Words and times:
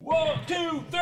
One, 0.00 0.38
two, 0.46 0.84
three. 0.90 1.00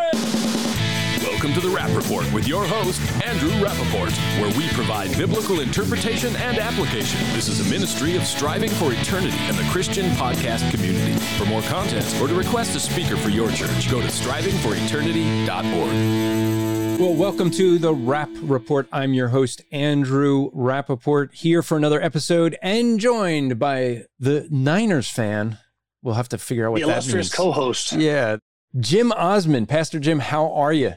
Welcome 1.29 1.53
to 1.53 1.61
the 1.61 1.69
Rap 1.69 1.95
Report 1.95 2.25
with 2.33 2.49
your 2.49 2.65
host, 2.67 2.99
Andrew 3.27 3.51
Rappaport, 3.63 4.11
where 4.41 4.51
we 4.57 4.69
provide 4.71 5.15
biblical 5.19 5.61
interpretation 5.61 6.35
and 6.37 6.57
application. 6.59 7.21
This 7.35 7.49
is 7.49 7.61
a 7.61 7.65
ministry 7.71 8.17
of 8.17 8.23
striving 8.25 8.71
for 8.71 8.93
eternity 8.95 9.37
and 9.41 9.55
the 9.57 9.69
Christian 9.71 10.07
podcast 10.13 10.71
community. 10.71 11.13
For 11.37 11.45
more 11.45 11.61
content 11.63 12.07
or 12.23 12.29
to 12.29 12.35
request 12.35 12.75
a 12.75 12.81
speaker 12.81 13.17
for 13.19 13.29
your 13.29 13.51
church, 13.51 13.91
go 13.91 14.01
to 14.01 14.07
strivingforeternity.org. 14.07 16.99
Well, 16.99 17.15
welcome 17.15 17.51
to 17.51 17.77
the 17.79 17.93
Rap 17.93 18.31
Report. 18.41 18.89
I'm 18.91 19.13
your 19.13 19.29
host, 19.29 19.61
Andrew 19.71 20.51
Rappaport, 20.53 21.35
here 21.35 21.63
for 21.63 21.77
another 21.77 22.01
episode 22.01 22.57
and 22.63 22.99
joined 22.99 23.59
by 23.59 24.05
the 24.19 24.49
Niners 24.51 25.11
fan. 25.11 25.59
We'll 26.03 26.15
have 26.15 26.31
to 26.31 26.39
figure 26.39 26.65
out 26.67 26.73
what 26.73 26.81
the 26.81 26.87
that 26.87 26.93
illustrious 26.93 27.27
means. 27.27 27.35
co-host. 27.35 27.93
Yeah. 27.93 28.39
Jim 28.79 29.13
Osborne. 29.13 29.67
Pastor 29.67 29.99
Jim, 29.99 30.19
how 30.19 30.53
are 30.53 30.73
you? 30.73 30.95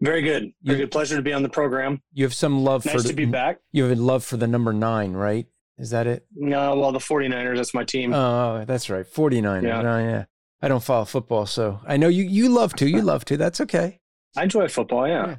Very 0.00 0.22
good. 0.22 0.52
Very 0.62 0.78
good. 0.78 0.90
Pleasure 0.90 1.16
to 1.16 1.22
be 1.22 1.32
on 1.32 1.42
the 1.42 1.48
program. 1.48 2.02
You 2.12 2.24
have 2.24 2.34
some 2.34 2.62
love 2.62 2.84
Nice 2.84 2.94
for 2.94 3.02
to 3.02 3.08
the, 3.08 3.14
be 3.14 3.24
back. 3.24 3.60
You 3.72 3.84
have 3.84 3.98
a 3.98 4.00
love 4.00 4.24
for 4.24 4.36
the 4.36 4.46
number 4.46 4.72
nine, 4.72 5.14
right? 5.14 5.46
Is 5.78 5.90
that 5.90 6.06
it? 6.06 6.26
No, 6.34 6.76
well, 6.76 6.92
the 6.92 6.98
49ers, 6.98 7.56
that's 7.56 7.74
my 7.74 7.84
team. 7.84 8.12
Oh, 8.14 8.64
that's 8.66 8.88
right. 8.90 9.06
49ers. 9.06 9.62
Yeah. 9.62 9.80
Oh, 9.80 9.98
yeah. 9.98 10.24
I 10.62 10.68
don't 10.68 10.82
follow 10.82 11.04
football, 11.04 11.46
so 11.46 11.80
I 11.86 11.96
know 11.96 12.08
you 12.08 12.24
you 12.24 12.48
love 12.48 12.74
to. 12.76 12.88
You 12.88 13.02
love 13.02 13.24
to. 13.26 13.36
That's 13.36 13.60
okay. 13.62 14.00
I 14.36 14.44
enjoy 14.44 14.68
football, 14.68 15.06
yeah. 15.06 15.26
Yeah. 15.26 15.36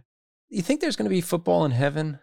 You 0.49 0.61
think 0.61 0.79
there's 0.81 0.95
going 0.95 1.09
to 1.09 1.15
be 1.15 1.21
football 1.21 1.65
in 1.65 1.71
heaven? 1.71 2.19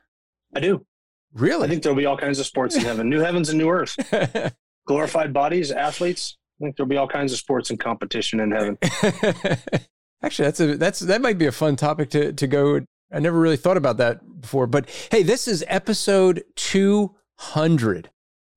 I 0.55 0.61
do. 0.61 0.87
Really? 1.33 1.67
I 1.67 1.69
think 1.69 1.83
there'll 1.83 1.99
be 1.99 2.07
all 2.07 2.17
kinds 2.17 2.39
of 2.39 2.47
sports 2.47 2.77
in 2.77 2.83
heaven. 2.83 3.09
New 3.09 3.21
heavens 3.21 3.49
and 3.49 3.59
new 3.59 3.69
earth. 3.69 3.97
Glorified 4.87 5.33
bodies, 5.33 5.73
athletes. 5.73 6.39
I 6.61 6.65
think 6.65 6.77
there'll 6.77 6.89
be 6.89 6.97
all 6.97 7.09
kinds 7.09 7.33
of 7.33 7.39
sports 7.39 7.71
and 7.71 7.79
competition 7.81 8.41
in 8.41 8.51
heaven. 8.53 8.79
Actually, 10.23 10.47
that's 10.47 10.61
a 10.61 10.77
that's 10.77 11.01
that 11.01 11.21
might 11.21 11.37
be 11.39 11.47
a 11.47 11.53
fun 11.53 11.77
topic 11.77 12.11
to 12.11 12.33
to 12.33 12.47
go. 12.47 12.81
I 13.13 13.19
never 13.21 13.39
really 13.39 13.57
thought 13.57 13.77
about 13.77 13.99
that 13.99 14.41
before, 14.41 14.67
but 14.67 14.89
hey, 15.11 15.23
this 15.23 15.47
is 15.47 15.65
episode 15.69 16.43
200. 16.57 18.11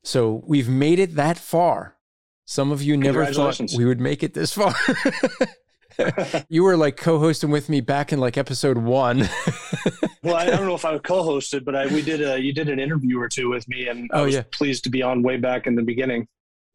So 0.04 0.44
we've 0.48 0.70
made 0.70 1.00
it 1.00 1.16
that 1.16 1.38
far. 1.38 1.98
Some 2.46 2.72
of 2.72 2.82
you 2.82 2.96
never 2.96 3.26
thought 3.26 3.60
we 3.76 3.84
would 3.84 4.00
make 4.00 4.24
it 4.24 4.34
this 4.34 4.54
far. 4.54 4.74
you 6.50 6.64
were 6.64 6.78
like 6.78 6.96
co-hosting 6.96 7.50
with 7.50 7.68
me 7.68 7.82
back 7.82 8.14
in 8.14 8.20
like 8.20 8.38
episode 8.38 8.78
1. 8.78 9.28
Well, 10.24 10.36
I, 10.36 10.42
I 10.42 10.50
don't 10.50 10.66
know 10.66 10.76
if 10.76 10.84
I 10.84 10.98
co-hosted, 10.98 11.64
but 11.64 11.74
I, 11.74 11.86
we 11.88 12.02
did 12.02 12.22
a 12.22 12.38
you 12.42 12.52
did 12.52 12.68
an 12.68 12.80
interview 12.80 13.18
or 13.22 13.30
two 13.30 13.50
with 13.50 13.66
me, 13.70 13.88
and 13.88 14.10
I 14.12 14.20
Oh, 14.20 14.26
was 14.26 14.36
yeah. 14.36 14.44
pleased 14.52 14.84
to 14.84 14.90
be 14.90 15.02
on 15.02 15.24
way 15.24 15.38
back 15.38 15.68
in 15.68 15.76
the 15.76 15.84
beginning. 15.84 16.28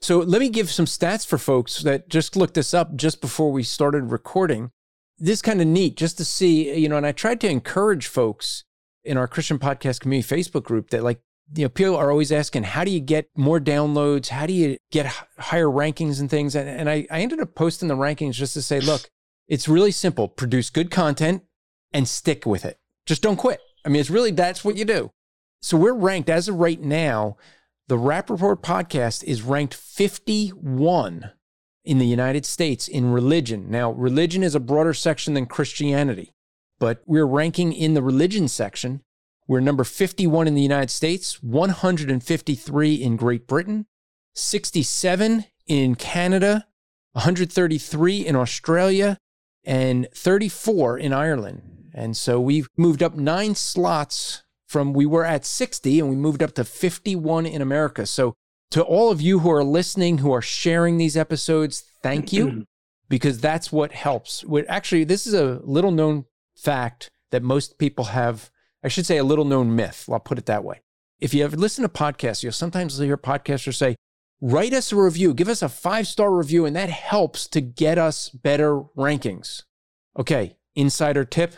So 0.03 0.19
let 0.19 0.41
me 0.41 0.49
give 0.49 0.69
some 0.69 0.87
stats 0.87 1.25
for 1.25 1.39
folks 1.39 1.83
that 1.83 2.09
just 2.09 2.35
looked 2.35 2.55
this 2.55 2.75
up 2.75 2.97
just 2.97 3.21
before 3.21 3.53
we 3.53 3.63
started 3.63 4.11
recording. 4.11 4.73
This 5.17 5.41
kind 5.41 5.61
of 5.61 5.69
neat 5.69 5.97
just 5.97 6.19
to 6.19 6.25
see, 6.25 6.77
you 6.77 6.89
know, 6.89 6.97
and 6.97 7.07
I 7.07 7.13
tried 7.13 7.41
to 7.43 7.49
encourage 7.49 8.09
folks 8.09 8.65
in 9.05 9.17
our 9.17 9.29
Christian 9.29 9.61
podcast 9.61 10.01
community 10.01 10.29
Facebook 10.29 10.65
group 10.65 10.91
that 10.91 11.05
like, 11.05 11.21
you 11.55 11.65
know, 11.65 11.69
people 11.69 11.97
are 11.97 12.11
always 12.11 12.33
asking, 12.33 12.65
how 12.65 12.83
do 12.83 12.91
you 12.91 12.99
get 12.99 13.29
more 13.37 13.61
downloads? 13.61 14.29
How 14.29 14.45
do 14.45 14.53
you 14.53 14.77
get 14.91 15.07
higher 15.39 15.67
rankings 15.67 16.19
and 16.19 16.29
things? 16.29 16.57
And, 16.57 16.69
and 16.69 16.91
I, 16.91 17.07
I 17.09 17.21
ended 17.21 17.39
up 17.39 17.55
posting 17.55 17.87
the 17.87 17.97
rankings 17.97 18.35
just 18.35 18.55
to 18.55 18.63
say, 18.63 18.81
look, 18.81 19.09
it's 19.47 19.69
really 19.69 19.93
simple. 19.93 20.27
Produce 20.27 20.71
good 20.71 20.91
content 20.91 21.43
and 21.93 22.09
stick 22.09 22.45
with 22.45 22.65
it. 22.65 22.79
Just 23.07 23.23
don't 23.23 23.37
quit. 23.37 23.61
I 23.85 23.89
mean, 23.89 24.01
it's 24.01 24.11
really, 24.11 24.33
that's 24.33 24.65
what 24.65 24.77
you 24.77 24.85
do. 24.85 25.13
So 25.61 25.77
we're 25.77 25.93
ranked 25.93 26.29
as 26.29 26.49
of 26.49 26.57
right 26.57 26.81
now, 26.81 27.37
the 27.89 27.99
Rap 27.99 28.31
Report 28.31 28.63
podcast 28.63 29.25
is 29.25 29.43
ranked 29.43 29.75
51 29.75 31.33
in 31.85 31.99
the 31.99 32.07
United 32.07 32.47
States 32.47 32.87
in 32.87 33.13
religion. 33.13 33.71
Now, 33.71 33.91
religion 33.91 34.43
is 34.43 34.55
a 34.55 34.61
broader 34.61 34.95
section 34.95 35.35
than 35.35 35.47
Christianity, 35.47 36.33
but 36.79 37.03
we're 37.07 37.27
ranking 37.27 37.73
in 37.73 37.95
the 37.95 38.03
religion 38.03 38.47
section. 38.47 39.03
We're 39.49 39.61
number 39.61 39.85
51 39.85 40.47
in 40.47 40.55
the 40.55 40.63
United 40.63 40.91
States, 40.91 41.43
153 41.43 42.95
in 42.95 43.17
Great 43.17 43.49
Britain, 43.49 43.87
67 44.35 45.45
in 45.67 45.95
Canada, 45.97 46.67
133 47.13 48.27
in 48.27 48.37
Australia, 48.37 49.19
and 49.65 50.07
34 50.15 50.99
in 50.99 51.13
Ireland. 51.13 51.91
And 51.93 52.17
so 52.17 52.41
we've 52.41 52.69
moved 52.77 53.03
up 53.03 53.17
nine 53.17 53.55
slots 53.55 54.45
from 54.73 54.93
we 54.93 55.07
were 55.07 55.25
at 55.25 55.45
60 55.45 56.01
and 56.01 56.09
we 56.09 56.17
moved 56.17 56.43
up 56.43 56.55
to 56.55 56.65
51 56.65 57.47
in 57.47 57.63
America. 57.63 58.07
So 58.07 58.35
to 58.71 58.83
all 58.83 59.11
of 59.11 59.21
you 59.21 59.41
who 59.41 59.51
are 59.51 59.63
listening, 59.63 60.19
who 60.19 60.33
are 60.33 60.43
sharing 60.43 60.97
these 60.97 61.17
episodes, 61.17 61.85
thank 62.03 62.33
you 62.33 62.65
because 63.09 63.39
that's 63.39 63.71
what 63.71 63.93
helps. 63.93 64.45
Actually 64.69 65.05
this 65.05 65.27
is 65.27 65.35
a 65.35 65.61
little 65.63 65.91
known 65.91 66.25
fact 66.57 67.09
that 67.31 67.43
most 67.43 67.79
people 67.79 68.07
have, 68.07 68.51
I 68.83 68.89
should 68.89 69.07
say 69.07 69.19
a 69.19 69.25
little 69.25 69.45
known 69.45 69.77
myth. 69.77 70.09
I'll 70.11 70.19
put 70.19 70.39
it 70.39 70.47
that 70.47 70.65
way. 70.65 70.81
If 71.21 71.33
you 71.33 71.45
ever 71.45 71.57
listen 71.57 71.83
to 71.83 71.89
podcasts, 71.89 72.43
you'll 72.43 72.53
sometimes 72.53 72.99
hear 72.99 73.17
podcasters 73.17 73.75
say, 73.75 73.95
write 74.41 74.73
us 74.73 74.91
a 74.91 74.97
review, 74.97 75.35
give 75.35 75.49
us 75.49 75.63
a 75.63 75.69
five 75.69 76.07
star 76.09 76.35
review, 76.35 76.67
and 76.67 76.75
that 76.75 76.91
helps 76.91 77.47
to 77.49 77.61
get 77.61 77.99
us 77.99 78.29
better 78.31 78.81
rankings. 78.97 79.63
Okay, 80.19 80.57
insider 80.75 81.25
tip 81.25 81.55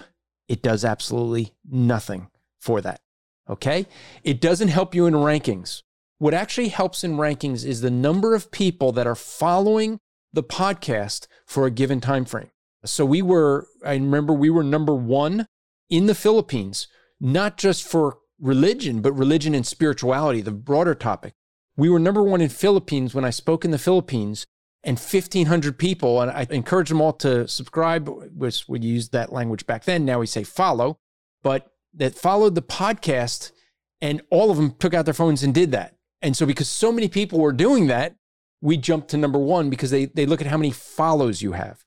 it 0.49 0.63
does 0.63 0.85
absolutely 0.85 1.55
nothing 1.65 2.29
for 2.59 2.81
that. 2.81 3.01
Okay, 3.49 3.87
it 4.23 4.41
doesn't 4.41 4.69
help 4.69 4.95
you 4.95 5.07
in 5.07 5.15
rankings. 5.15 5.83
What 6.19 6.33
actually 6.33 6.69
helps 6.69 7.05
in 7.05 7.17
rankings 7.17 7.65
is 7.65 7.81
the 7.81 7.91
number 7.91 8.35
of 8.35 8.51
people 8.51 8.93
that 8.93 9.07
are 9.07 9.15
following 9.15 9.99
the 10.33 10.43
podcast 10.43 11.27
for 11.47 11.67
a 11.67 11.71
given 11.71 12.01
time 12.01 12.25
frame. 12.25 12.51
So 12.85 13.05
we 13.05 13.21
were, 13.23 13.69
I 13.85 13.93
remember 13.95 14.33
we 14.33 14.51
were 14.51 14.65
number 14.65 14.95
one 14.95 15.47
in 15.91 16.07
the 16.07 16.15
Philippines, 16.15 16.89
not 17.21 17.57
just 17.57 17.87
for 17.87 18.19
religion, 18.41 19.01
but 19.01 19.13
religion 19.13 19.55
and 19.55 19.67
spirituality, 19.67 20.41
the 20.41 20.51
broader 20.51 20.95
topic. 20.95 21.35
We 21.77 21.89
were 21.89 21.99
number 21.99 22.23
one 22.23 22.41
in 22.41 22.49
Philippines 22.49 23.15
when 23.15 23.25
I 23.25 23.31
spoke 23.31 23.65
in 23.65 23.71
the 23.71 23.79
Philippines, 23.79 24.47
and 24.85 24.99
1,500 24.99 25.79
people. 25.79 26.21
And 26.21 26.31
I 26.31 26.47
encourage 26.51 26.91
them 26.91 27.01
all 27.01 27.15
to 27.15 27.49
subscribe, 27.49 28.09
which 28.09 28.69
we 28.69 28.81
used 28.81 29.13
that 29.13 29.33
language 29.33 29.67
back 29.67 29.85
then. 29.85 30.05
Now 30.05 30.21
we 30.21 30.27
say 30.27 30.45
follow, 30.45 30.99
but 31.43 31.71
that 31.97 32.15
followed 32.15 32.55
the 32.55 32.63
podcast, 32.63 33.53
and 34.01 34.23
all 34.31 34.51
of 34.51 34.57
them 34.57 34.75
took 34.79 34.95
out 34.95 35.05
their 35.05 35.15
phones 35.15 35.43
and 35.43 35.55
did 35.55 35.73
that. 35.73 35.95
And 36.23 36.37
so, 36.37 36.47
because 36.47 36.69
so 36.69 36.91
many 36.91 37.09
people 37.09 37.39
were 37.39 37.53
doing 37.53 37.87
that, 37.89 38.17
we 38.61 38.77
jumped 38.77 39.11
to 39.11 39.19
number 39.19 39.39
one 39.39 39.69
because 39.69 39.91
they, 39.91 40.07
they 40.07 40.27
look 40.27 40.41
at 40.41 40.47
how 40.47 40.57
many 40.57 40.71
follows 40.71 41.43
you 41.43 41.53
have. 41.53 41.85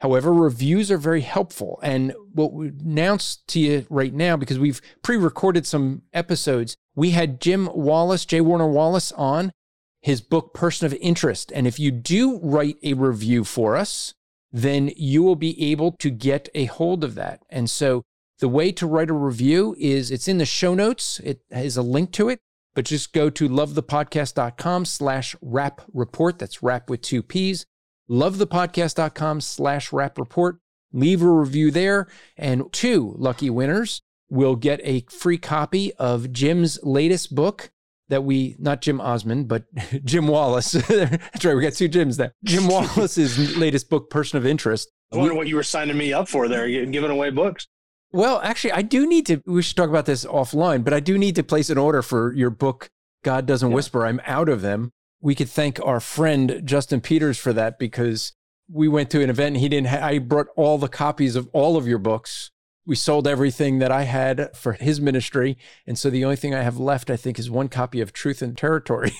However, 0.00 0.32
reviews 0.32 0.90
are 0.90 0.96
very 0.96 1.20
helpful. 1.20 1.78
And 1.82 2.14
what 2.32 2.52
we 2.52 2.68
announce 2.68 3.36
to 3.48 3.60
you 3.60 3.86
right 3.90 4.14
now, 4.14 4.36
because 4.36 4.58
we've 4.58 4.80
pre 5.02 5.16
recorded 5.16 5.66
some 5.66 6.02
episodes, 6.12 6.76
we 6.94 7.10
had 7.10 7.40
Jim 7.40 7.68
Wallace, 7.74 8.24
J. 8.24 8.40
Warner 8.40 8.68
Wallace, 8.68 9.12
on 9.12 9.52
his 10.00 10.20
book, 10.20 10.54
Person 10.54 10.86
of 10.86 10.94
Interest. 10.94 11.52
And 11.54 11.66
if 11.66 11.78
you 11.78 11.90
do 11.90 12.38
write 12.38 12.78
a 12.82 12.94
review 12.94 13.44
for 13.44 13.76
us, 13.76 14.14
then 14.52 14.90
you 14.96 15.22
will 15.22 15.36
be 15.36 15.70
able 15.70 15.92
to 15.92 16.10
get 16.10 16.48
a 16.54 16.64
hold 16.64 17.04
of 17.04 17.14
that. 17.16 17.42
And 17.50 17.68
so 17.68 18.02
the 18.40 18.48
way 18.48 18.72
to 18.72 18.86
write 18.86 19.10
a 19.10 19.14
review 19.14 19.76
is 19.78 20.10
it's 20.10 20.28
in 20.28 20.38
the 20.38 20.46
show 20.46 20.74
notes. 20.74 21.20
It 21.20 21.42
has 21.50 21.76
a 21.76 21.82
link 21.82 22.12
to 22.12 22.28
it, 22.28 22.40
but 22.74 22.84
just 22.84 23.12
go 23.12 23.30
to 23.30 23.48
lovethepodcast.com 23.48 24.84
slash 24.84 25.36
rap 25.40 25.82
report. 25.92 26.38
That's 26.38 26.62
rap 26.62 26.90
with 26.90 27.02
two 27.02 27.22
P's 27.22 27.66
lovethepodcast.com 28.10 29.40
slash 29.40 29.92
rap 29.92 30.18
report. 30.18 30.58
Leave 30.92 31.22
a 31.22 31.30
review 31.30 31.70
there, 31.70 32.08
and 32.36 32.64
two 32.72 33.14
lucky 33.16 33.48
winners 33.48 34.02
will 34.28 34.56
get 34.56 34.80
a 34.82 35.04
free 35.08 35.38
copy 35.38 35.92
of 35.94 36.32
Jim's 36.32 36.82
latest 36.82 37.34
book 37.34 37.70
that 38.08 38.24
we, 38.24 38.56
not 38.58 38.80
Jim 38.80 39.00
Osborne, 39.00 39.44
but 39.44 39.64
Jim 40.04 40.26
Wallace. 40.26 40.72
That's 40.88 41.44
right, 41.44 41.54
we 41.54 41.62
got 41.62 41.74
two 41.74 41.86
Jims 41.86 42.16
there. 42.16 42.34
Jim 42.42 42.66
Wallace's 42.68 43.56
latest 43.56 43.88
book, 43.88 44.10
Person 44.10 44.38
of 44.38 44.46
Interest. 44.46 44.90
I 45.12 45.16
wonder 45.16 45.34
what 45.34 45.48
you 45.48 45.56
were 45.56 45.62
signing 45.62 45.96
me 45.96 46.12
up 46.12 46.28
for 46.28 46.48
there, 46.48 46.68
giving 46.86 47.10
away 47.10 47.30
books. 47.30 47.66
Well, 48.12 48.40
actually, 48.42 48.72
I 48.72 48.82
do 48.82 49.06
need 49.06 49.26
to, 49.26 49.42
we 49.46 49.62
should 49.62 49.76
talk 49.76 49.88
about 49.88 50.06
this 50.06 50.24
offline, 50.24 50.82
but 50.82 50.92
I 50.92 51.00
do 51.00 51.16
need 51.16 51.36
to 51.36 51.42
place 51.42 51.70
an 51.70 51.78
order 51.78 52.02
for 52.02 52.32
your 52.34 52.50
book, 52.50 52.90
God 53.22 53.46
Doesn't 53.46 53.70
yeah. 53.70 53.74
Whisper. 53.74 54.04
I'm 54.04 54.20
out 54.26 54.48
of 54.48 54.62
them 54.62 54.92
we 55.20 55.34
could 55.34 55.48
thank 55.48 55.78
our 55.84 56.00
friend 56.00 56.62
Justin 56.64 57.00
Peters 57.00 57.38
for 57.38 57.52
that 57.52 57.78
because 57.78 58.32
we 58.68 58.88
went 58.88 59.10
to 59.10 59.22
an 59.22 59.30
event 59.30 59.54
and 59.54 59.56
he 59.58 59.68
didn't 59.68 59.88
ha- 59.88 60.04
I 60.06 60.18
brought 60.18 60.46
all 60.56 60.78
the 60.78 60.88
copies 60.88 61.36
of 61.36 61.48
all 61.52 61.76
of 61.76 61.86
your 61.86 61.98
books. 61.98 62.50
We 62.86 62.96
sold 62.96 63.28
everything 63.28 63.78
that 63.80 63.92
I 63.92 64.04
had 64.04 64.56
for 64.56 64.72
his 64.72 65.00
ministry. 65.00 65.58
And 65.86 65.98
so 65.98 66.08
the 66.08 66.24
only 66.24 66.36
thing 66.36 66.54
I 66.54 66.62
have 66.62 66.78
left, 66.78 67.10
I 67.10 67.16
think, 67.16 67.38
is 67.38 67.50
one 67.50 67.68
copy 67.68 68.00
of 68.00 68.12
Truth 68.12 68.42
and 68.42 68.56
Territory. 68.56 69.12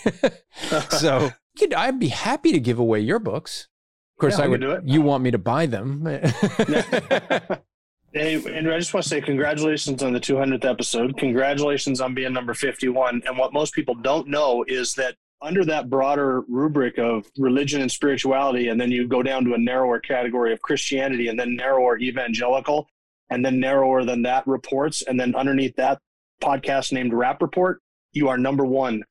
so 0.91 1.31
I'd 1.77 2.01
be 2.01 2.09
happy 2.09 2.53
to 2.53 2.61
give 2.61 2.79
away 2.79 3.01
your 3.01 3.19
books. 3.19 3.69
Of 4.17 4.21
course, 4.21 4.39
yeah, 4.39 4.45
I 4.45 4.49
would. 4.49 4.83
You 4.85 5.03
want 5.03 5.23
me 5.23 5.31
to 5.31 5.39
buy 5.39 5.67
them? 5.67 6.07
Hey, 8.13 8.35
Andrew, 8.35 8.75
I 8.75 8.79
just 8.81 8.93
want 8.93 9.05
to 9.05 9.09
say 9.09 9.21
congratulations 9.21 10.03
on 10.03 10.13
the 10.13 10.19
200th 10.19 10.65
episode. 10.65 11.17
Congratulations 11.17 12.01
on 12.01 12.13
being 12.13 12.33
number 12.33 12.55
51. 12.55 13.23
And 13.25 13.39
what 13.39 13.53
most 13.53 13.73
people 13.73 13.95
don't 13.95 14.27
know 14.27 14.65
is 14.67 14.95
that 14.95 15.15
under 15.41 15.65
that 15.67 15.89
broader 15.89 16.41
rubric 16.49 16.99
of 16.99 17.31
religion 17.39 17.81
and 17.81 17.91
spirituality, 17.91 18.67
and 18.67 18.81
then 18.81 18.91
you 18.91 19.07
go 19.07 19.23
down 19.23 19.45
to 19.45 19.55
a 19.55 19.59
narrower 19.59 20.01
category 20.01 20.53
of 20.53 20.61
Christianity, 20.61 21.29
and 21.29 21.39
then 21.39 21.55
narrower 21.55 21.99
evangelical, 21.99 22.89
and 23.31 23.45
then 23.45 23.61
narrower 23.61 24.05
than 24.05 24.23
that 24.23 24.45
reports, 24.45 25.03
and 25.03 25.19
then 25.19 25.37
underneath 25.37 25.77
that 25.77 26.01
podcast 26.43 26.91
named 26.91 27.15
Rap 27.15 27.41
Report, 27.41 27.81
you 28.11 28.29
are 28.29 28.37
number 28.37 28.65
one 28.65 29.05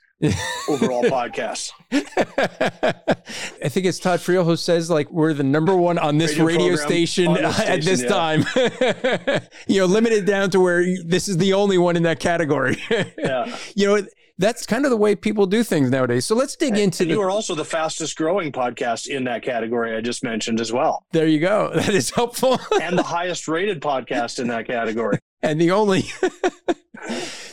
overall 0.68 1.04
podcast. 1.06 1.72
I 1.92 3.70
think 3.70 3.86
it's 3.86 4.00
Todd 4.00 4.20
Friel 4.20 4.44
who 4.44 4.56
says 4.56 4.90
like 4.90 5.10
we're 5.12 5.34
the 5.34 5.44
number 5.44 5.76
one 5.76 5.98
on 5.98 6.18
this 6.18 6.38
radio, 6.38 6.68
radio 6.68 6.76
station, 6.76 7.34
this 7.34 7.56
station, 7.56 7.72
at 7.72 7.82
this 7.82 8.04
yeah. 8.04 8.10
time. 8.10 9.42
you 9.68 9.80
know, 9.80 9.86
limited 9.86 10.26
down 10.26 10.50
to 10.52 10.60
where 10.60 10.84
this 11.04 11.28
is 11.28 11.38
the 11.38 11.54
only 11.54 11.78
one 11.78 11.96
in 11.96 12.04
that 12.04 12.20
category. 12.20 12.78
yeah. 13.18 13.56
You 13.76 13.88
know, 13.88 14.08
that's 14.38 14.66
kind 14.66 14.86
of 14.86 14.92
the 14.92 14.98
way 14.98 15.16
people 15.16 15.46
do 15.46 15.64
things 15.64 15.90
nowadays. 15.90 16.26
So 16.26 16.36
let's 16.36 16.56
dig 16.56 16.70
and, 16.70 16.80
into. 16.80 17.04
And 17.04 17.12
the, 17.12 17.16
you 17.16 17.22
are 17.22 17.30
also 17.30 17.56
the 17.56 17.66
fastest 17.66 18.16
growing 18.18 18.52
podcast 18.52 19.08
in 19.08 19.26
that 19.26 19.44
category 19.44 19.96
I 19.96 20.02
just 20.02 20.24
mentioned 20.24 20.62
as 20.62 20.72
well. 20.72 21.06
There 21.12 21.28
you 21.28 21.40
go. 21.40 21.72
That 21.74 21.90
is 21.90 22.10
helpful. 22.10 22.60
and 22.82 22.98
the 22.98 23.04
highest 23.04 23.48
rated 23.48 23.82
podcast 23.82 24.40
in 24.40 24.48
that 24.48 24.68
category. 24.68 25.20
and 25.42 25.60
the 25.60 25.72
only. 25.72 26.06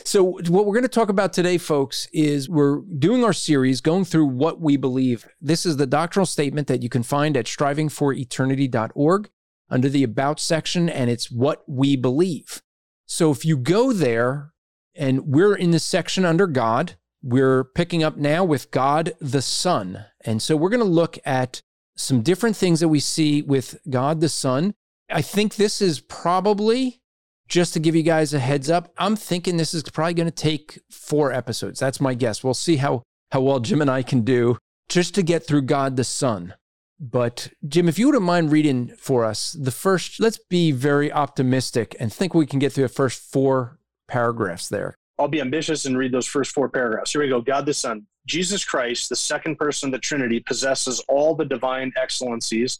So 0.07 0.23
what 0.23 0.65
we're 0.65 0.73
going 0.73 0.81
to 0.83 0.87
talk 0.87 1.09
about 1.09 1.33
today, 1.33 1.57
folks, 1.57 2.07
is 2.13 2.49
we're 2.49 2.81
doing 2.97 3.23
our 3.23 3.33
series 3.33 3.81
going 3.81 4.05
through 4.05 4.27
what 4.27 4.59
we 4.59 4.77
believe. 4.77 5.27
This 5.41 5.65
is 5.65 5.77
the 5.77 5.87
doctrinal 5.87 6.25
statement 6.25 6.67
that 6.67 6.81
you 6.81 6.89
can 6.89 7.03
find 7.03 7.35
at 7.37 7.45
strivingforeternity.org 7.45 9.29
under 9.69 9.89
the 9.89 10.03
about 10.03 10.39
section, 10.39 10.89
and 10.89 11.09
it's 11.09 11.29
what 11.29 11.63
we 11.67 11.95
believe. 11.95 12.61
So 13.05 13.31
if 13.31 13.45
you 13.45 13.57
go 13.57 13.93
there 13.93 14.53
and 14.97 15.27
we're 15.27 15.55
in 15.55 15.71
the 15.71 15.79
section 15.79 16.25
under 16.25 16.47
God. 16.47 16.95
We're 17.21 17.63
picking 17.63 18.03
up 18.03 18.17
now 18.17 18.43
with 18.43 18.71
God 18.71 19.13
the 19.19 19.41
Son. 19.41 20.05
And 20.21 20.41
so 20.41 20.57
we're 20.57 20.69
going 20.69 20.79
to 20.79 20.85
look 20.85 21.17
at 21.25 21.61
some 21.95 22.21
different 22.21 22.55
things 22.55 22.79
that 22.79 22.87
we 22.89 22.99
see 22.99 23.41
with 23.41 23.77
God 23.89 24.19
the 24.21 24.29
Son. 24.29 24.73
I 25.09 25.21
think 25.21 25.55
this 25.55 25.81
is 25.81 25.99
probably, 25.99 27.01
just 27.47 27.73
to 27.73 27.79
give 27.79 27.95
you 27.95 28.03
guys 28.03 28.33
a 28.33 28.39
heads 28.39 28.69
up, 28.69 28.93
I'm 28.97 29.15
thinking 29.15 29.57
this 29.57 29.73
is 29.73 29.83
probably 29.83 30.13
going 30.13 30.27
to 30.27 30.31
take 30.31 30.79
four 30.89 31.31
episodes. 31.31 31.79
That's 31.79 32.01
my 32.01 32.13
guess. 32.13 32.43
We'll 32.43 32.53
see 32.53 32.77
how, 32.77 33.03
how 33.31 33.41
well 33.41 33.59
Jim 33.59 33.81
and 33.81 33.89
I 33.89 34.03
can 34.03 34.21
do 34.21 34.57
just 34.89 35.15
to 35.15 35.23
get 35.23 35.45
through 35.45 35.63
God 35.63 35.95
the 35.95 36.03
Son. 36.03 36.53
But 36.99 37.49
Jim, 37.67 37.87
if 37.87 37.99
you 37.99 38.07
wouldn't 38.07 38.23
mind 38.23 38.51
reading 38.51 38.93
for 38.97 39.23
us 39.23 39.51
the 39.51 39.71
first, 39.71 40.19
let's 40.19 40.39
be 40.49 40.71
very 40.71 41.11
optimistic 41.11 41.95
and 41.99 42.11
think 42.11 42.33
we 42.33 42.47
can 42.47 42.59
get 42.59 42.73
through 42.73 42.85
the 42.85 42.93
first 42.93 43.31
four 43.31 43.77
paragraphs 44.07 44.67
there. 44.67 44.95
I'll 45.19 45.27
be 45.27 45.41
ambitious 45.41 45.85
and 45.85 45.97
read 45.97 46.11
those 46.11 46.27
first 46.27 46.51
four 46.51 46.69
paragraphs. 46.69 47.11
Here 47.11 47.21
we 47.21 47.29
go. 47.29 47.41
God 47.41 47.65
the 47.65 47.73
Son, 47.73 48.05
Jesus 48.25 48.63
Christ, 48.63 49.09
the 49.09 49.15
second 49.15 49.57
person 49.57 49.89
of 49.89 49.93
the 49.93 49.99
Trinity, 49.99 50.39
possesses 50.39 50.99
all 51.07 51.35
the 51.35 51.45
divine 51.45 51.91
excellencies, 51.97 52.79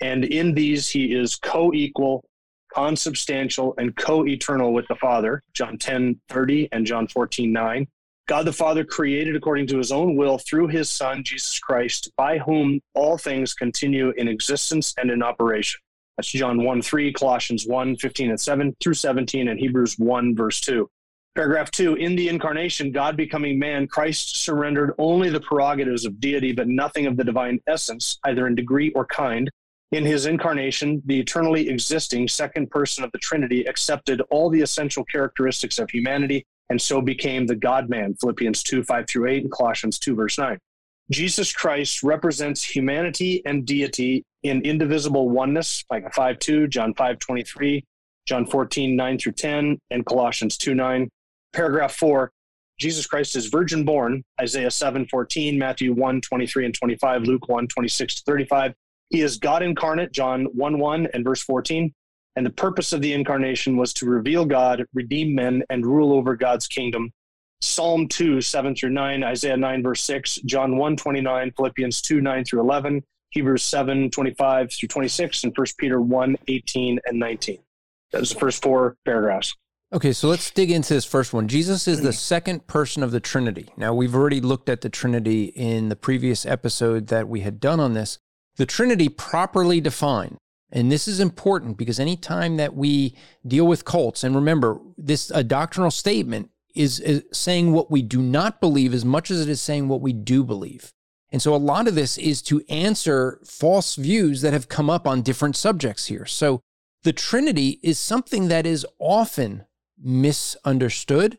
and 0.00 0.24
in 0.24 0.54
these 0.54 0.88
he 0.88 1.14
is 1.14 1.36
co 1.36 1.72
equal, 1.72 2.24
consubstantial, 2.76 3.74
and 3.78 3.96
co 3.96 4.26
eternal 4.26 4.74
with 4.74 4.86
the 4.88 4.96
Father. 4.96 5.42
John 5.54 5.78
10 5.78 6.20
30 6.28 6.68
and 6.72 6.84
John 6.84 7.08
14 7.08 7.50
9. 7.50 7.86
God 8.28 8.44
the 8.44 8.52
Father 8.52 8.84
created 8.84 9.34
according 9.36 9.68
to 9.68 9.78
his 9.78 9.92
own 9.92 10.16
will 10.16 10.38
through 10.38 10.66
his 10.66 10.90
Son, 10.90 11.22
Jesus 11.24 11.58
Christ, 11.58 12.10
by 12.16 12.38
whom 12.38 12.80
all 12.94 13.16
things 13.16 13.54
continue 13.54 14.10
in 14.16 14.28
existence 14.28 14.92
and 14.98 15.10
in 15.10 15.22
operation. 15.22 15.80
That's 16.16 16.28
John 16.28 16.64
1 16.64 16.82
3, 16.82 17.12
Colossians 17.12 17.66
1 17.66 17.96
15 17.96 18.30
and 18.30 18.40
7 18.40 18.76
through 18.82 18.94
17, 18.94 19.48
and 19.48 19.58
Hebrews 19.58 19.98
1 19.98 20.36
verse 20.36 20.60
2. 20.60 20.88
Paragraph 21.34 21.70
two 21.70 21.94
In 21.94 22.16
the 22.16 22.28
incarnation, 22.28 22.92
God 22.92 23.16
becoming 23.16 23.58
man, 23.58 23.86
Christ 23.86 24.42
surrendered 24.42 24.92
only 24.98 25.30
the 25.30 25.40
prerogatives 25.40 26.04
of 26.04 26.20
deity, 26.20 26.52
but 26.52 26.68
nothing 26.68 27.06
of 27.06 27.16
the 27.16 27.24
divine 27.24 27.60
essence, 27.66 28.18
either 28.24 28.46
in 28.46 28.54
degree 28.54 28.90
or 28.92 29.06
kind. 29.06 29.50
In 29.92 30.04
his 30.04 30.26
incarnation, 30.26 31.00
the 31.06 31.20
eternally 31.20 31.68
existing 31.68 32.28
second 32.28 32.70
person 32.70 33.04
of 33.04 33.12
the 33.12 33.18
Trinity 33.18 33.64
accepted 33.64 34.20
all 34.30 34.50
the 34.50 34.60
essential 34.60 35.04
characteristics 35.04 35.78
of 35.78 35.90
humanity 35.90 36.44
and 36.68 36.80
so 36.80 37.00
became 37.00 37.46
the 37.46 37.54
God 37.54 37.88
man, 37.88 38.14
Philippians 38.20 38.64
2 38.64 38.82
5 38.82 39.06
through 39.08 39.28
8, 39.28 39.42
and 39.44 39.52
Colossians 39.52 39.98
2 40.00 40.16
verse 40.16 40.38
9. 40.38 40.58
Jesus 41.12 41.52
Christ 41.52 42.02
represents 42.02 42.64
humanity 42.64 43.42
and 43.46 43.64
deity 43.64 44.24
in 44.42 44.62
indivisible 44.62 45.30
oneness, 45.30 45.84
like 45.90 46.12
5 46.12 46.38
2, 46.40 46.66
John 46.66 46.92
5 46.94 47.18
23, 47.20 47.84
John 48.26 48.46
14 48.46 48.96
9 48.96 49.18
through 49.18 49.32
10, 49.32 49.78
and 49.90 50.04
Colossians 50.04 50.58
2 50.58 50.74
9 50.74 51.08
paragraph 51.56 51.94
four, 51.94 52.30
Jesus 52.78 53.06
Christ 53.06 53.34
is 53.34 53.46
virgin 53.46 53.84
born, 53.84 54.22
Isaiah 54.40 54.70
7 54.70 55.06
14, 55.06 55.58
Matthew 55.58 55.94
1 55.94 56.20
23 56.20 56.66
and 56.66 56.74
25, 56.74 57.22
Luke 57.22 57.48
1 57.48 57.66
26 57.68 58.14
to 58.16 58.22
35. 58.26 58.74
He 59.10 59.20
is 59.20 59.38
God 59.38 59.62
incarnate, 59.62 60.12
John 60.12 60.44
1 60.46 60.78
1 60.78 61.08
and 61.14 61.24
verse 61.24 61.42
14. 61.42 61.92
And 62.36 62.44
the 62.44 62.50
purpose 62.50 62.92
of 62.92 63.00
the 63.00 63.14
incarnation 63.14 63.76
was 63.76 63.94
to 63.94 64.06
reveal 64.06 64.44
God, 64.44 64.84
redeem 64.92 65.34
men, 65.34 65.62
and 65.70 65.86
rule 65.86 66.12
over 66.12 66.36
God's 66.36 66.66
kingdom. 66.66 67.10
Psalm 67.62 68.08
2 68.08 68.40
7 68.40 68.74
through 68.74 68.90
9, 68.90 69.24
Isaiah 69.24 69.56
9 69.56 69.82
verse 69.82 70.02
6, 70.02 70.36
John 70.44 70.76
1 70.76 70.96
29, 70.96 71.52
Philippians 71.56 72.02
2 72.02 72.20
9 72.20 72.44
through 72.44 72.60
11, 72.60 73.02
Hebrews 73.30 73.62
7 73.62 74.10
25 74.10 74.72
through 74.72 74.88
26, 74.88 75.44
and 75.44 75.56
1 75.56 75.66
Peter 75.78 76.00
1 76.00 76.36
18 76.48 77.00
and 77.06 77.18
19. 77.18 77.58
Those 78.12 78.32
the 78.32 78.38
first 78.38 78.62
four 78.62 78.96
paragraphs. 79.04 79.54
Okay, 79.92 80.12
so 80.12 80.28
let's 80.28 80.50
dig 80.50 80.70
into 80.70 80.94
this 80.94 81.04
first 81.04 81.32
one. 81.32 81.46
Jesus 81.46 81.86
is 81.86 82.00
the 82.00 82.12
second 82.12 82.66
person 82.66 83.02
of 83.04 83.12
the 83.12 83.20
Trinity. 83.20 83.68
Now, 83.76 83.94
we've 83.94 84.16
already 84.16 84.40
looked 84.40 84.68
at 84.68 84.80
the 84.80 84.88
Trinity 84.88 85.44
in 85.44 85.90
the 85.90 85.96
previous 85.96 86.44
episode 86.44 87.06
that 87.06 87.28
we 87.28 87.42
had 87.42 87.60
done 87.60 87.78
on 87.78 87.94
this. 87.94 88.18
The 88.56 88.66
Trinity 88.66 89.08
properly 89.08 89.80
defined, 89.80 90.38
and 90.72 90.90
this 90.90 91.06
is 91.06 91.20
important 91.20 91.76
because 91.76 92.00
anytime 92.00 92.56
that 92.56 92.74
we 92.74 93.14
deal 93.46 93.66
with 93.66 93.84
cults, 93.84 94.24
and 94.24 94.34
remember, 94.34 94.80
this 94.96 95.30
a 95.30 95.44
doctrinal 95.44 95.90
statement 95.90 96.50
is, 96.74 97.00
is 97.00 97.24
saying 97.32 97.72
what 97.72 97.90
we 97.90 98.02
do 98.02 98.20
not 98.20 98.60
believe 98.60 98.92
as 98.92 99.04
much 99.04 99.30
as 99.30 99.40
it 99.40 99.48
is 99.48 99.60
saying 99.60 99.88
what 99.88 100.00
we 100.00 100.12
do 100.12 100.44
believe. 100.44 100.92
And 101.30 101.42
so 101.42 101.54
a 101.54 101.56
lot 101.56 101.88
of 101.88 101.94
this 101.94 102.18
is 102.18 102.40
to 102.42 102.62
answer 102.68 103.40
false 103.44 103.96
views 103.96 104.42
that 104.42 104.52
have 104.52 104.68
come 104.68 104.88
up 104.88 105.06
on 105.06 105.22
different 105.22 105.56
subjects 105.56 106.06
here. 106.06 106.24
So 106.24 106.60
the 107.02 107.12
Trinity 107.12 107.80
is 107.82 107.98
something 107.98 108.48
that 108.48 108.66
is 108.66 108.86
often 108.98 109.64
misunderstood, 109.98 111.38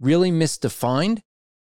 really 0.00 0.30
misdefined. 0.30 1.20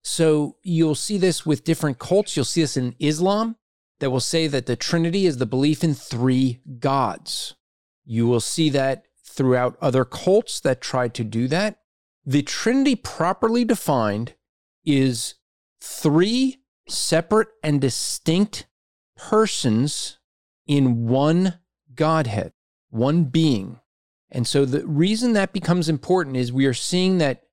So 0.04 0.58
you'll 0.64 0.96
see 0.96 1.18
this 1.18 1.46
with 1.46 1.64
different 1.64 2.00
cults. 2.00 2.36
You'll 2.36 2.46
see 2.46 2.62
this 2.62 2.78
in 2.78 2.96
Islam. 3.00 3.56
That 4.02 4.10
will 4.10 4.20
say 4.20 4.48
that 4.48 4.66
the 4.66 4.76
Trinity 4.76 5.26
is 5.26 5.38
the 5.38 5.46
belief 5.46 5.84
in 5.84 5.94
three 5.94 6.60
gods. 6.80 7.56
You 8.04 8.28
will 8.28 8.42
see 8.42 8.70
that 8.72 9.06
throughout 9.24 9.78
other 9.80 10.04
cults 10.04 10.60
that 10.60 10.82
try 10.82 11.08
to 11.08 11.24
do 11.24 11.48
that. 11.48 11.78
The 12.26 12.42
Trinity, 12.42 12.96
properly 12.96 13.64
defined, 13.64 14.34
is 14.84 15.36
three 15.80 16.58
separate 16.88 17.50
and 17.64 17.80
distinct 17.80 18.68
persons 19.16 20.18
in 20.68 21.08
one 21.08 21.60
Godhead, 21.94 22.54
one 22.90 23.26
being. 23.26 23.80
And 24.32 24.48
so 24.48 24.66
the 24.66 24.86
reason 24.88 25.34
that 25.34 25.54
becomes 25.54 25.90
important 25.90 26.38
is 26.38 26.52
we 26.52 26.66
are 26.66 26.74
seeing 26.74 27.20
that 27.20 27.44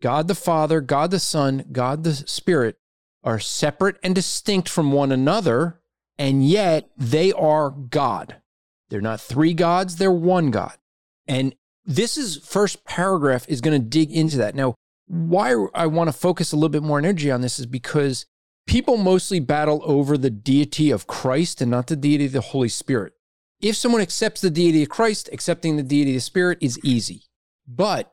God 0.00 0.26
the 0.26 0.34
Father, 0.34 0.80
God 0.80 1.10
the 1.10 1.20
Son, 1.20 1.66
God 1.70 2.04
the 2.04 2.14
Spirit 2.14 2.78
are 3.22 3.38
separate 3.38 3.96
and 4.02 4.14
distinct 4.14 4.68
from 4.68 4.92
one 4.92 5.12
another, 5.12 5.80
and 6.18 6.46
yet 6.46 6.90
they 6.96 7.32
are 7.32 7.70
God. 7.70 8.36
They're 8.88 9.00
not 9.00 9.20
three 9.20 9.54
gods, 9.54 9.96
they're 9.96 10.10
one 10.10 10.50
God. 10.50 10.76
And 11.26 11.54
this 11.84 12.16
is 12.18 12.38
first 12.38 12.84
paragraph 12.84 13.46
is 13.48 13.60
going 13.60 13.80
to 13.80 13.86
dig 13.86 14.10
into 14.10 14.36
that. 14.38 14.54
Now, 14.54 14.74
why 15.06 15.54
I 15.74 15.86
want 15.86 16.08
to 16.08 16.12
focus 16.12 16.52
a 16.52 16.56
little 16.56 16.68
bit 16.68 16.82
more 16.82 16.98
energy 16.98 17.30
on 17.30 17.40
this 17.40 17.58
is 17.58 17.66
because 17.66 18.26
people 18.66 18.98
mostly 18.98 19.40
battle 19.40 19.80
over 19.84 20.18
the 20.18 20.30
deity 20.30 20.90
of 20.90 21.06
Christ 21.06 21.60
and 21.60 21.70
not 21.70 21.86
the 21.86 21.96
deity 21.96 22.26
of 22.26 22.32
the 22.32 22.40
Holy 22.40 22.68
Spirit. 22.68 23.14
If 23.60 23.74
someone 23.74 24.02
accepts 24.02 24.40
the 24.40 24.50
deity 24.50 24.82
of 24.82 24.88
Christ, 24.88 25.28
accepting 25.32 25.76
the 25.76 25.82
deity 25.82 26.12
of 26.12 26.16
the 26.16 26.20
Spirit 26.20 26.58
is 26.60 26.78
easy. 26.84 27.24
But 27.66 28.12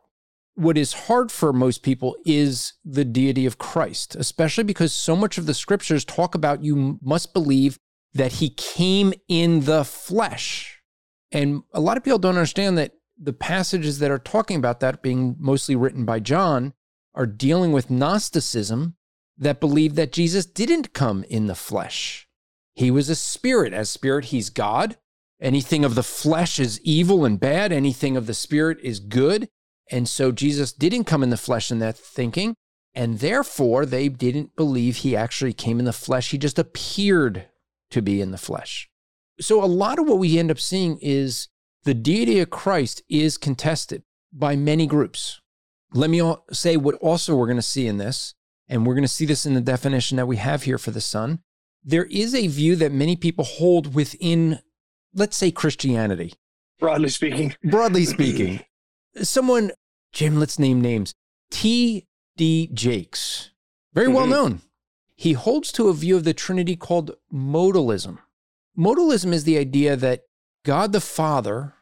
what 0.56 0.78
is 0.78 0.94
hard 0.94 1.32
for 1.32 1.52
most 1.52 1.84
people 1.84 2.16
is 2.26 2.74
the 2.84 3.06
deity 3.06 3.46
of 3.46 3.58
Christ, 3.58 4.16
especially 4.16 4.64
because 4.64 4.94
so 4.94 5.16
much 5.16 5.38
of 5.38 5.46
the 5.46 5.54
scriptures 5.54 6.06
talk 6.06 6.34
about 6.34 6.64
you 6.64 6.98
must 7.02 7.34
believe 7.34 7.78
that 8.16 8.34
he 8.34 8.50
came 8.50 9.14
in 9.28 9.66
the 9.66 9.84
flesh. 9.84 10.82
And 11.32 11.64
a 11.74 11.82
lot 11.82 11.98
of 11.98 12.04
people 12.04 12.18
don't 12.18 12.38
understand 12.38 12.78
that 12.78 12.94
the 13.18 13.34
passages 13.34 14.00
that 14.00 14.10
are 14.10 14.18
talking 14.18 14.58
about 14.58 14.80
that, 14.80 15.04
being 15.04 15.36
mostly 15.38 15.76
written 15.76 16.06
by 16.06 16.22
John, 16.22 16.74
are 17.14 17.26
dealing 17.26 17.74
with 17.74 17.92
Gnosticism 17.92 18.96
that 19.38 19.60
believe 19.60 19.96
that 19.96 20.14
Jesus 20.14 20.46
didn't 20.46 20.94
come 20.94 21.26
in 21.26 21.48
the 21.48 21.56
flesh. 21.56 22.28
He 22.74 22.90
was 22.90 23.10
a 23.10 23.16
spirit. 23.16 23.74
As 23.74 23.90
spirit, 23.90 24.26
he's 24.26 24.50
God. 24.50 24.98
Anything 25.42 25.84
of 25.84 25.96
the 25.96 26.04
flesh 26.04 26.58
is 26.58 26.80
evil 26.82 27.26
and 27.26 27.38
bad, 27.38 27.74
anything 27.74 28.16
of 28.16 28.28
the 28.28 28.34
spirit 28.34 28.78
is 28.82 29.02
good. 29.02 29.50
And 29.92 30.08
so 30.08 30.32
Jesus 30.32 30.72
didn't 30.72 31.04
come 31.04 31.22
in 31.22 31.30
the 31.30 31.38
flesh 31.38 31.70
in 31.70 31.80
that 31.80 31.98
thinking. 31.98 32.56
And 32.94 33.20
therefore, 33.20 33.86
they 33.86 34.08
didn't 34.08 34.56
believe 34.56 34.98
he 34.98 35.18
actually 35.18 35.52
came 35.52 35.80
in 35.80 35.86
the 35.86 35.92
flesh. 35.92 36.32
He 36.32 36.38
just 36.38 36.58
appeared 36.58 37.48
to 37.96 38.02
be 38.02 38.20
in 38.20 38.32
the 38.32 38.38
flesh. 38.38 38.90
So, 39.40 39.64
a 39.64 39.66
lot 39.66 40.00
of 40.00 40.08
what 40.08 40.20
we 40.20 40.38
end 40.38 40.52
up 40.52 40.60
seeing 40.60 40.98
is 41.02 41.48
the 41.84 41.94
deity 41.94 42.40
of 42.40 42.50
Christ 42.50 43.02
is 43.10 43.38
contested 43.38 44.04
by 44.34 44.56
many 44.56 44.86
groups. 44.86 45.42
Let 45.94 46.10
me 46.10 46.22
say 46.52 46.76
what 46.76 46.96
also 46.96 47.36
we're 47.36 47.46
going 47.46 47.58
to 47.58 47.62
see 47.62 47.88
in 47.88 47.98
this, 47.98 48.34
and 48.68 48.86
we're 48.86 48.96
going 48.96 49.04
to 49.04 49.08
see 49.08 49.26
this 49.26 49.46
in 49.46 49.54
the 49.54 49.62
definition 49.62 50.18
that 50.18 50.28
we 50.28 50.38
have 50.38 50.64
here 50.64 50.78
for 50.78 50.92
the 50.92 51.02
Son. 51.02 51.40
There 51.84 52.06
is 52.06 52.36
a 52.36 52.48
view 52.48 52.76
that 52.78 52.92
many 52.92 53.16
people 53.16 53.46
hold 53.46 53.96
within, 53.96 54.60
let's 55.14 55.38
say, 55.38 55.52
Christianity. 55.52 56.34
Broadly 56.80 57.10
speaking. 57.10 57.56
Broadly 57.64 58.04
speaking. 58.06 58.62
Someone, 59.22 59.72
Jim, 60.12 60.38
let's 60.38 60.60
name 60.60 60.82
names. 60.82 61.14
T.D. 61.52 62.72
Jakes, 62.74 63.52
very 63.94 64.08
mm-hmm. 64.08 64.16
well 64.16 64.28
known. 64.28 64.62
He 65.16 65.34
holds 65.34 65.72
to 65.74 65.88
a 65.88 65.94
view 65.94 66.18
of 66.18 66.24
the 66.24 66.34
Trinity 66.34 66.76
called 66.76 67.16
modalism. 67.34 68.20
Modalism 68.78 69.34
is 69.34 69.46
the 69.46 69.58
idea 69.58 69.96
that 69.96 70.24
God 70.64 70.92
the 70.92 71.02
Father 71.02 71.76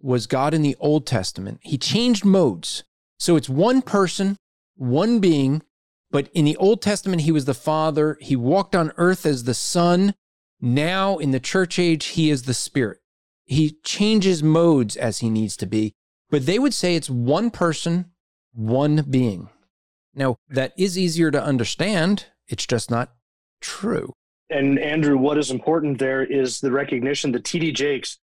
was 0.00 0.26
God 0.26 0.52
in 0.52 0.62
the 0.62 0.76
Old 0.78 1.06
Testament. 1.06 1.60
He 1.62 1.78
changed 1.78 2.24
modes. 2.24 2.84
So 3.18 3.36
it's 3.36 3.48
one 3.48 3.80
person, 3.80 4.36
one 4.76 5.18
being, 5.18 5.62
but 6.10 6.28
in 6.34 6.44
the 6.44 6.56
Old 6.58 6.82
Testament, 6.82 7.22
he 7.22 7.32
was 7.32 7.46
the 7.46 7.54
Father. 7.54 8.18
He 8.20 8.36
walked 8.36 8.76
on 8.76 8.92
earth 8.96 9.24
as 9.24 9.44
the 9.44 9.54
Son. 9.54 10.14
Now 10.60 11.16
in 11.16 11.30
the 11.30 11.40
church 11.40 11.78
age, 11.78 12.06
he 12.06 12.30
is 12.30 12.42
the 12.42 12.54
Spirit. 12.54 12.98
He 13.46 13.78
changes 13.82 14.42
modes 14.42 14.96
as 14.96 15.18
he 15.18 15.30
needs 15.30 15.56
to 15.58 15.66
be. 15.66 15.94
But 16.30 16.46
they 16.46 16.58
would 16.58 16.74
say 16.74 16.96
it's 16.96 17.10
one 17.10 17.50
person, 17.50 18.12
one 18.52 19.06
being. 19.08 19.48
Now, 20.14 20.36
that 20.48 20.72
is 20.76 20.98
easier 20.98 21.30
to 21.30 21.42
understand. 21.42 22.26
It's 22.48 22.66
just 22.66 22.90
not 22.90 23.14
true. 23.60 24.12
And 24.50 24.78
Andrew, 24.78 25.16
what 25.16 25.38
is 25.38 25.50
important 25.50 25.98
there 25.98 26.22
is 26.22 26.60
the 26.60 26.70
recognition 26.70 27.32
that 27.32 27.44
T.D. 27.44 27.72
Jakes 27.72 28.18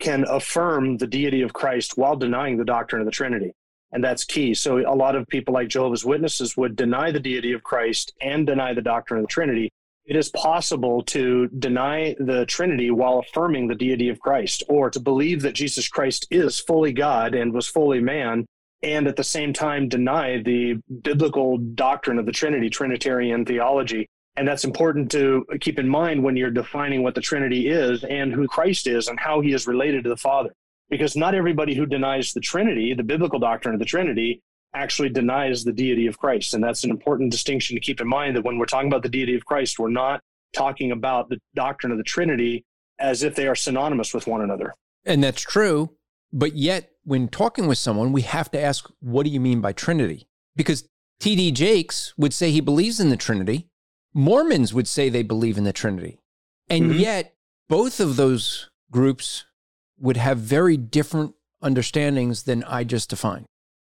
can 0.00 0.24
affirm 0.28 0.98
the 0.98 1.06
deity 1.06 1.42
of 1.42 1.52
Christ 1.52 1.96
while 1.96 2.16
denying 2.16 2.56
the 2.56 2.64
doctrine 2.64 3.00
of 3.00 3.06
the 3.06 3.12
Trinity. 3.12 3.52
And 3.92 4.02
that's 4.02 4.24
key. 4.24 4.52
So 4.54 4.78
a 4.78 4.94
lot 4.94 5.14
of 5.14 5.26
people 5.28 5.54
like 5.54 5.68
Jehovah's 5.68 6.04
Witnesses 6.04 6.56
would 6.56 6.76
deny 6.76 7.10
the 7.10 7.20
deity 7.20 7.52
of 7.52 7.62
Christ 7.62 8.12
and 8.20 8.46
deny 8.46 8.74
the 8.74 8.82
doctrine 8.82 9.20
of 9.20 9.24
the 9.24 9.32
Trinity. 9.32 9.70
It 10.06 10.16
is 10.16 10.28
possible 10.30 11.02
to 11.04 11.48
deny 11.48 12.14
the 12.18 12.46
Trinity 12.46 12.90
while 12.90 13.18
affirming 13.18 13.66
the 13.66 13.74
deity 13.74 14.08
of 14.08 14.20
Christ, 14.20 14.62
or 14.68 14.90
to 14.90 15.00
believe 15.00 15.42
that 15.42 15.54
Jesus 15.54 15.88
Christ 15.88 16.26
is 16.30 16.60
fully 16.60 16.92
God 16.92 17.34
and 17.34 17.52
was 17.52 17.66
fully 17.66 18.00
man, 18.00 18.46
and 18.82 19.06
at 19.06 19.16
the 19.16 19.24
same 19.24 19.52
time 19.52 19.88
deny 19.88 20.42
the 20.42 20.74
biblical 21.02 21.58
doctrine 21.58 22.18
of 22.18 22.26
the 22.26 22.32
Trinity, 22.32 22.70
Trinitarian 22.70 23.44
theology. 23.44 24.08
And 24.36 24.46
that's 24.46 24.64
important 24.64 25.10
to 25.12 25.46
keep 25.60 25.78
in 25.78 25.88
mind 25.88 26.22
when 26.22 26.36
you're 26.36 26.50
defining 26.50 27.02
what 27.02 27.14
the 27.14 27.22
Trinity 27.22 27.68
is 27.68 28.04
and 28.04 28.32
who 28.32 28.46
Christ 28.46 28.86
is 28.86 29.08
and 29.08 29.18
how 29.18 29.40
he 29.40 29.52
is 29.52 29.66
related 29.66 30.04
to 30.04 30.10
the 30.10 30.16
Father. 30.16 30.50
Because 30.90 31.16
not 31.16 31.34
everybody 31.34 31.74
who 31.74 31.86
denies 31.86 32.32
the 32.32 32.40
Trinity, 32.40 32.92
the 32.94 33.02
biblical 33.02 33.38
doctrine 33.38 33.74
of 33.74 33.80
the 33.80 33.86
Trinity, 33.86 34.42
actually 34.74 35.08
denies 35.08 35.64
the 35.64 35.72
deity 35.72 36.06
of 36.06 36.18
Christ. 36.18 36.52
And 36.54 36.62
that's 36.62 36.84
an 36.84 36.90
important 36.90 37.32
distinction 37.32 37.76
to 37.76 37.80
keep 37.80 38.00
in 38.00 38.06
mind 38.06 38.36
that 38.36 38.44
when 38.44 38.58
we're 38.58 38.66
talking 38.66 38.88
about 38.88 39.02
the 39.02 39.08
deity 39.08 39.34
of 39.34 39.44
Christ, 39.46 39.78
we're 39.78 39.88
not 39.88 40.20
talking 40.54 40.92
about 40.92 41.28
the 41.28 41.38
doctrine 41.54 41.90
of 41.90 41.98
the 41.98 42.04
Trinity 42.04 42.64
as 42.98 43.22
if 43.22 43.34
they 43.34 43.48
are 43.48 43.54
synonymous 43.54 44.12
with 44.12 44.26
one 44.26 44.42
another. 44.42 44.74
And 45.04 45.24
that's 45.24 45.42
true. 45.42 45.95
But 46.32 46.56
yet, 46.56 46.90
when 47.04 47.28
talking 47.28 47.66
with 47.66 47.78
someone, 47.78 48.12
we 48.12 48.22
have 48.22 48.50
to 48.50 48.60
ask, 48.60 48.90
what 49.00 49.24
do 49.24 49.30
you 49.30 49.40
mean 49.40 49.60
by 49.60 49.72
Trinity? 49.72 50.28
Because 50.54 50.88
T.D. 51.20 51.52
Jakes 51.52 52.12
would 52.16 52.34
say 52.34 52.50
he 52.50 52.60
believes 52.60 53.00
in 53.00 53.10
the 53.10 53.16
Trinity. 53.16 53.68
Mormons 54.12 54.74
would 54.74 54.88
say 54.88 55.08
they 55.08 55.22
believe 55.22 55.58
in 55.58 55.64
the 55.64 55.72
Trinity. 55.72 56.18
And 56.68 56.90
mm-hmm. 56.90 56.98
yet, 56.98 57.34
both 57.68 58.00
of 58.00 58.16
those 58.16 58.70
groups 58.90 59.44
would 59.98 60.16
have 60.16 60.38
very 60.38 60.76
different 60.76 61.34
understandings 61.62 62.44
than 62.44 62.64
I 62.64 62.84
just 62.84 63.10
defined. 63.10 63.46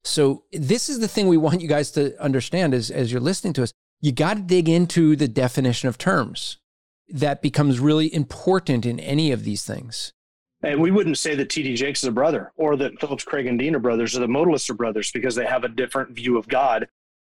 So 0.03 0.43
this 0.51 0.89
is 0.89 0.99
the 0.99 1.07
thing 1.07 1.27
we 1.27 1.37
want 1.37 1.61
you 1.61 1.67
guys 1.67 1.91
to 1.91 2.19
understand 2.21 2.73
as, 2.73 2.91
as 2.91 3.11
you're 3.11 3.21
listening 3.21 3.53
to 3.53 3.63
us. 3.63 3.71
You 4.01 4.11
got 4.11 4.35
to 4.35 4.43
dig 4.43 4.67
into 4.67 5.15
the 5.15 5.29
definition 5.29 5.87
of 5.87 5.97
terms. 5.97 6.57
That 7.07 7.41
becomes 7.41 7.79
really 7.79 8.13
important 8.13 8.85
in 8.85 8.99
any 8.99 9.31
of 9.31 9.43
these 9.43 9.63
things. 9.63 10.11
And 10.63 10.81
we 10.81 10.91
wouldn't 10.91 11.17
say 11.17 11.35
that 11.35 11.49
T.D. 11.49 11.75
Jakes 11.75 12.03
is 12.03 12.09
a 12.09 12.11
brother 12.11 12.53
or 12.55 12.77
that 12.77 12.99
Phillips 12.99 13.25
Craig 13.25 13.47
and 13.47 13.59
Dean 13.59 13.75
are 13.75 13.79
brothers 13.79 14.15
or 14.15 14.21
the 14.21 14.27
modalists 14.27 14.69
are 14.69 14.75
brothers 14.75 15.11
because 15.11 15.35
they 15.35 15.45
have 15.45 15.65
a 15.65 15.69
different 15.69 16.11
view 16.11 16.37
of 16.37 16.47
God 16.47 16.87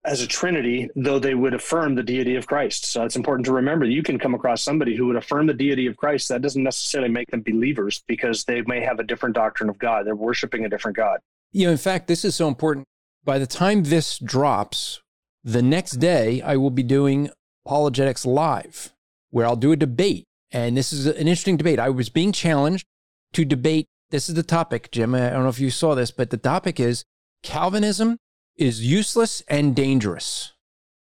as 0.05 0.23
a 0.23 0.27
trinity, 0.27 0.89
though 0.97 1.19
they 1.19 1.35
would 1.35 1.53
affirm 1.53 1.95
the 1.95 2.03
deity 2.03 2.37
of 2.37 2.47
Christ. 2.47 2.87
So 2.87 3.05
it's 3.05 3.17
important 3.17 3.45
to 3.47 3.53
remember 3.53 3.85
you 3.85 4.03
can 4.03 4.19
come 4.19 4.35
across 4.35 4.63
somebody 4.63 4.97
who 4.97 5.07
would 5.09 5.17
affirm 5.17 5.47
the 5.47 5.53
deity 5.53 5.87
of 5.87 5.97
Christ. 5.97 6.29
That 6.31 6.41
doesn't 6.41 6.63
necessarily 6.63 7.11
make 7.11 7.31
them 7.31 7.43
believers 7.43 8.03
because 8.07 8.45
they 8.45 8.63
may 8.63 8.81
have 8.81 8.99
a 8.99 9.05
different 9.05 9.35
doctrine 9.35 9.69
of 9.69 9.79
God. 9.79 10.07
They're 10.07 10.17
worshiping 10.17 10.65
a 10.65 10.69
different 10.69 10.97
God. 10.97 11.19
You 11.53 11.67
know, 11.67 11.73
in 11.73 11.79
fact, 11.79 12.07
this 12.07 12.25
is 12.25 12.35
so 12.35 12.49
important. 12.49 12.87
By 13.25 13.39
the 13.39 13.47
time 13.47 13.83
this 13.83 14.19
drops, 14.19 15.03
the 15.45 15.63
next 15.63 15.93
day 15.93 16.41
I 16.41 16.57
will 16.57 16.71
be 16.71 16.83
doing 16.83 17.31
Apologetics 17.67 18.25
Live, 18.25 18.95
where 19.31 19.45
I'll 19.45 19.57
do 19.57 19.73
a 19.73 19.77
debate. 19.77 20.25
And 20.51 20.77
this 20.77 20.95
is 20.95 21.07
an 21.07 21.17
interesting 21.17 21.59
debate. 21.59 21.79
I 21.79 21.91
was 21.91 22.09
being 22.09 22.33
challenged 22.33 22.87
to 23.33 23.45
debate. 23.45 23.87
This 24.11 24.29
is 24.29 24.35
the 24.35 24.43
topic, 24.43 24.91
Jim. 24.91 25.15
I 25.15 25.31
don't 25.31 25.43
know 25.43 25.49
if 25.49 25.61
you 25.61 25.71
saw 25.71 25.95
this, 25.95 26.11
but 26.11 26.31
the 26.31 26.37
topic 26.37 26.81
is 26.81 27.05
Calvinism 27.43 28.19
is 28.57 28.85
useless 28.85 29.43
and 29.49 29.77
dangerous. 29.77 30.53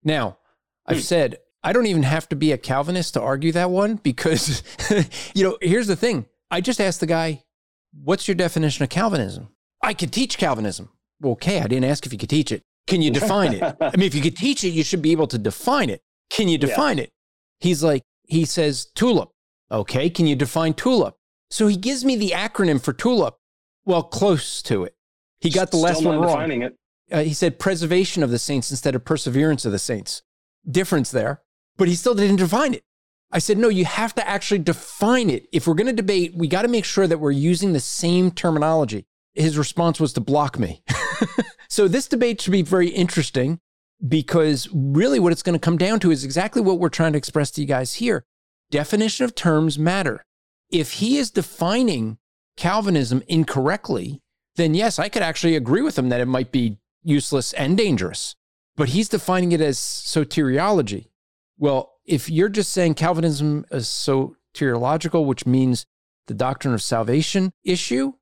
Now, 0.03 0.37
I've 0.85 0.97
hmm. 0.97 1.01
said 1.01 1.37
I 1.63 1.73
don't 1.73 1.87
even 1.87 2.03
have 2.03 2.29
to 2.29 2.35
be 2.35 2.51
a 2.51 2.57
Calvinist 2.57 3.15
to 3.15 3.21
argue 3.21 3.51
that 3.53 3.69
one 3.69 3.95
because, 3.95 4.63
you 5.33 5.43
know, 5.43 5.57
here's 5.61 5.87
the 5.87 5.95
thing. 5.95 6.25
I 6.51 6.61
just 6.61 6.79
asked 6.79 6.99
the 6.99 7.07
guy, 7.07 7.43
What's 8.03 8.27
your 8.27 8.35
definition 8.35 8.83
of 8.83 8.89
Calvinism? 8.89 9.49
I 9.81 9.93
could 9.93 10.11
teach 10.11 10.37
Calvinism. 10.37 10.89
Well, 11.19 11.33
okay, 11.33 11.59
I 11.59 11.67
didn't 11.67 11.85
ask 11.85 12.05
if 12.05 12.13
you 12.13 12.19
could 12.19 12.29
teach 12.29 12.51
it. 12.51 12.61
Can 12.85 13.01
you 13.01 13.11
define 13.11 13.53
it? 13.53 13.63
I 13.81 13.97
mean, 13.97 14.05
if 14.05 14.15
you 14.15 14.21
could 14.21 14.37
teach 14.37 14.63
it, 14.63 14.69
you 14.69 14.83
should 14.83 15.01
be 15.01 15.11
able 15.11 15.27
to 15.27 15.37
define 15.37 15.89
it. 15.89 16.01
Can 16.29 16.47
you 16.47 16.57
define 16.57 16.97
yeah. 16.97 17.05
it? 17.05 17.09
He's 17.59 17.83
like, 17.83 18.03
he 18.23 18.45
says 18.45 18.87
tulip. 18.95 19.29
Okay, 19.71 20.09
can 20.09 20.27
you 20.27 20.35
define 20.35 20.73
tulip? 20.73 21.15
So 21.49 21.67
he 21.67 21.77
gives 21.77 22.03
me 22.03 22.15
the 22.15 22.31
acronym 22.31 22.81
for 22.81 22.93
tulip. 22.93 23.35
Well, 23.85 24.03
close 24.03 24.61
to 24.63 24.83
it. 24.83 24.95
He 25.39 25.49
got 25.49 25.71
the 25.71 25.77
last 25.77 26.03
one 26.03 26.19
wrong. 26.19 26.61
It. 26.61 26.75
Uh, 27.11 27.23
he 27.23 27.33
said 27.33 27.59
preservation 27.59 28.23
of 28.23 28.31
the 28.31 28.39
saints 28.39 28.69
instead 28.69 28.95
of 28.95 29.05
perseverance 29.05 29.65
of 29.65 29.71
the 29.71 29.79
saints. 29.79 30.23
Difference 30.69 31.11
there, 31.11 31.41
but 31.77 31.87
he 31.87 31.95
still 31.95 32.15
didn't 32.15 32.37
define 32.37 32.73
it. 32.73 32.83
I 33.31 33.39
said, 33.39 33.57
no, 33.57 33.69
you 33.69 33.85
have 33.85 34.15
to 34.15 34.27
actually 34.27 34.59
define 34.59 35.29
it. 35.29 35.47
If 35.51 35.67
we're 35.67 35.73
going 35.73 35.87
to 35.87 35.93
debate, 35.93 36.33
we 36.35 36.47
got 36.47 36.61
to 36.61 36.67
make 36.67 36.85
sure 36.85 37.07
that 37.07 37.19
we're 37.19 37.31
using 37.31 37.73
the 37.73 37.79
same 37.79 38.31
terminology. 38.31 39.05
His 39.33 39.57
response 39.57 39.99
was 39.99 40.13
to 40.13 40.21
block 40.21 40.57
me. 40.57 40.81
so 41.69 41.87
this 41.87 42.07
debate 42.07 42.41
should 42.41 42.51
be 42.51 42.61
very 42.61 42.87
interesting 42.87 43.59
because 44.05 44.69
really 44.73 45.19
what 45.19 45.31
it's 45.31 45.43
going 45.43 45.59
to 45.59 45.63
come 45.63 45.77
down 45.77 45.99
to 46.01 46.11
is 46.11 46.23
exactly 46.23 46.61
what 46.61 46.79
we're 46.79 46.89
trying 46.89 47.11
to 47.13 47.17
express 47.17 47.51
to 47.51 47.61
you 47.61 47.67
guys 47.67 47.95
here. 47.95 48.25
Definition 48.71 49.25
of 49.25 49.35
terms 49.35 49.77
matter. 49.77 50.25
If 50.69 50.93
he 50.93 51.17
is 51.17 51.31
defining 51.31 52.17
Calvinism 52.57 53.23
incorrectly, 53.27 54.21
then 54.55 54.73
yes, 54.73 54.99
I 54.99 55.09
could 55.09 55.21
actually 55.21 55.55
agree 55.55 55.81
with 55.81 55.97
him 55.97 56.09
that 56.09 56.21
it 56.21 56.27
might 56.27 56.51
be 56.51 56.79
useless 57.03 57.53
and 57.53 57.77
dangerous. 57.77 58.35
But 58.75 58.89
he's 58.89 59.09
defining 59.09 59.51
it 59.53 59.61
as 59.61 59.77
soteriology. 59.77 61.07
Well, 61.57 61.93
if 62.05 62.29
you're 62.29 62.49
just 62.49 62.71
saying 62.71 62.95
Calvinism 62.95 63.65
is 63.71 63.87
soteriological, 63.87 65.25
which 65.25 65.45
means 65.45 65.85
the 66.27 66.33
doctrine 66.33 66.73
of 66.73 66.81
salvation 66.81 67.51
issue, 67.63 68.13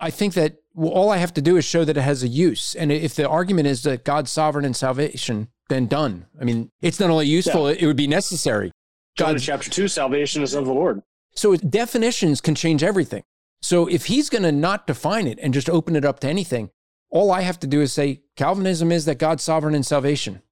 I 0.00 0.10
think 0.10 0.34
that 0.34 0.56
well, 0.74 0.90
all 0.90 1.10
I 1.10 1.18
have 1.18 1.34
to 1.34 1.42
do 1.42 1.56
is 1.56 1.64
show 1.64 1.84
that 1.84 1.96
it 1.96 2.02
has 2.02 2.22
a 2.22 2.28
use. 2.28 2.74
And 2.74 2.90
if 2.92 3.14
the 3.14 3.28
argument 3.28 3.66
is 3.66 3.82
that 3.82 4.04
God's 4.04 4.30
sovereign 4.30 4.64
in 4.64 4.74
salvation, 4.74 5.48
then 5.68 5.86
done. 5.86 6.26
I 6.40 6.44
mean, 6.44 6.70
it's 6.80 7.00
not 7.00 7.10
only 7.10 7.26
useful, 7.26 7.70
yeah. 7.70 7.76
it 7.80 7.86
would 7.86 7.96
be 7.96 8.06
necessary. 8.06 8.72
God, 9.18 9.38
chapter 9.40 9.68
two, 9.68 9.88
salvation 9.88 10.42
is 10.42 10.54
of 10.54 10.64
the 10.64 10.72
Lord. 10.72 11.02
So 11.34 11.56
definitions 11.56 12.40
can 12.40 12.54
change 12.54 12.82
everything. 12.82 13.22
So 13.62 13.86
if 13.86 14.06
he's 14.06 14.30
going 14.30 14.42
to 14.42 14.52
not 14.52 14.86
define 14.86 15.26
it 15.26 15.38
and 15.42 15.54
just 15.54 15.70
open 15.70 15.96
it 15.96 16.04
up 16.04 16.20
to 16.20 16.28
anything, 16.28 16.70
all 17.10 17.30
I 17.30 17.42
have 17.42 17.60
to 17.60 17.66
do 17.66 17.80
is 17.80 17.92
say 17.92 18.22
Calvinism 18.36 18.92
is 18.92 19.04
that 19.04 19.18
God's 19.18 19.42
sovereign 19.42 19.74
in 19.74 19.82
salvation. 19.82 20.42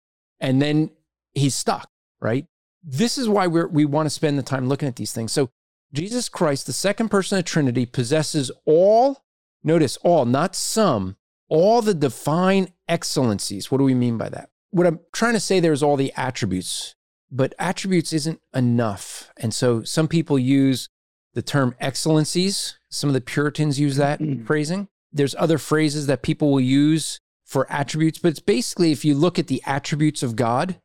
And 0.40 0.60
then 0.60 0.90
he's 1.34 1.54
stuck, 1.54 1.88
right? 2.20 2.46
This 2.82 3.18
is 3.18 3.28
why 3.28 3.46
we 3.46 3.64
we 3.64 3.84
want 3.84 4.06
to 4.06 4.10
spend 4.10 4.38
the 4.38 4.42
time 4.42 4.68
looking 4.68 4.88
at 4.88 4.96
these 4.96 5.12
things. 5.12 5.32
So 5.32 5.50
Jesus 5.92 6.28
Christ, 6.28 6.66
the 6.66 6.72
second 6.72 7.08
person 7.08 7.38
of 7.38 7.44
Trinity, 7.44 7.86
possesses 7.86 8.50
all, 8.66 9.24
notice 9.64 9.96
all, 9.98 10.26
not 10.26 10.54
some, 10.54 11.16
all 11.48 11.80
the 11.80 11.94
divine 11.94 12.68
excellencies. 12.88 13.70
What 13.70 13.78
do 13.78 13.84
we 13.84 13.94
mean 13.94 14.18
by 14.18 14.28
that? 14.28 14.50
What 14.70 14.86
I'm 14.86 15.00
trying 15.12 15.32
to 15.32 15.40
say 15.40 15.60
there 15.60 15.72
is 15.72 15.82
all 15.82 15.96
the 15.96 16.12
attributes, 16.14 16.94
but 17.30 17.54
attributes 17.58 18.12
isn't 18.12 18.40
enough. 18.54 19.30
And 19.36 19.52
so 19.52 19.82
some 19.82 20.08
people 20.08 20.38
use 20.38 20.88
the 21.34 21.42
term 21.42 21.74
excellencies. 21.80 22.78
Some 22.90 23.08
of 23.08 23.14
the 23.14 23.20
Puritans 23.20 23.78
use 23.78 23.96
that 23.96 24.20
mm-hmm. 24.20 24.44
phrasing. 24.44 24.88
There's 25.12 25.34
other 25.38 25.58
phrases 25.58 26.06
that 26.06 26.22
people 26.22 26.52
will 26.52 26.60
use 26.60 27.20
for 27.44 27.70
attributes, 27.72 28.18
but 28.18 28.28
it's 28.28 28.40
basically 28.40 28.92
if 28.92 29.04
you 29.04 29.14
look 29.14 29.38
at 29.38 29.46
the 29.46 29.62
attributes 29.64 30.22
of 30.22 30.36
God, 30.36 30.80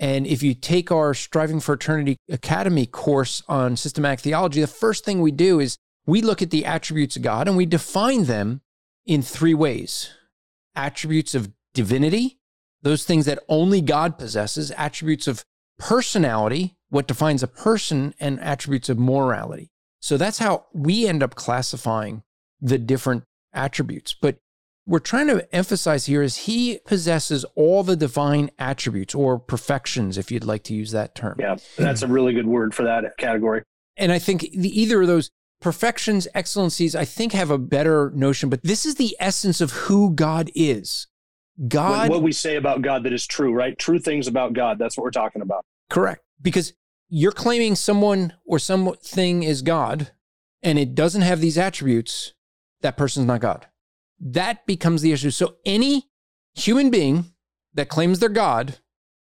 and 0.00 0.26
if 0.26 0.42
you 0.42 0.54
take 0.54 0.92
our 0.92 1.12
Striving 1.12 1.60
for 1.60 1.74
Eternity 1.74 2.16
Academy 2.30 2.86
course 2.86 3.42
on 3.48 3.76
systematic 3.76 4.20
theology, 4.20 4.60
the 4.60 4.66
first 4.66 5.04
thing 5.04 5.20
we 5.20 5.32
do 5.32 5.58
is 5.58 5.76
we 6.06 6.22
look 6.22 6.40
at 6.40 6.50
the 6.50 6.64
attributes 6.64 7.16
of 7.16 7.22
God 7.22 7.48
and 7.48 7.56
we 7.56 7.66
define 7.66 8.24
them 8.24 8.60
in 9.06 9.22
three 9.22 9.54
ways 9.54 10.10
attributes 10.76 11.34
of 11.34 11.50
divinity, 11.74 12.38
those 12.82 13.04
things 13.04 13.26
that 13.26 13.42
only 13.48 13.80
God 13.80 14.16
possesses, 14.16 14.70
attributes 14.72 15.26
of 15.26 15.44
personality, 15.78 16.76
what 16.90 17.08
defines 17.08 17.42
a 17.42 17.48
person, 17.48 18.14
and 18.20 18.40
attributes 18.40 18.88
of 18.88 18.98
morality. 18.98 19.70
So 20.00 20.16
that's 20.16 20.38
how 20.38 20.66
we 20.72 21.06
end 21.06 21.22
up 21.22 21.34
classifying 21.34 22.22
the 22.60 22.78
different 22.78 23.24
attributes. 23.52 24.14
But 24.14 24.38
we're 24.86 25.00
trying 25.00 25.26
to 25.26 25.54
emphasize 25.54 26.06
here 26.06 26.22
is 26.22 26.36
he 26.36 26.78
possesses 26.86 27.44
all 27.54 27.82
the 27.82 27.96
divine 27.96 28.50
attributes 28.58 29.14
or 29.14 29.38
perfections, 29.38 30.16
if 30.16 30.30
you'd 30.30 30.44
like 30.44 30.62
to 30.64 30.74
use 30.74 30.92
that 30.92 31.14
term. 31.14 31.36
Yeah, 31.38 31.56
that's 31.76 32.02
a 32.02 32.08
really 32.08 32.32
good 32.32 32.46
word 32.46 32.74
for 32.74 32.84
that 32.84 33.04
category. 33.18 33.62
And 33.98 34.12
I 34.12 34.18
think 34.18 34.42
the, 34.52 34.80
either 34.80 35.02
of 35.02 35.08
those 35.08 35.30
perfections, 35.60 36.28
excellencies, 36.34 36.94
I 36.94 37.04
think 37.04 37.32
have 37.32 37.50
a 37.50 37.58
better 37.58 38.12
notion, 38.14 38.48
but 38.48 38.62
this 38.62 38.86
is 38.86 38.94
the 38.94 39.16
essence 39.20 39.60
of 39.60 39.72
who 39.72 40.14
God 40.14 40.50
is. 40.54 41.07
God. 41.66 42.10
What 42.10 42.22
we 42.22 42.32
say 42.32 42.56
about 42.56 42.82
God 42.82 43.02
that 43.04 43.12
is 43.12 43.26
true, 43.26 43.52
right? 43.52 43.76
True 43.78 43.98
things 43.98 44.28
about 44.28 44.52
God. 44.52 44.78
That's 44.78 44.96
what 44.96 45.04
we're 45.04 45.10
talking 45.10 45.42
about. 45.42 45.64
Correct. 45.90 46.22
Because 46.40 46.72
you're 47.08 47.32
claiming 47.32 47.74
someone 47.74 48.34
or 48.46 48.58
something 48.58 49.42
is 49.42 49.62
God 49.62 50.12
and 50.62 50.78
it 50.78 50.94
doesn't 50.94 51.22
have 51.22 51.40
these 51.40 51.58
attributes, 51.58 52.34
that 52.82 52.96
person's 52.96 53.26
not 53.26 53.40
God. 53.40 53.66
That 54.20 54.66
becomes 54.66 55.02
the 55.02 55.12
issue. 55.12 55.30
So 55.30 55.56
any 55.64 56.10
human 56.54 56.90
being 56.90 57.32
that 57.74 57.88
claims 57.88 58.18
they're 58.18 58.28
God 58.28 58.78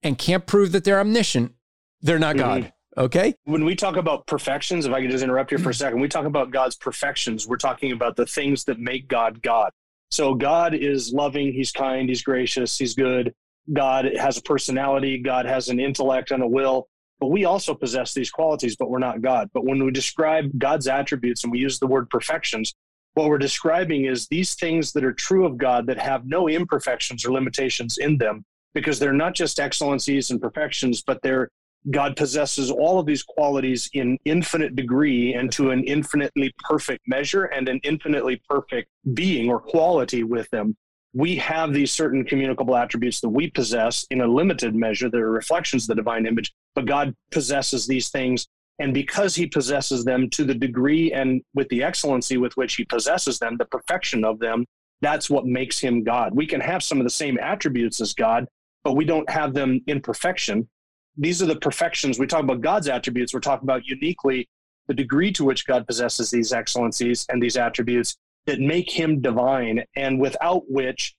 and 0.03 0.19
can't 0.19 0.47
prove 0.47 0.73
that 0.73 0.85
they're 0.85 1.01
omniscient, 1.01 1.53
they're 2.01 2.19
not 2.19 2.37
mm-hmm. 2.37 2.63
God. 2.63 2.73
Okay. 2.97 3.35
When 3.45 3.65
we 3.65 3.77
talk 3.77 3.97
about 3.97 4.27
perfections, 4.27 4.85
if 4.85 4.93
I 4.93 5.01
could 5.01 5.11
just 5.11 5.23
interrupt 5.23 5.51
here 5.51 5.59
for 5.59 5.71
a 5.71 5.75
second, 5.75 6.01
we 6.01 6.09
talk 6.09 6.27
about 6.27 6.51
God's 6.51 6.77
perfections. 6.77 7.47
We're 7.47 7.57
talking 7.57 7.93
about 7.93 8.17
the 8.17 8.27
things 8.27 8.65
that 8.65 8.79
make 8.79 9.09
God 9.09 9.43
God. 9.43 9.71
So 10.11 10.35
God 10.35 10.75
is 10.75 11.13
loving, 11.13 11.53
He's 11.53 11.73
kind, 11.73 12.09
He's 12.09 12.23
gracious, 12.23 12.77
He's 12.77 12.95
good. 12.95 13.33
God 13.73 14.07
has 14.17 14.39
a 14.39 14.43
personality, 14.43 15.19
God 15.19 15.47
has 15.47 15.69
an 15.69 15.79
intellect 15.79 16.31
and 16.31 16.43
a 16.43 16.49
will. 16.49 16.89
But 17.21 17.29
we 17.29 17.45
also 17.45 17.75
possess 17.75 18.15
these 18.15 18.31
qualities, 18.31 18.77
but 18.77 18.91
we're 18.91 18.99
not 18.99 19.21
God. 19.21 19.51
But 19.53 19.65
when 19.65 19.85
we 19.85 19.91
describe 19.91 20.51
God's 20.59 20.89
attributes 20.89 21.45
and 21.45 21.53
we 21.53 21.59
use 21.59 21.79
the 21.79 21.87
word 21.87 22.09
perfections, 22.09 22.75
what 23.15 23.29
we're 23.29 23.39
describing 23.39 24.07
is 24.07 24.27
these 24.27 24.55
things 24.55 24.93
that 24.93 25.05
are 25.05 25.13
true 25.13 25.45
of 25.45 25.59
God 25.59 25.87
that 25.87 25.99
have 25.99 26.27
no 26.27 26.49
imperfections 26.49 27.25
or 27.25 27.33
limitations 27.33 27.99
in 27.99 28.17
them, 28.19 28.45
because 28.73 28.99
they're 28.99 29.13
not 29.13 29.35
just 29.35 29.61
excellencies 29.61 30.31
and 30.31 30.41
perfections, 30.41 31.03
but 31.03 31.21
they're 31.23 31.51
God 31.91 32.17
possesses 32.17 32.71
all 32.71 32.99
of 32.99 33.07
these 33.07 33.23
qualities 33.23 33.89
in 33.95 34.19
infinite 34.25 34.77
degree 34.77 35.35
and 35.35 35.51
to 35.53 35.71
an 35.71 35.83
infinitely 35.85 36.53
perfect 36.59 37.09
measure 37.09 37.45
and 37.45 37.69
an 37.69 37.81
infinitely 37.85 38.43
perfect 38.49 38.91
being 39.15 39.49
or 39.49 39.61
quality 39.61 40.23
with 40.23 40.51
them 40.51 40.77
we 41.13 41.37
have 41.37 41.73
these 41.73 41.91
certain 41.91 42.25
communicable 42.25 42.77
attributes 42.77 43.21
that 43.21 43.29
we 43.29 43.51
possess 43.51 44.07
in 44.11 44.21
a 44.21 44.27
limited 44.27 44.75
measure. 44.75 45.11
They're 45.11 45.31
reflections 45.31 45.85
of 45.85 45.89
the 45.89 45.95
divine 45.97 46.27
image, 46.27 46.53
but 46.75 46.87
God 46.87 47.15
possesses 47.31 47.87
these 47.87 48.11
things. 48.11 48.47
And 48.79 48.95
because 48.95 49.35
he 49.35 49.47
possesses 49.47 50.05
them 50.05 50.31
to 50.31 50.45
the 50.45 50.55
degree 50.55 51.13
and 51.13 51.43
with 51.55 51.69
the 51.69 51.83
excellency 51.83 52.37
with 52.37 52.57
which 52.57 52.77
he 52.77 52.85
possesses 52.85 53.39
them, 53.39 53.57
the 53.57 53.67
perfection 53.67 54.25
of 54.25 54.39
them, 54.39 54.65
that's 55.03 55.29
what 55.29 55.47
makes 55.47 55.79
him 55.79 56.05
God. 56.05 56.35
We 56.35 56.47
can 56.47 56.61
have 56.61 56.83
some 56.83 56.99
of 56.99 57.05
the 57.05 57.11
same 57.11 57.39
attributes 57.39 58.01
as 58.01 58.15
God, 58.15 58.47
but 58.85 58.95
we 58.95 59.05
don't 59.05 59.29
have 59.29 59.53
them 59.53 59.81
in 59.87 60.01
perfection. 60.01 60.69
These 61.17 61.43
are 61.43 61.47
the 61.47 61.57
perfections. 61.57 62.19
We 62.19 62.27
talk 62.27 62.43
about 62.43 62.61
God's 62.61 62.89
attributes. 62.89 63.35
We're 63.35 63.41
talking 63.41 63.67
about 63.67 63.87
uniquely 63.87 64.49
the 64.89 64.95
degree 64.95 65.33
to 65.33 65.45
which 65.45 65.67
God 65.67 65.87
possesses 65.87 66.31
these 66.31 66.53
excellencies 66.53 67.27
and 67.29 67.43
these 67.43 67.57
attributes 67.57 68.17
that 68.47 68.61
make 68.61 68.91
him 68.91 69.21
divine 69.21 69.85
and 69.97 70.21
without 70.21 70.63
which 70.69 71.15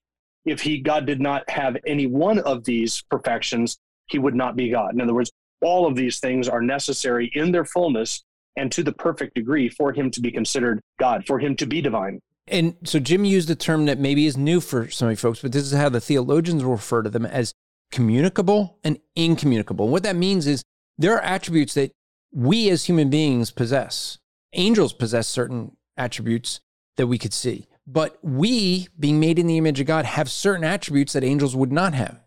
if 0.46 0.62
he 0.62 0.80
god 0.80 1.06
did 1.06 1.22
not 1.22 1.48
have 1.50 1.78
any 1.86 2.08
one 2.08 2.40
of 2.40 2.64
these 2.64 3.04
perfections 3.10 3.78
he 4.08 4.20
would 4.20 4.36
not 4.36 4.56
be 4.56 4.70
god 4.70 4.94
in 4.94 5.02
other 5.02 5.14
words 5.14 5.32
all 5.62 5.86
of 5.86 5.96
these 5.96 6.20
things 6.20 6.50
are 6.50 6.62
necessary 6.62 7.32
in 7.36 7.52
their 7.52 7.66
fullness 7.66 8.24
and 8.58 8.72
to 8.72 8.84
the 8.84 8.92
perfect 8.92 9.36
degree 9.36 9.70
for 9.70 9.94
him 9.94 10.10
to 10.12 10.20
be 10.20 10.32
considered 10.32 10.82
god 11.00 11.26
for 11.26 11.40
him 11.40 11.56
to 11.56 11.66
be 11.66 11.82
divine 11.82 12.20
and 12.48 12.76
so 12.84 13.00
jim 13.00 13.24
used 13.24 13.50
a 13.50 13.56
term 13.56 13.86
that 13.86 14.00
maybe 14.00 14.26
is 14.26 14.38
new 14.38 14.60
for 14.60 14.90
some 14.90 15.08
of 15.08 15.12
you 15.12 15.18
folks 15.18 15.42
but 15.42 15.52
this 15.52 15.64
is 15.64 15.74
how 15.74 15.90
the 15.90 16.02
theologians 16.02 16.64
refer 16.64 17.02
to 17.02 17.10
them 17.10 17.26
as 17.26 17.54
communicable 17.92 18.80
and 18.84 18.98
incommunicable 19.16 19.90
what 19.90 20.04
that 20.04 20.16
means 20.16 20.48
is 20.48 20.64
there 20.98 21.16
are 21.16 21.22
attributes 21.22 21.74
that 21.74 21.92
we 22.34 22.70
as 22.70 22.86
human 22.86 23.10
beings 23.10 23.52
possess 23.52 24.18
angels 24.54 24.94
possess 24.94 25.28
certain 25.28 25.76
attributes 25.98 26.62
that 26.98 27.08
we 27.08 27.18
could 27.18 27.34
see. 27.34 27.68
But 27.88 28.18
we, 28.22 28.88
being 29.00 29.20
made 29.20 29.40
in 29.40 29.48
the 29.48 29.58
image 29.58 29.80
of 29.80 29.88
God, 29.88 30.06
have 30.06 30.30
certain 30.30 30.64
attributes 30.64 31.14
that 31.14 31.24
angels 31.24 31.56
would 31.56 31.72
not 31.72 31.94
have. 31.94 32.20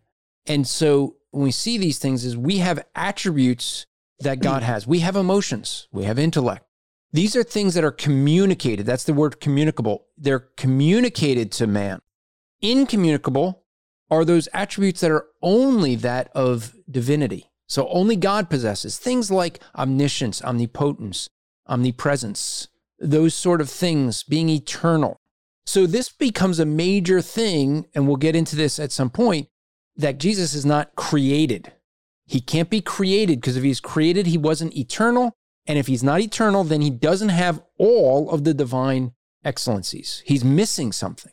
And 0.46 0.66
so 0.66 1.16
when 1.30 1.44
we 1.44 1.52
see 1.52 1.78
these 1.78 1.98
things 1.98 2.24
is 2.24 2.36
we 2.36 2.58
have 2.58 2.84
attributes 2.94 3.86
that 4.20 4.40
God 4.40 4.62
has. 4.70 4.86
We 4.86 5.00
have 5.00 5.16
emotions, 5.16 5.88
we 5.92 6.04
have 6.04 6.18
intellect. 6.18 6.66
These 7.12 7.36
are 7.36 7.44
things 7.44 7.74
that 7.74 7.84
are 7.84 7.92
communicated. 7.92 8.86
That's 8.86 9.04
the 9.04 9.14
word 9.14 9.38
communicable. 9.38 10.06
They're 10.18 10.48
communicated 10.56 11.52
to 11.52 11.68
man. 11.68 12.00
Incommunicable 12.60 13.62
are 14.14 14.24
those 14.24 14.48
attributes 14.52 15.00
that 15.00 15.10
are 15.10 15.26
only 15.42 15.94
that 15.96 16.30
of 16.34 16.74
divinity. 16.90 17.50
So 17.66 17.88
only 17.88 18.16
God 18.16 18.50
possesses 18.50 18.98
things 18.98 19.30
like 19.30 19.60
omniscience, 19.76 20.42
omnipotence, 20.42 21.28
omnipresence, 21.66 22.68
those 22.98 23.34
sort 23.34 23.60
of 23.60 23.70
things, 23.70 24.22
being 24.22 24.48
eternal. 24.48 25.20
So 25.66 25.86
this 25.86 26.10
becomes 26.10 26.60
a 26.60 26.66
major 26.66 27.22
thing, 27.22 27.86
and 27.94 28.06
we'll 28.06 28.16
get 28.16 28.36
into 28.36 28.54
this 28.54 28.78
at 28.78 28.92
some 28.92 29.10
point, 29.10 29.48
that 29.96 30.18
Jesus 30.18 30.54
is 30.54 30.66
not 30.66 30.94
created. 30.94 31.72
He 32.26 32.40
can't 32.40 32.70
be 32.70 32.80
created 32.80 33.40
because 33.40 33.56
if 33.56 33.64
he's 33.64 33.80
created, 33.80 34.26
he 34.26 34.38
wasn't 34.38 34.76
eternal. 34.76 35.32
And 35.66 35.78
if 35.78 35.86
he's 35.86 36.02
not 36.02 36.20
eternal, 36.20 36.64
then 36.64 36.82
he 36.82 36.90
doesn't 36.90 37.30
have 37.30 37.62
all 37.78 38.30
of 38.30 38.44
the 38.44 38.52
divine 38.52 39.12
excellencies. 39.44 40.22
He's 40.26 40.44
missing 40.44 40.92
something. 40.92 41.32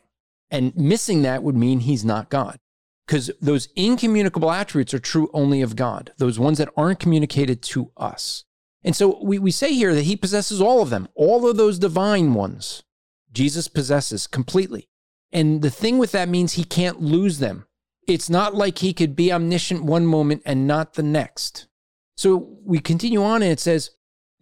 And 0.50 0.74
missing 0.76 1.22
that 1.22 1.42
would 1.42 1.56
mean 1.56 1.80
he's 1.80 2.04
not 2.04 2.30
God. 2.30 2.58
Because 3.06 3.30
those 3.40 3.68
incommunicable 3.76 4.50
attributes 4.50 4.94
are 4.94 4.98
true 4.98 5.28
only 5.34 5.60
of 5.60 5.76
God, 5.76 6.12
those 6.18 6.38
ones 6.38 6.58
that 6.58 6.72
aren't 6.76 7.00
communicated 7.00 7.62
to 7.62 7.90
us. 7.96 8.44
And 8.84 8.96
so 8.96 9.20
we, 9.22 9.38
we 9.38 9.50
say 9.50 9.72
here 9.72 9.94
that 9.94 10.04
he 10.04 10.16
possesses 10.16 10.60
all 10.60 10.82
of 10.82 10.90
them, 10.90 11.08
all 11.14 11.48
of 11.48 11.56
those 11.56 11.78
divine 11.78 12.34
ones. 12.34 12.82
Jesus 13.32 13.68
possesses 13.68 14.26
completely. 14.26 14.88
And 15.32 15.62
the 15.62 15.70
thing 15.70 15.98
with 15.98 16.12
that 16.12 16.28
means 16.28 16.52
he 16.52 16.64
can't 16.64 17.00
lose 17.00 17.38
them. 17.38 17.66
It's 18.06 18.28
not 18.28 18.54
like 18.54 18.78
he 18.78 18.92
could 18.92 19.16
be 19.16 19.32
omniscient 19.32 19.84
one 19.84 20.06
moment 20.06 20.42
and 20.44 20.66
not 20.66 20.94
the 20.94 21.02
next. 21.02 21.66
So 22.16 22.56
we 22.64 22.78
continue 22.80 23.22
on 23.22 23.42
and 23.42 23.50
it 23.50 23.60
says, 23.60 23.90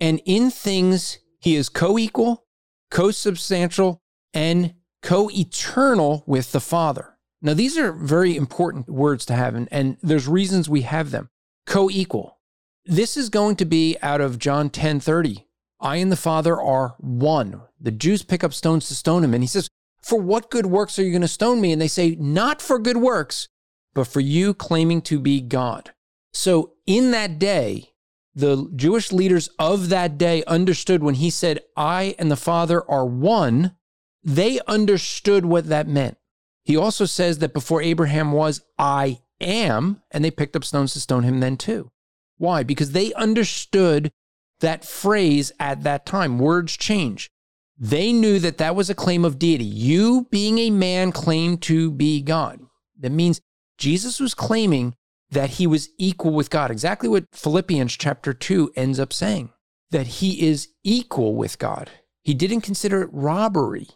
and 0.01 0.21
in 0.25 0.51
things 0.51 1.19
he 1.39 1.57
is 1.57 1.69
co 1.69 1.99
equal, 1.99 2.47
co 2.91 3.11
substantial, 3.11 4.03
and 4.33 4.75
co 5.03 5.31
eternal 5.31 6.25
with 6.27 6.53
the 6.53 6.61
Father. 6.61 7.10
Now, 7.43 7.55
these 7.55 7.79
are 7.79 7.93
very 7.93 8.37
important 8.37 8.89
words 8.89 9.25
to 9.27 9.35
have, 9.35 9.55
and, 9.55 9.69
and 9.71 9.97
there's 10.03 10.29
reasons 10.29 10.69
we 10.69 10.83
have 10.83 11.11
them. 11.11 11.31
Co 11.67 11.89
equal. 11.91 12.39
This 12.85 13.17
is 13.17 13.29
going 13.29 13.57
to 13.57 13.65
be 13.65 13.97
out 14.03 14.21
of 14.21 14.39
John 14.39 14.71
10 14.71 15.01
30. 15.01 15.47
I 15.81 15.97
and 15.97 16.13
the 16.13 16.17
Father 16.17 16.61
are 16.61 16.97
one. 16.99 17.63
The 17.81 17.91
Jews 17.91 18.23
pick 18.23 18.45
up 18.45 18.53
stones 18.53 18.89
to 18.89 18.95
stone 18.95 19.25
him, 19.25 19.33
and 19.33 19.43
he 19.43 19.49
says, 19.49 19.69
For 20.03 20.21
what 20.21 20.51
good 20.51 20.67
works 20.67 20.99
are 20.99 21.03
you 21.03 21.11
going 21.11 21.23
to 21.23 21.29
stone 21.29 21.61
me? 21.61 21.73
And 21.73 21.81
they 21.81 21.89
say, 21.89 22.17
Not 22.19 22.61
for 22.61 22.79
good 22.79 22.99
works, 22.99 23.49
but 23.95 24.07
for 24.07 24.21
you 24.21 24.53
claiming 24.53 25.01
to 25.03 25.19
be 25.19 25.41
God. 25.41 25.93
So 26.33 26.75
in 26.87 27.11
that 27.13 27.39
day, 27.39 27.91
the 28.35 28.71
Jewish 28.77 29.13
leaders 29.13 29.49
of 29.59 29.89
that 29.89 30.19
day 30.19 30.45
understood 30.47 31.03
when 31.03 31.15
he 31.15 31.31
said, 31.31 31.61
I 31.77 32.15
and 32.19 32.31
the 32.31 32.37
Father 32.37 32.89
are 32.89 33.07
one, 33.07 33.77
they 34.23 34.61
understood 34.67 35.47
what 35.47 35.67
that 35.69 35.89
meant. 35.89 36.19
He 36.65 36.77
also 36.77 37.05
says 37.05 37.39
that 37.39 37.55
before 37.55 37.83
Abraham 37.83 38.33
was, 38.33 38.63
I 38.79 39.21
am, 39.41 40.03
and 40.11 40.25
they 40.25 40.31
picked 40.31 40.57
up 40.57 40.65
stones 40.65 40.93
to 40.93 41.01
stone 41.01 41.23
him 41.23 41.41
then 41.41 41.57
too. 41.57 41.91
Why? 42.37 42.63
Because 42.63 42.93
they 42.93 43.13
understood 43.15 44.13
that 44.61 44.85
phrase 44.85 45.53
at 45.59 45.83
that 45.83 46.07
time. 46.07 46.39
Words 46.39 46.77
change. 46.77 47.31
They 47.79 48.13
knew 48.13 48.39
that 48.39 48.59
that 48.59 48.77
was 48.77 48.91
a 48.91 48.95
claim 48.95 49.25
of 49.25 49.39
deity. 49.39 49.65
You, 49.65 50.27
being 50.31 50.59
a 50.59 50.71
man, 50.71 51.13
claim 51.13 51.57
to 51.59 51.91
be 51.91 52.21
God. 52.21 52.61
That 52.99 53.11
means 53.11 53.41
Jesus 53.79 54.21
was 54.21 54.35
claiming 54.35 54.95
that 55.31 55.51
he 55.51 55.67
was 55.67 55.89
equal 55.97 56.33
with 56.33 56.51
God. 56.51 56.71
Exactly 56.71 57.09
what 57.09 57.25
Philippians 57.33 57.97
chapter 57.97 58.35
2 58.35 58.73
ends 58.77 59.01
up 59.01 59.13
saying 59.13 59.51
that 59.91 60.07
he 60.07 60.47
is 60.47 60.69
equal 60.85 61.35
with 61.35 61.59
God. 61.59 61.91
He 62.23 62.35
didn't 62.35 62.61
consider 62.61 63.03
it 63.03 63.11
robbery 63.13 63.89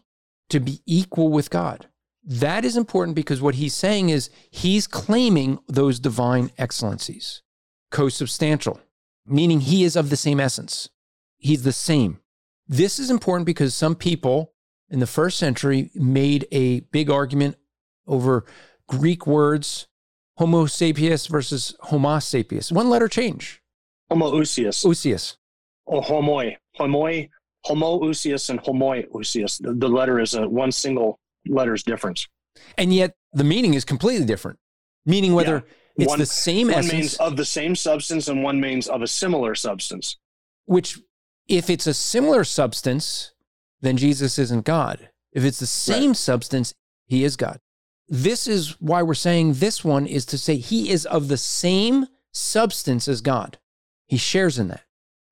to 0.48 0.60
be 0.60 0.80
equal 0.86 1.30
with 1.30 1.50
God. 1.50 1.88
That 2.26 2.64
is 2.64 2.76
important 2.76 3.14
because 3.14 3.42
what 3.42 3.56
he's 3.56 3.74
saying 3.74 4.08
is 4.08 4.30
he's 4.50 4.86
claiming 4.86 5.58
those 5.68 6.00
divine 6.00 6.50
excellencies, 6.56 7.42
co 7.90 8.08
substantial, 8.08 8.80
meaning 9.26 9.60
he 9.60 9.84
is 9.84 9.94
of 9.94 10.10
the 10.10 10.16
same 10.16 10.40
essence. 10.40 10.88
He's 11.36 11.64
the 11.64 11.72
same. 11.72 12.20
This 12.66 12.98
is 12.98 13.10
important 13.10 13.44
because 13.44 13.74
some 13.74 13.94
people 13.94 14.54
in 14.88 15.00
the 15.00 15.06
first 15.06 15.38
century 15.38 15.90
made 15.94 16.46
a 16.50 16.80
big 16.80 17.10
argument 17.10 17.56
over 18.06 18.46
Greek 18.88 19.26
words, 19.26 19.86
Homo 20.36 20.66
sapiens 20.66 21.26
versus 21.26 21.74
Homo 21.80 22.18
sapiens. 22.18 22.72
One 22.72 22.88
letter 22.88 23.08
change. 23.08 23.60
Homoousios. 24.10 24.84
Ousios. 24.84 25.36
Or 25.86 25.98
oh, 25.98 26.00
homoi. 26.02 26.56
Homoi. 26.78 27.28
Homoousios 27.66 28.50
and 28.50 28.60
homoiousios. 28.62 29.62
The, 29.62 29.74
the 29.74 29.88
letter 29.88 30.20
is 30.20 30.34
a 30.34 30.48
one 30.48 30.72
single 30.72 31.18
letter's 31.46 31.82
difference. 31.82 32.26
And 32.78 32.92
yet 32.92 33.14
the 33.32 33.44
meaning 33.44 33.74
is 33.74 33.84
completely 33.84 34.26
different. 34.26 34.58
Meaning 35.06 35.34
whether 35.34 35.64
yeah. 35.96 36.04
it's 36.04 36.08
one, 36.08 36.18
the 36.18 36.26
same 36.26 36.68
one 36.68 36.78
essence. 36.78 36.92
means 36.92 37.16
of 37.16 37.36
the 37.36 37.44
same 37.44 37.74
substance 37.76 38.28
and 38.28 38.42
one 38.42 38.60
means 38.60 38.88
of 38.88 39.02
a 39.02 39.06
similar 39.06 39.54
substance. 39.54 40.16
Which, 40.66 40.98
if 41.46 41.68
it's 41.68 41.86
a 41.86 41.94
similar 41.94 42.44
substance, 42.44 43.32
then 43.80 43.96
Jesus 43.96 44.38
isn't 44.38 44.64
God. 44.64 45.10
If 45.32 45.44
it's 45.44 45.58
the 45.58 45.66
same 45.66 46.10
right. 46.10 46.16
substance, 46.16 46.74
he 47.06 47.24
is 47.24 47.36
God. 47.36 47.58
This 48.08 48.46
is 48.46 48.80
why 48.80 49.02
we're 49.02 49.14
saying 49.14 49.54
this 49.54 49.84
one 49.84 50.06
is 50.06 50.24
to 50.26 50.38
say 50.38 50.56
he 50.56 50.90
is 50.90 51.04
of 51.06 51.28
the 51.28 51.36
same 51.36 52.06
substance 52.32 53.08
as 53.08 53.20
God. 53.20 53.58
He 54.06 54.16
shares 54.16 54.58
in 54.58 54.68
that. 54.68 54.84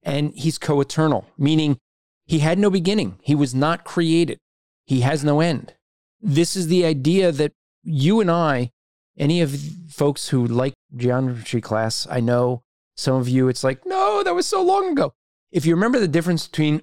And 0.03 0.35
he's 0.35 0.59
co 0.59 0.81
eternal, 0.81 1.27
meaning 1.39 1.79
he 2.27 2.41
had 2.41 2.59
no 2.59 2.71
beginning. 2.71 3.19
He 3.23 3.35
was 3.35 3.55
not 3.55 3.85
created. 3.85 4.39
He 4.85 5.01
has 5.01 5.23
no 5.23 5.41
end. 5.41 5.75
This 6.23 6.57
is 6.57 6.69
the 6.69 6.85
idea 6.85 7.33
that 7.33 7.53
you 7.83 8.21
and 8.21 8.31
I, 8.31 8.71
any 9.19 9.41
of 9.41 9.55
folks 9.89 10.29
who 10.29 10.47
like 10.47 10.73
geometry 10.97 11.61
class, 11.61 12.07
I 12.09 12.21
know 12.21 12.63
some 12.97 13.17
of 13.17 13.29
you, 13.29 13.49
it's 13.49 13.65
like, 13.65 13.85
no, 13.85 14.23
that 14.23 14.35
was 14.35 14.47
so 14.47 14.63
long 14.63 14.93
ago. 14.93 15.13
If 15.51 15.67
you 15.67 15.75
remember 15.75 15.99
the 15.99 16.09
difference 16.09 16.47
between 16.47 16.83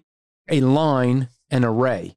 a 0.50 0.62
line 0.62 1.30
and 1.50 1.64
a 1.64 1.70
ray, 1.70 2.16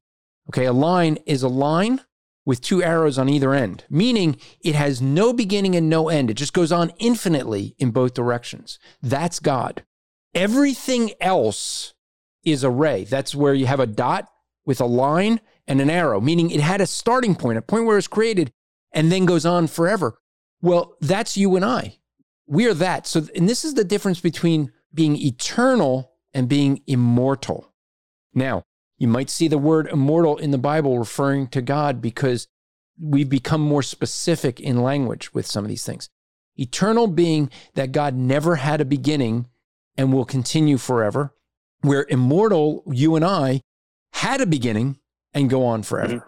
okay, 0.49 0.65
a 0.65 0.73
line 0.73 1.17
is 1.25 1.43
a 1.43 1.47
line 1.47 2.01
with 2.45 2.59
two 2.59 2.83
arrows 2.83 3.17
on 3.17 3.29
either 3.29 3.53
end, 3.53 3.85
meaning 3.89 4.37
it 4.61 4.75
has 4.75 5.01
no 5.01 5.31
beginning 5.31 5.75
and 5.75 5.89
no 5.89 6.09
end. 6.09 6.29
It 6.29 6.33
just 6.33 6.53
goes 6.53 6.71
on 6.71 6.91
infinitely 6.99 7.73
in 7.79 7.91
both 7.91 8.13
directions. 8.13 8.79
That's 9.01 9.39
God. 9.39 9.83
Everything 10.35 11.11
else 11.21 11.93
is 12.43 12.63
a 12.63 12.69
ray. 12.69 13.05
That's 13.05 13.33
where 13.33 13.53
you 13.53 13.65
have 13.67 13.79
a 13.79 13.87
dot 13.87 14.27
with 14.65 14.81
a 14.81 14.85
line 14.85 15.39
and 15.67 15.81
an 15.81 15.89
arrow, 15.89 16.19
meaning 16.19 16.51
it 16.51 16.61
had 16.61 16.81
a 16.81 16.87
starting 16.87 17.35
point, 17.35 17.57
a 17.57 17.61
point 17.61 17.85
where 17.85 17.97
it's 17.97 18.07
created, 18.07 18.51
and 18.91 19.11
then 19.11 19.25
goes 19.25 19.45
on 19.45 19.67
forever. 19.67 20.19
Well, 20.61 20.95
that's 21.01 21.37
you 21.37 21.55
and 21.55 21.65
I. 21.65 21.97
We 22.47 22.67
are 22.67 22.73
that. 22.73 23.07
So, 23.07 23.27
and 23.35 23.47
this 23.47 23.65
is 23.65 23.73
the 23.73 23.83
difference 23.83 24.19
between 24.19 24.71
being 24.93 25.15
eternal 25.15 26.11
and 26.33 26.49
being 26.49 26.81
immortal. 26.87 27.73
Now, 28.33 28.63
you 28.97 29.07
might 29.07 29.29
see 29.29 29.47
the 29.47 29.57
word 29.57 29.87
immortal 29.87 30.37
in 30.37 30.51
the 30.51 30.57
Bible 30.57 30.99
referring 30.99 31.47
to 31.47 31.61
God 31.61 32.01
because 32.01 32.47
we've 32.99 33.29
become 33.29 33.61
more 33.61 33.83
specific 33.83 34.59
in 34.59 34.83
language 34.83 35.33
with 35.33 35.47
some 35.47 35.65
of 35.65 35.69
these 35.69 35.85
things. 35.85 36.09
Eternal 36.55 37.07
being 37.07 37.49
that 37.73 37.91
God 37.91 38.15
never 38.15 38.57
had 38.57 38.79
a 38.79 38.85
beginning 38.85 39.47
and 39.97 40.13
will 40.13 40.25
continue 40.25 40.77
forever, 40.77 41.33
where 41.81 42.05
immortal, 42.09 42.83
you 42.91 43.15
and 43.15 43.25
I, 43.25 43.61
had 44.13 44.41
a 44.41 44.45
beginning 44.45 44.99
and 45.33 45.49
go 45.49 45.65
on 45.65 45.83
forever. 45.83 46.13
Mm-hmm. 46.13 46.27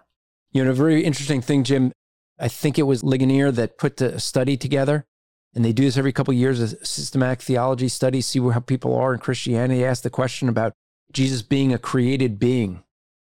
You 0.51 0.65
know, 0.65 0.71
a 0.71 0.73
very 0.73 1.03
interesting 1.03 1.41
thing, 1.41 1.63
Jim. 1.63 1.91
I 2.39 2.47
think 2.47 2.77
it 2.77 2.83
was 2.83 3.03
Ligonier 3.03 3.51
that 3.51 3.77
put 3.77 3.97
the 3.97 4.19
study 4.19 4.57
together, 4.57 5.05
and 5.53 5.63
they 5.63 5.73
do 5.73 5.83
this 5.83 5.97
every 5.97 6.11
couple 6.11 6.33
of 6.33 6.37
years, 6.37 6.59
a 6.59 6.85
systematic 6.85 7.41
theology 7.41 7.87
study, 7.87 8.21
see 8.21 8.39
how 8.39 8.59
people 8.59 8.95
are 8.95 9.13
in 9.13 9.19
Christianity. 9.19 9.85
Ask 9.85 10.03
the 10.03 10.09
question 10.09 10.49
about 10.49 10.73
Jesus 11.11 11.41
being 11.41 11.73
a 11.73 11.77
created 11.77 12.39
being. 12.39 12.83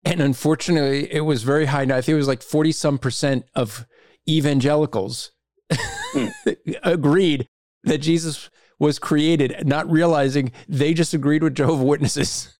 And 0.03 0.21
unfortunately, 0.21 1.11
it 1.11 1.21
was 1.21 1.43
very 1.43 1.65
high. 1.65 1.85
Now 1.85 1.97
I 1.97 2.01
think 2.01 2.13
it 2.13 2.17
was 2.17 2.27
like 2.27 2.43
40 2.43 2.71
some 2.71 2.97
percent 2.97 3.45
of 3.55 3.85
evangelicals 4.27 5.31
hmm. 5.71 6.27
agreed 6.83 7.47
that 7.83 7.99
Jesus 7.99 8.49
was 8.79 8.99
created, 8.99 9.67
not 9.67 9.89
realizing 9.89 10.51
they 10.67 10.93
just 10.93 11.13
agreed 11.13 11.43
with 11.43 11.55
Jehovah 11.55 11.83
Witnesses. 11.83 12.54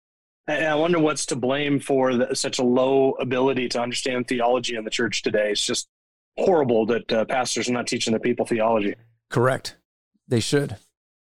And 0.47 0.65
I 0.65 0.75
wonder 0.75 0.99
what's 0.99 1.25
to 1.27 1.35
blame 1.35 1.79
for 1.79 2.15
the, 2.15 2.35
such 2.35 2.59
a 2.59 2.63
low 2.63 3.11
ability 3.13 3.67
to 3.69 3.81
understand 3.81 4.27
theology 4.27 4.75
in 4.75 4.83
the 4.83 4.91
church 4.91 5.23
today. 5.23 5.51
It's 5.51 5.65
just 5.65 5.87
horrible 6.37 6.85
that 6.87 7.11
uh, 7.11 7.25
pastors 7.25 7.69
are 7.69 7.73
not 7.73 7.87
teaching 7.87 8.13
the 8.13 8.19
people 8.19 8.45
theology. 8.45 8.95
Correct. 9.29 9.77
They 10.27 10.39
should. 10.39 10.77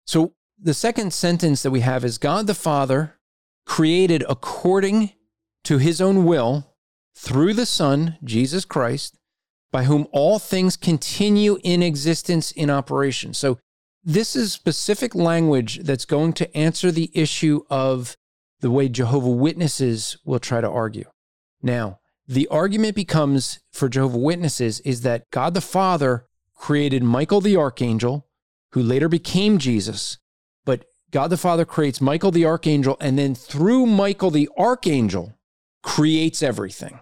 So 0.06 0.34
the 0.58 0.74
second 0.74 1.12
sentence 1.12 1.62
that 1.62 1.70
we 1.70 1.80
have 1.80 2.04
is 2.04 2.18
God 2.18 2.46
the 2.46 2.54
Father 2.54 3.18
created 3.66 4.24
according 4.28 5.12
to 5.64 5.78
his 5.78 6.00
own 6.00 6.24
will 6.24 6.74
through 7.14 7.54
the 7.54 7.66
Son, 7.66 8.18
Jesus 8.22 8.64
Christ, 8.64 9.16
by 9.72 9.84
whom 9.84 10.06
all 10.12 10.38
things 10.38 10.76
continue 10.76 11.58
in 11.62 11.82
existence 11.82 12.52
in 12.52 12.70
operation. 12.70 13.34
So, 13.34 13.58
this 14.06 14.36
is 14.36 14.52
specific 14.52 15.14
language 15.14 15.78
that's 15.78 16.04
going 16.04 16.34
to 16.34 16.54
answer 16.54 16.92
the 16.92 17.10
issue 17.14 17.62
of 17.70 18.18
the 18.64 18.70
way 18.70 18.88
Jehovah 18.88 19.28
Witnesses 19.28 20.16
will 20.24 20.38
try 20.38 20.62
to 20.62 20.70
argue. 20.70 21.04
Now, 21.60 21.98
the 22.26 22.48
argument 22.48 22.96
becomes 22.96 23.58
for 23.70 23.90
Jehovah 23.90 24.16
Witnesses 24.16 24.80
is 24.80 25.02
that 25.02 25.30
God 25.30 25.52
the 25.52 25.60
Father 25.60 26.24
created 26.54 27.02
Michael 27.02 27.42
the 27.42 27.58
archangel, 27.58 28.26
who 28.70 28.82
later 28.82 29.06
became 29.06 29.58
Jesus, 29.58 30.16
but 30.64 30.86
God 31.10 31.28
the 31.28 31.36
Father 31.36 31.66
creates 31.66 32.00
Michael 32.00 32.30
the 32.30 32.46
archangel, 32.46 32.96
and 33.02 33.18
then 33.18 33.34
through 33.34 33.84
Michael 33.84 34.30
the 34.30 34.48
archangel, 34.56 35.34
creates 35.82 36.42
everything. 36.42 37.00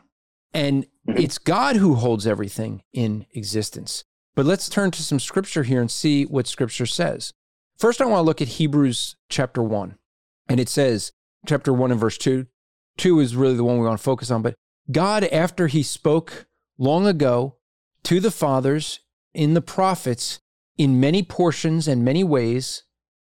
And 0.52 0.86
mm-hmm. 1.08 1.16
it's 1.16 1.38
God 1.38 1.76
who 1.76 1.94
holds 1.94 2.26
everything 2.26 2.82
in 2.92 3.24
existence. 3.34 4.02
But 4.34 4.46
let's 4.46 4.68
turn 4.68 4.90
to 4.90 5.02
some 5.04 5.20
scripture 5.20 5.62
here 5.62 5.80
and 5.80 5.92
see 5.92 6.24
what 6.24 6.48
scripture 6.48 6.86
says. 6.86 7.32
First, 7.78 8.00
I 8.00 8.06
want 8.06 8.18
to 8.18 8.26
look 8.26 8.42
at 8.42 8.48
Hebrews 8.48 9.14
chapter 9.28 9.62
1. 9.62 9.94
And 10.48 10.58
it 10.58 10.68
says, 10.68 11.12
chapter 11.46 11.72
1 11.72 11.90
and 11.90 12.00
verse 12.00 12.18
2, 12.18 12.46
2 12.98 13.20
is 13.20 13.36
really 13.36 13.54
the 13.54 13.64
one 13.64 13.78
we 13.78 13.86
want 13.86 13.98
to 13.98 14.02
focus 14.02 14.30
on. 14.30 14.42
But 14.42 14.54
God, 14.90 15.24
after 15.24 15.66
he 15.66 15.82
spoke 15.82 16.46
long 16.78 17.06
ago 17.06 17.56
to 18.04 18.20
the 18.20 18.30
fathers 18.30 19.00
in 19.34 19.54
the 19.54 19.62
prophets 19.62 20.40
in 20.76 21.00
many 21.00 21.22
portions 21.22 21.88
and 21.88 22.04
many 22.04 22.24
ways, 22.24 22.84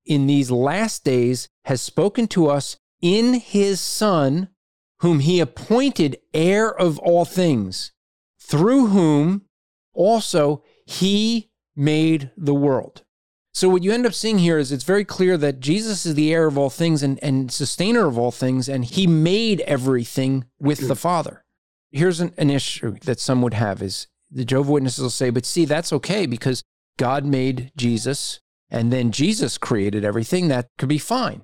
in 0.04 0.26
these 0.26 0.50
last 0.50 1.04
days 1.04 1.48
has 1.64 1.80
spoken 1.80 2.26
to 2.28 2.48
us 2.48 2.76
in 3.00 3.34
his 3.34 3.80
Son, 3.80 4.48
whom 5.00 5.20
he 5.20 5.40
appointed 5.40 6.18
heir 6.32 6.68
of 6.68 6.98
all 7.00 7.24
things, 7.24 7.92
through 8.40 8.88
whom 8.88 9.42
also 9.92 10.62
he 10.86 11.50
made 11.76 12.30
the 12.36 12.54
world. 12.54 13.02
So, 13.54 13.68
what 13.68 13.82
you 13.82 13.92
end 13.92 14.06
up 14.06 14.14
seeing 14.14 14.38
here 14.38 14.58
is 14.58 14.72
it's 14.72 14.84
very 14.84 15.04
clear 15.04 15.36
that 15.36 15.60
Jesus 15.60 16.06
is 16.06 16.14
the 16.14 16.32
heir 16.32 16.46
of 16.46 16.56
all 16.56 16.70
things 16.70 17.02
and, 17.02 17.22
and 17.22 17.52
sustainer 17.52 18.06
of 18.06 18.18
all 18.18 18.30
things, 18.30 18.68
and 18.68 18.84
he 18.84 19.06
made 19.06 19.60
everything 19.62 20.46
with 20.58 20.88
the 20.88 20.96
Father. 20.96 21.44
Here's 21.90 22.20
an, 22.20 22.32
an 22.38 22.48
issue 22.48 22.96
that 23.04 23.20
some 23.20 23.42
would 23.42 23.54
have 23.54 23.82
is 23.82 24.06
the 24.30 24.46
Jehovah 24.46 24.72
Witnesses 24.72 25.02
will 25.02 25.10
say, 25.10 25.28
but 25.28 25.44
see, 25.44 25.66
that's 25.66 25.92
okay 25.92 26.24
because 26.24 26.64
God 26.98 27.24
made 27.24 27.70
Jesus 27.76 28.40
and 28.70 28.90
then 28.90 29.12
Jesus 29.12 29.58
created 29.58 30.04
everything. 30.04 30.48
That 30.48 30.68
could 30.78 30.88
be 30.88 30.98
fine. 30.98 31.42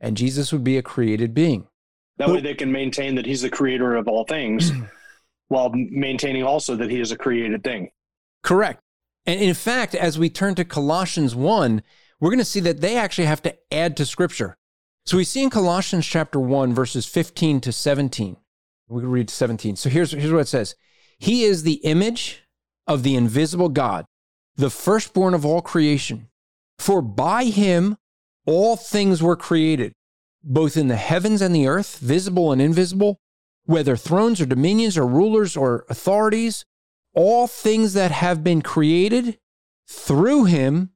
And 0.00 0.16
Jesus 0.16 0.52
would 0.52 0.62
be 0.62 0.78
a 0.78 0.82
created 0.82 1.34
being. 1.34 1.66
That 2.18 2.28
way 2.28 2.40
they 2.40 2.54
can 2.54 2.70
maintain 2.70 3.16
that 3.16 3.26
he's 3.26 3.42
the 3.42 3.50
creator 3.50 3.96
of 3.96 4.06
all 4.06 4.24
things 4.24 4.70
while 5.48 5.72
maintaining 5.74 6.44
also 6.44 6.76
that 6.76 6.90
he 6.90 7.00
is 7.00 7.10
a 7.10 7.16
created 7.16 7.64
thing. 7.64 7.90
Correct. 8.44 8.80
And 9.28 9.38
in 9.42 9.52
fact, 9.52 9.94
as 9.94 10.18
we 10.18 10.30
turn 10.30 10.54
to 10.54 10.64
Colossians 10.64 11.34
1, 11.34 11.82
we're 12.18 12.30
going 12.30 12.38
to 12.38 12.46
see 12.46 12.60
that 12.60 12.80
they 12.80 12.96
actually 12.96 13.26
have 13.26 13.42
to 13.42 13.54
add 13.70 13.94
to 13.98 14.06
scripture. 14.06 14.56
So 15.04 15.18
we 15.18 15.24
see 15.24 15.42
in 15.42 15.50
Colossians 15.50 16.06
chapter 16.06 16.40
1, 16.40 16.72
verses 16.74 17.04
15 17.04 17.60
to 17.60 17.70
17. 17.70 18.38
We 18.88 19.02
can 19.02 19.10
read 19.10 19.28
17. 19.28 19.76
So 19.76 19.90
here's, 19.90 20.12
here's 20.12 20.32
what 20.32 20.40
it 20.40 20.48
says 20.48 20.76
He 21.18 21.44
is 21.44 21.62
the 21.62 21.74
image 21.84 22.42
of 22.86 23.02
the 23.02 23.16
invisible 23.16 23.68
God, 23.68 24.06
the 24.56 24.70
firstborn 24.70 25.34
of 25.34 25.44
all 25.44 25.60
creation. 25.60 26.30
For 26.78 27.02
by 27.02 27.44
him 27.44 27.98
all 28.46 28.76
things 28.76 29.22
were 29.22 29.36
created, 29.36 29.92
both 30.42 30.74
in 30.74 30.88
the 30.88 30.96
heavens 30.96 31.42
and 31.42 31.54
the 31.54 31.68
earth, 31.68 31.98
visible 31.98 32.50
and 32.50 32.62
invisible, 32.62 33.18
whether 33.66 33.94
thrones 33.94 34.40
or 34.40 34.46
dominions 34.46 34.96
or 34.96 35.06
rulers 35.06 35.54
or 35.54 35.84
authorities 35.90 36.64
all 37.14 37.46
things 37.46 37.94
that 37.94 38.10
have 38.10 38.44
been 38.44 38.62
created 38.62 39.38
through 39.88 40.44
him 40.44 40.90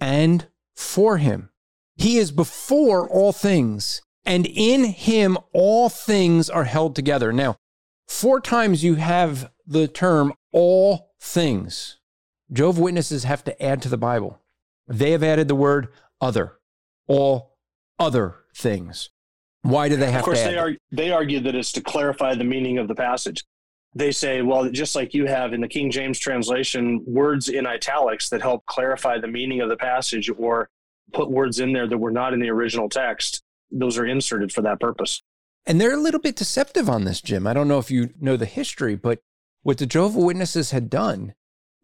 and 0.00 0.48
for 0.74 1.18
him. 1.18 1.50
He 1.96 2.18
is 2.18 2.30
before 2.30 3.08
all 3.08 3.32
things, 3.32 4.02
and 4.24 4.46
in 4.46 4.84
him 4.84 5.36
all 5.52 5.88
things 5.88 6.48
are 6.48 6.64
held 6.64 6.94
together. 6.94 7.32
Now, 7.32 7.56
four 8.06 8.40
times 8.40 8.84
you 8.84 8.94
have 8.94 9.50
the 9.66 9.88
term 9.88 10.32
all 10.52 11.10
things. 11.20 11.98
Jehovah 12.52 12.80
Witnesses 12.80 13.24
have 13.24 13.44
to 13.44 13.62
add 13.62 13.82
to 13.82 13.88
the 13.88 13.98
Bible. 13.98 14.40
They 14.86 15.10
have 15.10 15.22
added 15.22 15.48
the 15.48 15.54
word 15.54 15.88
other, 16.20 16.54
all 17.06 17.58
other 17.98 18.36
things. 18.54 19.10
Why 19.62 19.88
do 19.88 19.96
they 19.96 20.10
have 20.10 20.20
of 20.20 20.24
course? 20.24 20.38
Of 20.38 20.54
course, 20.54 20.76
they 20.90 21.10
argue 21.10 21.40
that 21.40 21.54
it's 21.54 21.72
to 21.72 21.80
clarify 21.80 22.34
the 22.34 22.44
meaning 22.44 22.78
of 22.78 22.88
the 22.88 22.94
passage 22.94 23.44
they 23.94 24.12
say, 24.12 24.42
well, 24.42 24.68
just 24.70 24.94
like 24.94 25.14
you 25.14 25.26
have 25.26 25.52
in 25.52 25.60
the 25.60 25.68
King 25.68 25.90
James 25.90 26.18
translation, 26.18 27.02
words 27.06 27.48
in 27.48 27.66
italics 27.66 28.28
that 28.28 28.42
help 28.42 28.64
clarify 28.66 29.18
the 29.18 29.28
meaning 29.28 29.60
of 29.60 29.68
the 29.68 29.76
passage 29.76 30.30
or 30.38 30.68
put 31.12 31.30
words 31.30 31.58
in 31.58 31.72
there 31.72 31.88
that 31.88 31.98
were 31.98 32.10
not 32.10 32.34
in 32.34 32.40
the 32.40 32.50
original 32.50 32.88
text, 32.88 33.42
those 33.70 33.98
are 33.98 34.06
inserted 34.06 34.52
for 34.52 34.62
that 34.62 34.80
purpose. 34.80 35.22
And 35.66 35.80
they're 35.80 35.94
a 35.94 35.98
little 35.98 36.20
bit 36.20 36.36
deceptive 36.36 36.88
on 36.88 37.04
this, 37.04 37.20
Jim. 37.20 37.46
I 37.46 37.52
don't 37.52 37.68
know 37.68 37.78
if 37.78 37.90
you 37.90 38.10
know 38.20 38.36
the 38.36 38.46
history, 38.46 38.94
but 38.94 39.20
what 39.62 39.78
the 39.78 39.86
Jehovah 39.86 40.20
Witnesses 40.20 40.70
had 40.70 40.88
done 40.88 41.34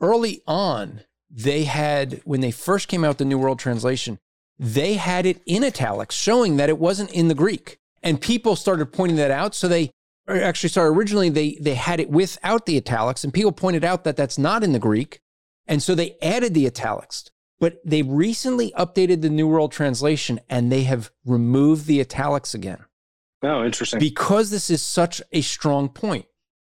early 0.01 0.43
on, 0.47 1.01
they 1.31 1.65
had, 1.65 2.21
when 2.25 2.41
they 2.41 2.51
first 2.51 2.89
came 2.89 3.05
out 3.05 3.19
the 3.19 3.25
New 3.25 3.39
World 3.39 3.59
Translation, 3.59 4.19
they 4.59 4.95
had 4.95 5.27
it 5.27 5.43
in 5.47 5.65
italics, 5.65 6.15
showing 6.15 6.57
that 6.57 6.69
it 6.69 6.79
wasn't 6.79 7.11
in 7.11 7.29
the 7.29 7.35
Greek. 7.35 7.79
And 8.03 8.21
people 8.21 8.57
started 8.57 8.93
pointing 8.93 9.17
that 9.17 9.31
out. 9.31 9.55
So 9.55 9.67
they 9.67 9.91
actually 10.29 10.71
sorry 10.71 10.89
originally 10.89 11.29
they 11.29 11.59
they 11.61 11.75
had 11.75 12.01
it 12.01 12.09
without 12.09 12.67
the 12.67 12.77
italics 12.77 13.25
and 13.25 13.33
people 13.35 13.53
pointed 13.53 13.85
out 13.85 14.05
that 14.05 14.17
that's 14.17 14.39
not 14.39 14.65
in 14.65 14.73
the 14.73 14.79
greek 14.79 15.21
and 15.67 15.83
so 15.83 15.95
they 15.95 16.17
added 16.21 16.55
the 16.55 16.67
italics. 16.67 17.31
But 17.61 17.81
they 17.85 18.03
recently 18.03 18.73
updated 18.77 19.23
the 19.23 19.31
new 19.31 19.47
world 19.47 19.73
translation 19.73 20.41
and 20.49 20.71
they 20.71 20.83
have 20.83 21.11
removed 21.25 21.87
the 21.87 22.01
italics 22.01 22.55
again. 22.55 22.85
Oh 23.43 23.65
interesting. 23.65 24.01
Because 24.01 24.51
this 24.51 24.71
is 24.71 24.83
such 24.83 25.23
a 25.33 25.41
strong 25.41 25.89
point. 25.89 26.27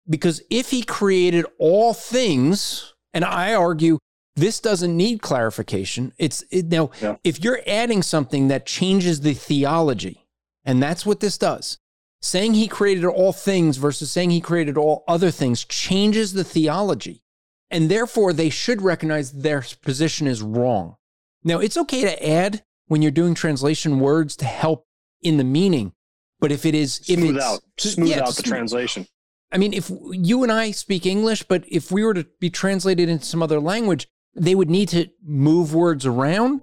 Because 0.08 0.42
if 0.50 0.70
he 0.70 0.82
created 0.82 1.46
all 1.58 1.94
things 1.94 2.94
and 3.14 3.24
i 3.24 3.54
argue 3.54 3.98
this 4.36 4.60
doesn't 4.60 4.94
need 4.94 5.22
clarification 5.22 6.12
it's 6.18 6.44
it, 6.50 6.66
now 6.66 6.90
yeah. 7.00 7.14
if 7.22 7.42
you're 7.42 7.60
adding 7.66 8.02
something 8.02 8.48
that 8.48 8.66
changes 8.66 9.20
the 9.20 9.32
theology 9.32 10.26
and 10.64 10.82
that's 10.82 11.06
what 11.06 11.20
this 11.20 11.38
does 11.38 11.78
saying 12.24 12.54
he 12.54 12.66
created 12.66 13.04
all 13.04 13.34
things 13.34 13.76
versus 13.76 14.10
saying 14.10 14.30
he 14.30 14.40
created 14.40 14.78
all 14.78 15.04
other 15.06 15.30
things 15.30 15.62
changes 15.62 16.32
the 16.32 16.42
theology. 16.42 17.22
And 17.70 17.90
therefore, 17.90 18.32
they 18.32 18.48
should 18.48 18.80
recognize 18.80 19.30
their 19.30 19.62
position 19.82 20.26
is 20.26 20.40
wrong. 20.40 20.96
Now, 21.42 21.58
it's 21.58 21.76
okay 21.76 22.00
to 22.00 22.26
add 22.26 22.64
when 22.86 23.02
you're 23.02 23.10
doing 23.10 23.34
translation 23.34 24.00
words 24.00 24.36
to 24.36 24.46
help 24.46 24.86
in 25.20 25.36
the 25.36 25.44
meaning. 25.44 25.92
But 26.40 26.50
if 26.50 26.64
it 26.64 26.74
is, 26.74 26.94
smooth 26.94 27.18
if 27.18 27.36
it's, 27.36 27.44
out, 27.44 27.60
smooth 27.76 28.08
yeah, 28.08 28.22
out 28.22 28.34
the 28.36 28.42
translation. 28.42 29.06
I 29.52 29.58
mean, 29.58 29.74
if 29.74 29.90
you 30.10 30.42
and 30.42 30.50
I 30.50 30.70
speak 30.70 31.04
English, 31.04 31.42
but 31.42 31.64
if 31.68 31.92
we 31.92 32.04
were 32.04 32.14
to 32.14 32.26
be 32.40 32.48
translated 32.48 33.10
into 33.10 33.26
some 33.26 33.42
other 33.42 33.60
language, 33.60 34.08
they 34.34 34.54
would 34.54 34.70
need 34.70 34.88
to 34.90 35.10
move 35.22 35.74
words 35.74 36.06
around, 36.06 36.62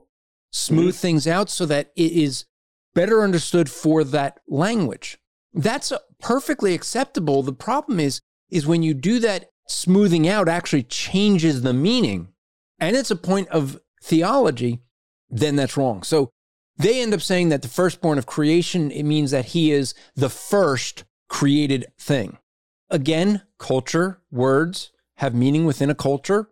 smooth 0.52 0.96
mm-hmm. 0.96 1.02
things 1.02 1.28
out 1.28 1.52
so 1.52 1.68
that 1.68 1.92
it 1.96 2.14
is 2.14 2.46
better 2.96 3.22
understood 3.22 3.70
for 3.70 4.04
that 4.04 4.40
language. 4.48 5.20
That's 5.54 5.92
perfectly 6.20 6.74
acceptable. 6.74 7.44
The 7.44 7.54
problem 7.54 8.00
is, 8.00 8.22
is 8.50 8.68
when 8.68 8.84
you 8.84 8.94
do 8.94 9.20
that, 9.20 9.50
smoothing 9.68 10.28
out 10.28 10.50
actually 10.50 10.84
changes 10.84 11.62
the 11.62 11.74
meaning 11.74 12.28
and 12.82 12.96
it's 12.96 13.12
a 13.12 13.16
point 13.16 13.48
of 13.50 13.80
theology, 14.02 14.82
then 15.30 15.56
that's 15.56 15.78
wrong. 15.78 16.02
So 16.04 16.32
they 16.78 17.02
end 17.02 17.14
up 17.14 17.22
saying 17.22 17.50
that 17.50 17.62
the 17.62 17.68
firstborn 17.68 18.18
of 18.18 18.26
creation, 18.26 18.90
it 18.90 19.04
means 19.04 19.32
that 19.32 19.46
he 19.46 19.72
is 19.72 19.94
the 20.16 20.30
first 20.30 21.04
created 21.30 21.86
thing. 22.00 22.40
Again, 22.90 23.44
culture, 23.60 24.20
words 24.32 24.92
have 25.18 25.36
meaning 25.36 25.66
within 25.66 25.92
a 25.92 25.96
culture. 25.96 26.50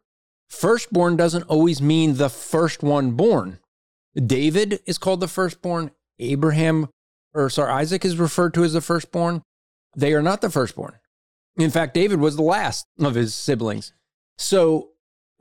Firstborn 0.48 1.18
doesn't 1.18 1.44
always 1.44 1.82
mean 1.82 2.16
the 2.16 2.30
first 2.30 2.84
one 2.84 3.12
born. 3.12 3.60
David 4.16 4.80
is 4.86 5.00
called 5.00 5.20
the 5.20 5.28
firstborn. 5.28 5.92
Abraham 6.20 6.90
or 7.34 7.50
sorry, 7.50 7.72
Isaac 7.72 8.06
is 8.06 8.18
referred 8.18 8.54
to 8.56 8.64
as 8.64 8.74
the 8.74 8.82
firstborn. 8.82 9.42
They 9.96 10.14
are 10.14 10.22
not 10.22 10.42
the 10.42 10.50
firstborn. 10.50 10.96
In 11.58 11.72
fact, 11.72 11.94
David 11.94 12.20
was 12.20 12.36
the 12.36 12.42
last 12.42 12.86
of 13.00 13.16
his 13.16 13.36
siblings. 13.36 13.94
So, 14.38 14.90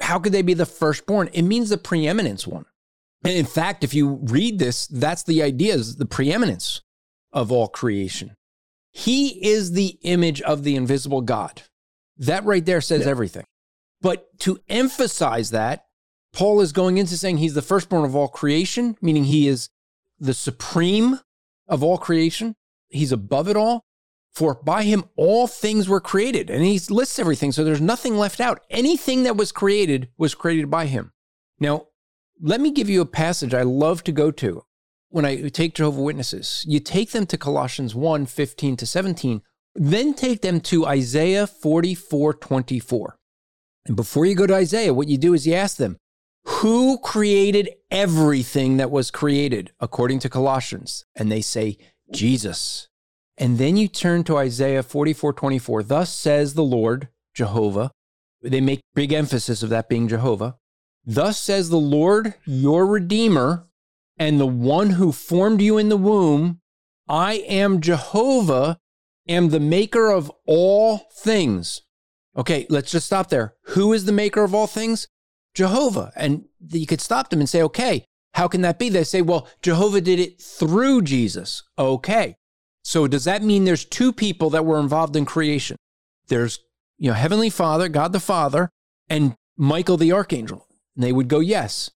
how 0.01 0.19
could 0.19 0.33
they 0.33 0.43
be 0.43 0.55
the 0.55 0.67
firstborn? 0.67 1.29
It 1.33 1.43
means 1.43 1.71
the 1.71 1.79
preeminence 1.79 2.47
one. 2.47 2.67
And 3.25 3.35
in 3.35 3.47
fact, 3.47 3.83
if 3.83 3.95
you 3.95 4.21
read 4.23 4.59
this, 4.59 4.87
that's 4.87 5.25
the 5.25 5.43
idea 5.43 5.75
is 5.75 5.97
the 5.97 6.07
preeminence 6.07 6.83
of 7.33 7.51
all 7.51 7.69
creation. 7.69 8.35
He 8.91 9.45
is 9.47 9.73
the 9.73 9.99
image 10.03 10.41
of 10.43 10.63
the 10.63 10.77
invisible 10.77 11.21
God. 11.21 11.63
That 12.17 12.45
right 12.45 12.65
there 12.65 12.81
says 12.81 13.05
yeah. 13.05 13.11
everything. 13.11 13.45
But 14.01 14.39
to 14.41 14.59
emphasize 14.69 15.51
that, 15.51 15.87
Paul 16.33 16.61
is 16.61 16.73
going 16.73 16.99
into 16.99 17.17
saying 17.17 17.39
he's 17.39 17.55
the 17.55 17.63
firstborn 17.63 18.05
of 18.05 18.15
all 18.15 18.29
creation, 18.29 18.97
meaning 19.01 19.25
he 19.25 19.49
is 19.49 19.71
the 20.21 20.35
supreme 20.35 21.21
of 21.69 21.83
all 21.83 21.99
creation. 21.99 22.57
He's 22.89 23.13
above 23.13 23.49
it 23.49 23.57
all. 23.57 23.85
For 24.33 24.55
by 24.55 24.85
him 24.85 25.05
all 25.17 25.47
things 25.47 25.89
were 25.89 26.01
created. 26.01 26.51
And 26.51 26.65
he 26.65 26.81
lists 26.91 27.19
everything. 27.19 27.53
So 27.53 27.65
there's 27.65 27.81
nothing 27.81 28.17
left 28.17 28.41
out. 28.41 28.61
Anything 28.71 29.25
that 29.25 29.37
was 29.37 29.53
created 29.53 30.09
was 30.17 30.35
created 30.35 30.71
by 30.71 30.87
him. 30.87 31.13
Now, 31.59 31.87
let 32.41 32.61
me 32.61 32.71
give 32.71 32.89
you 32.89 33.01
a 33.01 33.07
passage 33.07 33.53
I 33.53 33.63
love 33.63 34.05
to 34.05 34.13
go 34.13 34.31
to 34.31 34.63
when 35.09 35.25
I 35.25 35.49
take 35.49 35.75
Jehovah 35.75 36.03
Witnesses. 36.03 36.65
You 36.69 36.81
take 36.81 37.11
them 37.11 37.27
to 37.27 37.39
Colossians 37.39 37.95
1 37.95 38.27
15 38.27 38.77
to 38.77 38.87
17, 38.87 39.43
then 39.75 40.15
take 40.15 40.43
them 40.43 40.61
to 40.63 40.87
Isaiah 40.87 41.47
44 41.47 42.35
24. 42.35 43.19
And 43.87 43.97
before 43.97 44.27
you 44.27 44.35
go 44.35 44.47
to 44.47 44.55
Isaiah, 44.55 44.95
what 44.95 45.09
you 45.09 45.19
do 45.19 45.35
is 45.35 45.47
you 45.47 45.55
ask 45.55 45.79
them, 45.79 45.99
who 46.59 46.99
created 46.99 47.71
everything 47.91 48.79
that 48.79 48.91
was 48.91 49.11
created 49.11 49.73
according 49.81 50.19
to 50.21 50.29
Colossians? 50.29 51.05
And 51.15 51.31
they 51.31 51.41
say, 51.41 51.79
Jesus. 52.13 52.89
And 53.37 53.59
then 53.59 53.77
you 53.77 53.87
turn 53.87 54.25
to 54.25 54.37
Isaiah 54.37 54.83
44 54.83 55.33
24. 55.33 55.83
Thus 55.85 56.13
says 56.13 56.55
the 56.55 56.65
Lord, 56.65 57.09
Jehovah. 57.35 57.93
They 58.43 58.61
make 58.61 58.81
big 58.95 59.13
emphasis 59.13 59.63
of 59.63 59.71
that 59.71 59.89
being 59.89 60.09
Jehovah. 60.09 60.57
Thus 61.05 61.39
says 61.39 61.71
the 61.71 61.79
Lord, 61.79 62.35
your 62.45 62.87
Redeemer, 62.87 63.67
and 64.19 64.41
the 64.41 64.47
one 64.47 64.91
who 64.91 65.13
formed 65.13 65.61
you 65.61 65.79
in 65.79 65.89
the 65.89 65.97
womb. 65.97 66.61
I 67.09 67.35
am 67.35 67.81
Jehovah, 67.81 68.79
am 69.29 69.51
the 69.51 69.61
maker 69.61 70.11
of 70.11 70.31
all 70.47 70.99
things. 71.13 71.83
Okay, 72.37 72.67
let's 72.69 72.91
just 72.91 73.07
stop 73.07 73.29
there. 73.29 73.55
Who 73.69 73.93
is 73.93 74.05
the 74.05 74.13
maker 74.13 74.43
of 74.43 74.55
all 74.55 74.67
things? 74.67 75.09
Jehovah. 75.59 76.13
And 76.15 76.45
you 76.71 76.87
could 76.87 77.01
stop 77.01 77.31
them 77.31 77.41
and 77.41 77.49
say, 77.49 77.63
okay, 77.63 78.05
How 78.39 78.47
can 78.47 78.61
that 78.61 78.79
be? 78.79 78.89
They 78.89 79.03
say, 79.03 79.21
well, 79.21 79.49
Jehovah 79.63 80.01
did 80.01 80.21
it 80.21 80.41
through 80.41 81.03
Jesus. 81.03 81.65
Okay. 81.77 82.37
So 82.85 83.09
does 83.09 83.25
that 83.25 83.43
mean 83.43 83.65
there's 83.65 83.85
two 83.85 84.13
people 84.13 84.51
that 84.51 84.65
were 84.65 84.79
involved 84.79 85.17
in 85.17 85.25
creation? 85.25 85.77
There's, 86.29 86.61
you 86.99 87.11
know, 87.11 87.17
Heavenly 87.17 87.51
Father, 87.51 87.89
God 87.89 88.13
the 88.13 88.21
Father, 88.21 88.71
and 89.09 89.35
Michael 89.57 89.97
the 89.97 90.13
Archangel. 90.13 90.69
And 90.95 91.03
they 91.03 91.13
would 91.13 91.27
go, 91.27 91.41
yes. 91.41 91.91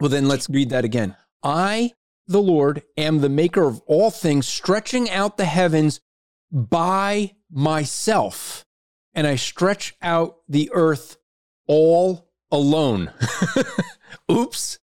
Well, 0.00 0.10
then 0.10 0.26
let's 0.26 0.50
read 0.50 0.70
that 0.70 0.84
again. 0.84 1.14
I, 1.44 1.92
the 2.26 2.42
Lord, 2.42 2.82
am 2.96 3.20
the 3.20 3.28
maker 3.28 3.62
of 3.62 3.80
all 3.86 4.10
things, 4.10 4.48
stretching 4.48 5.08
out 5.10 5.36
the 5.36 5.44
heavens 5.44 6.00
by 6.50 7.36
myself. 7.52 8.64
And 9.14 9.28
I 9.28 9.36
stretch 9.36 9.94
out 10.02 10.38
the 10.48 10.70
earth 10.72 11.18
all 11.68 12.23
alone. 12.54 13.10
Oops. 14.30 14.78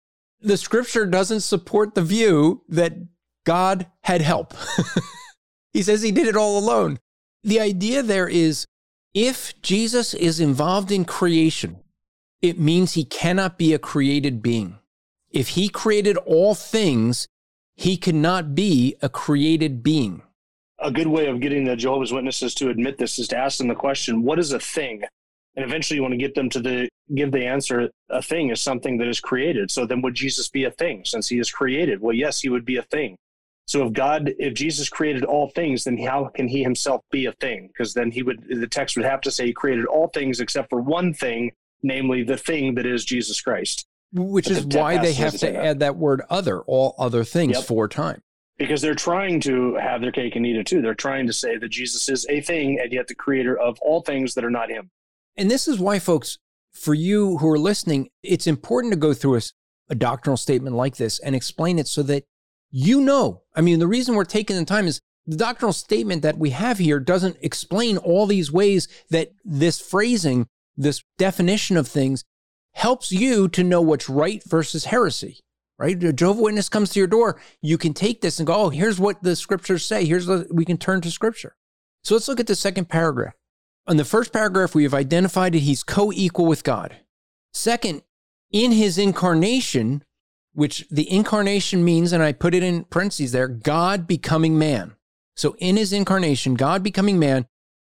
The 0.41 0.57
scripture 0.57 1.07
doesn't 1.07 1.41
support 1.41 1.95
the 1.95 2.03
view 2.03 2.63
that 2.69 2.95
God 3.45 3.87
had 4.03 4.21
help. 4.21 4.55
he 5.73 5.83
says 5.83 6.03
he 6.03 6.13
did 6.13 6.27
it 6.27 6.37
all 6.37 6.59
alone. 6.59 6.99
The 7.43 7.61
idea 7.61 8.03
there 8.03 8.29
is 8.29 8.67
if 9.15 9.61
Jesus 9.63 10.15
is 10.15 10.41
involved 10.41 10.91
in 10.91 11.05
creation, 11.05 11.81
it 12.43 12.59
means 12.59 12.93
he 12.93 13.05
cannot 13.05 13.57
be 13.57 13.73
a 13.73 13.79
created 13.79 14.43
being. 14.43 14.79
If 15.31 15.49
he 15.51 15.69
created 15.69 16.17
all 16.19 16.55
things, 16.55 17.27
he 17.77 17.97
cannot 17.97 18.55
be 18.55 18.97
a 19.03 19.09
created 19.09 19.83
being. 19.83 20.23
A 20.79 20.91
good 20.91 21.07
way 21.07 21.27
of 21.27 21.41
getting 21.41 21.65
the 21.65 21.77
Jehovah's 21.77 22.13
Witnesses 22.13 22.55
to 22.57 22.69
admit 22.69 22.99
this 22.99 23.19
is 23.19 23.29
to 23.29 23.37
ask 23.37 23.59
them 23.59 23.69
the 23.69 23.75
question, 23.75 24.23
what 24.23 24.39
is 24.39 24.53
a 24.53 24.61
thing? 24.61 25.03
And 25.57 25.65
eventually 25.65 25.97
you 25.97 26.03
want 26.03 26.13
to 26.13 26.19
get 26.19 26.35
them 26.35 26.51
to 26.51 26.61
the 26.61 26.89
give 27.15 27.33
the 27.33 27.47
answer 27.47 27.91
a 28.11 28.21
thing 28.21 28.51
is 28.51 28.61
something 28.61 28.99
that 28.99 29.09
is 29.09 29.21
created. 29.21 29.71
So 29.71 29.87
then 29.87 30.03
would 30.03 30.15
Jesus 30.15 30.49
be 30.49 30.65
a 30.65 30.71
thing 30.71 31.05
since 31.05 31.29
he 31.29 31.39
is 31.39 31.51
created? 31.51 32.01
Well, 32.01 32.15
yes, 32.15 32.41
he 32.41 32.49
would 32.49 32.65
be 32.65 32.77
a 32.77 32.83
thing. 32.83 33.17
So 33.67 33.85
if 33.87 33.93
God, 33.93 34.33
if 34.39 34.55
Jesus 34.55 34.89
created 34.89 35.25
all 35.25 35.49
things, 35.51 35.85
then 35.85 35.99
how 35.99 36.31
can 36.35 36.47
he 36.47 36.63
himself 36.63 37.03
be 37.11 37.27
a 37.27 37.33
thing? 37.33 37.69
Because 37.69 37.95
then 37.95 38.13
he 38.13 38.23
would, 38.23 38.45
the 38.49 38.69
text 38.69 38.97
would 38.97 39.07
have 39.07 39.21
to 39.23 39.31
say 39.31 39.47
he 39.47 39.53
created 39.53 39.87
all 39.87 40.09
things 40.09 40.41
except 40.41 40.71
for 40.71 40.81
one 40.81 41.13
thing, 41.13 41.51
namely 41.83 42.23
the 42.23 42.37
thing 42.37 42.77
that 42.77 42.87
is 42.87 43.05
Jesus 43.05 43.41
Christ. 43.41 43.87
Which 44.13 44.49
is 44.49 44.67
the 44.67 44.79
why 44.79 44.99
they 44.99 45.13
have 45.15 45.33
to, 45.33 45.39
to 45.39 45.57
add 45.57 45.81
that 45.81 45.97
word 45.97 46.23
other, 46.31 46.61
all 46.63 46.95
other 46.97 47.25
things, 47.25 47.57
yep. 47.57 47.65
four 47.65 47.89
times. 47.89 48.23
Because 48.57 48.81
they're 48.81 48.95
trying 48.95 49.41
to 49.41 49.75
have 49.75 50.01
their 50.01 50.13
cake 50.13 50.37
and 50.37 50.47
eat 50.47 50.57
it 50.57 50.67
too. 50.67 50.81
They're 50.81 50.95
trying 50.95 51.27
to 51.27 51.33
say 51.33 51.59
that 51.59 51.69
Jesus 51.69 52.09
is 52.09 52.25
a 52.31 52.41
thing 52.41 52.79
and 52.81 52.93
yet 52.93 53.09
the 53.09 53.15
creator 53.15 53.59
of 53.59 53.79
all 53.81 54.01
things 54.01 54.35
that 54.35 54.45
are 54.45 54.51
not 54.51 54.71
him. 54.71 54.91
And 55.37 55.51
this 55.51 55.69
is 55.69 55.79
why, 55.79 55.99
folks, 55.99 56.39
for 56.73 56.95
you 56.95 57.39
who 57.39 57.51
are 57.51 57.59
listening, 57.59 58.11
it's 58.23 58.47
important 58.47 58.93
to 58.93 58.99
go 58.99 59.15
through 59.15 59.37
a, 59.37 59.41
a 59.91 59.95
doctrinal 59.95 60.37
statement 60.37 60.77
like 60.77 60.97
this 60.97 61.19
and 61.19 61.35
explain 61.35 61.79
it 61.79 61.89
so 61.89 62.03
that 62.05 62.25
you 62.71 63.01
know. 63.01 63.43
I 63.55 63.61
mean, 63.61 63.79
the 63.79 63.87
reason 63.87 64.15
we're 64.15 64.25
taking 64.25 64.57
the 64.57 64.65
time 64.65 64.87
is 64.87 65.01
the 65.27 65.37
doctrinal 65.37 65.73
statement 65.73 66.23
that 66.23 66.39
we 66.39 66.51
have 66.51 66.79
here 66.79 67.01
doesn't 67.01 67.37
explain 67.41 67.97
all 67.97 68.27
these 68.27 68.53
ways 68.53 68.89
that 69.11 69.33
this 69.45 69.81
phrasing, 69.81 70.47
this 70.77 71.03
definition 71.19 71.77
of 71.77 71.89
things 71.89 72.25
helps 72.75 73.11
you 73.11 73.49
to 73.49 73.65
know 73.65 73.81
what's 73.81 74.09
right 74.09 74.43
versus 74.45 74.85
heresy, 74.87 75.41
right? 75.79 76.03
A 76.05 76.13
Jehovah 76.13 76.43
Witness 76.43 76.69
comes 76.69 76.91
to 76.91 77.01
your 77.01 77.09
door, 77.09 77.41
you 77.61 77.79
can 77.79 77.95
take 77.95 78.21
this 78.21 78.39
and 78.39 78.47
go, 78.47 78.55
oh, 78.55 78.69
here's 78.69 79.01
what 79.01 79.23
the 79.23 79.35
scriptures 79.35 79.85
say. 79.85 80.05
Here's 80.05 80.27
the, 80.27 80.47
we 80.51 80.65
can 80.65 80.77
turn 80.77 81.01
to 81.01 81.11
scripture. 81.11 81.57
So 82.05 82.15
let's 82.15 82.29
look 82.29 82.39
at 82.39 82.47
the 82.47 82.55
second 82.55 82.89
paragraph. 82.89 83.35
In 83.89 83.97
the 83.97 84.05
first 84.05 84.33
paragraph, 84.33 84.75
we 84.75 84.83
have 84.83 84.95
identified 84.95 85.53
that 85.55 85.61
he's 85.61 85.83
co 85.83 86.13
equal 86.13 86.47
with 86.47 86.65
God. 86.65 86.97
Second, 87.53 88.03
in 88.51 88.73
his 88.73 88.99
incarnation, 88.99 90.03
which 90.53 90.87
the 90.91 91.11
incarnation 91.11 91.85
means, 91.85 92.13
and 92.13 92.23
I 92.23 92.33
put 92.33 92.55
it 92.55 92.63
in 92.63 92.85
parentheses 92.85 93.33
there, 93.33 93.49
God 93.49 94.07
becoming 94.07 94.59
man. 94.59 94.95
So 95.37 95.55
in 95.59 95.77
his 95.77 95.93
incarnation, 95.93 96.55
God 96.55 96.83
becoming 96.83 97.19
man, 97.19 97.47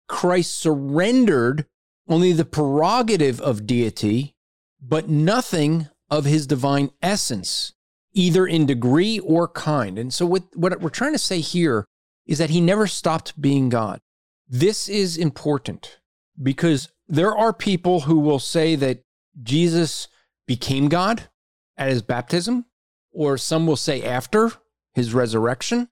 Christ 0.08 0.58
surrendered 0.58 1.66
only 2.08 2.32
the 2.32 2.44
prerogative 2.44 3.40
of 3.40 3.66
deity, 3.66 4.34
but 4.80 5.08
nothing 5.08 5.88
of 6.10 6.24
his 6.24 6.46
divine 6.46 6.90
essence, 7.02 7.72
either 8.12 8.46
in 8.46 8.66
degree 8.66 9.18
or 9.18 9.48
kind. 9.48 9.98
And 9.98 10.12
so 10.12 10.26
what, 10.26 10.44
what 10.54 10.80
we're 10.80 10.90
trying 10.90 11.12
to 11.12 11.18
say 11.18 11.40
here 11.40 11.84
is 12.26 12.38
that 12.38 12.50
he 12.50 12.60
never 12.60 12.86
stopped 12.86 13.40
being 13.40 13.68
God. 13.68 14.00
This 14.48 14.88
is 14.88 15.16
important 15.16 15.98
because 16.42 16.90
there 17.06 17.36
are 17.36 17.52
people 17.52 18.00
who 18.00 18.18
will 18.18 18.38
say 18.38 18.76
that 18.76 19.04
Jesus 19.42 20.08
became 20.46 20.88
God 20.88 21.28
at 21.76 21.90
his 21.90 22.02
baptism, 22.02 22.64
or 23.12 23.36
some 23.36 23.66
will 23.66 23.76
say 23.76 24.02
after 24.02 24.52
his 24.94 25.14
resurrection. 25.14 25.88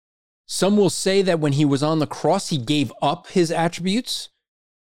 Some 0.46 0.76
will 0.76 0.90
say 0.90 1.22
that 1.22 1.40
when 1.40 1.52
he 1.52 1.64
was 1.64 1.82
on 1.82 1.98
the 1.98 2.06
cross, 2.06 2.48
he 2.48 2.58
gave 2.58 2.92
up 3.02 3.28
his 3.28 3.50
attributes. 3.50 4.30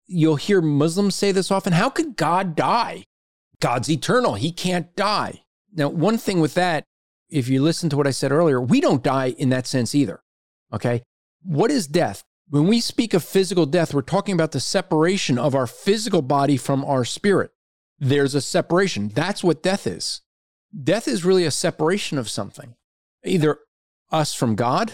You'll 0.06 0.36
hear 0.36 0.60
Muslims 0.60 1.14
say 1.14 1.32
this 1.32 1.50
often 1.50 1.72
How 1.72 1.88
could 1.88 2.16
God 2.16 2.54
die? 2.54 3.04
God's 3.60 3.88
eternal, 3.88 4.34
he 4.34 4.52
can't 4.52 4.94
die. 4.96 5.44
Now, 5.72 5.88
one 5.88 6.18
thing 6.18 6.40
with 6.40 6.54
that, 6.54 6.84
if 7.30 7.48
you 7.48 7.62
listen 7.62 7.88
to 7.90 7.96
what 7.96 8.06
I 8.06 8.10
said 8.10 8.32
earlier, 8.32 8.60
we 8.60 8.80
don't 8.80 9.02
die 9.02 9.34
in 9.38 9.48
that 9.50 9.66
sense 9.66 9.94
either. 9.94 10.22
Okay. 10.72 11.02
What 11.42 11.70
is 11.70 11.86
death? 11.86 12.24
When 12.52 12.66
we 12.66 12.80
speak 12.80 13.14
of 13.14 13.24
physical 13.24 13.64
death, 13.64 13.94
we're 13.94 14.02
talking 14.02 14.34
about 14.34 14.52
the 14.52 14.60
separation 14.60 15.38
of 15.38 15.54
our 15.54 15.66
physical 15.66 16.20
body 16.20 16.58
from 16.58 16.84
our 16.84 17.02
spirit. 17.02 17.50
There's 17.98 18.34
a 18.34 18.42
separation. 18.42 19.08
That's 19.08 19.42
what 19.42 19.62
death 19.62 19.86
is. 19.86 20.20
Death 20.84 21.08
is 21.08 21.24
really 21.24 21.46
a 21.46 21.50
separation 21.50 22.18
of 22.18 22.28
something. 22.28 22.74
Either 23.24 23.60
us 24.10 24.34
from 24.34 24.54
God 24.54 24.92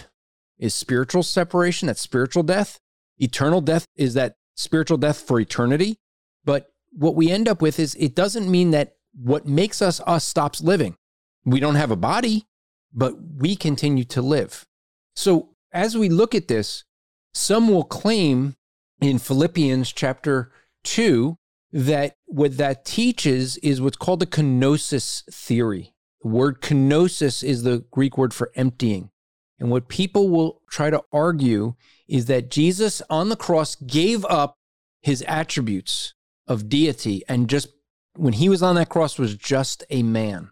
is 0.57 0.73
spiritual 0.73 1.21
separation, 1.21 1.87
that's 1.87 1.99
spiritual 1.99 2.43
death. 2.43 2.79
Eternal 3.17 3.59
death 3.59 3.85
is 3.97 4.13
that 4.13 4.37
spiritual 4.55 4.97
death 4.97 5.19
for 5.19 5.37
eternity. 5.37 5.97
But 6.45 6.67
what 6.93 7.15
we 7.15 7.29
end 7.29 7.49
up 7.49 7.61
with 7.61 7.77
is 7.77 7.93
it 7.95 8.15
doesn't 8.15 8.49
mean 8.49 8.71
that 8.71 8.95
what 9.13 9.45
makes 9.45 9.81
us 9.81 9.99
us 10.07 10.23
stops 10.23 10.61
living. 10.61 10.95
We 11.43 11.59
don't 11.59 11.75
have 11.75 11.91
a 11.91 11.97
body, 11.97 12.47
but 12.93 13.15
we 13.35 13.57
continue 13.57 14.05
to 14.05 14.21
live. 14.21 14.65
So 15.13 15.49
as 15.73 15.97
we 15.97 16.07
look 16.07 16.33
at 16.33 16.47
this, 16.47 16.85
some 17.33 17.67
will 17.69 17.83
claim 17.83 18.55
in 19.01 19.19
Philippians 19.19 19.91
chapter 19.91 20.51
2 20.83 21.37
that 21.71 22.15
what 22.25 22.57
that 22.57 22.85
teaches 22.85 23.57
is 23.57 23.81
what's 23.81 23.97
called 23.97 24.19
the 24.19 24.25
kenosis 24.25 25.23
theory. 25.33 25.93
The 26.21 26.29
word 26.29 26.61
kenosis 26.61 27.43
is 27.43 27.63
the 27.63 27.85
Greek 27.91 28.17
word 28.17 28.33
for 28.33 28.51
emptying. 28.55 29.11
And 29.59 29.69
what 29.69 29.87
people 29.87 30.29
will 30.29 30.61
try 30.69 30.89
to 30.89 31.03
argue 31.11 31.75
is 32.07 32.25
that 32.25 32.49
Jesus 32.49 33.01
on 33.09 33.29
the 33.29 33.35
cross 33.35 33.75
gave 33.75 34.25
up 34.25 34.55
his 35.01 35.21
attributes 35.27 36.13
of 36.47 36.69
deity 36.69 37.23
and 37.27 37.49
just 37.49 37.67
when 38.15 38.33
he 38.33 38.49
was 38.49 38.63
on 38.63 38.75
that 38.75 38.89
cross 38.89 39.19
was 39.19 39.35
just 39.35 39.83
a 39.89 40.03
man. 40.03 40.49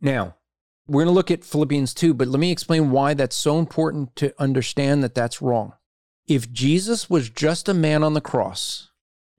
Now, 0.00 0.36
we're 0.86 1.04
going 1.04 1.12
to 1.12 1.16
look 1.16 1.30
at 1.30 1.44
Philippians 1.44 1.94
2, 1.94 2.14
but 2.14 2.28
let 2.28 2.38
me 2.38 2.52
explain 2.52 2.90
why 2.90 3.14
that's 3.14 3.36
so 3.36 3.58
important 3.58 4.14
to 4.16 4.34
understand 4.38 5.02
that 5.02 5.14
that's 5.14 5.42
wrong. 5.42 5.72
If 6.28 6.52
Jesus 6.52 7.10
was 7.10 7.30
just 7.30 7.68
a 7.68 7.74
man 7.74 8.04
on 8.04 8.12
the 8.12 8.20
cross, 8.20 8.90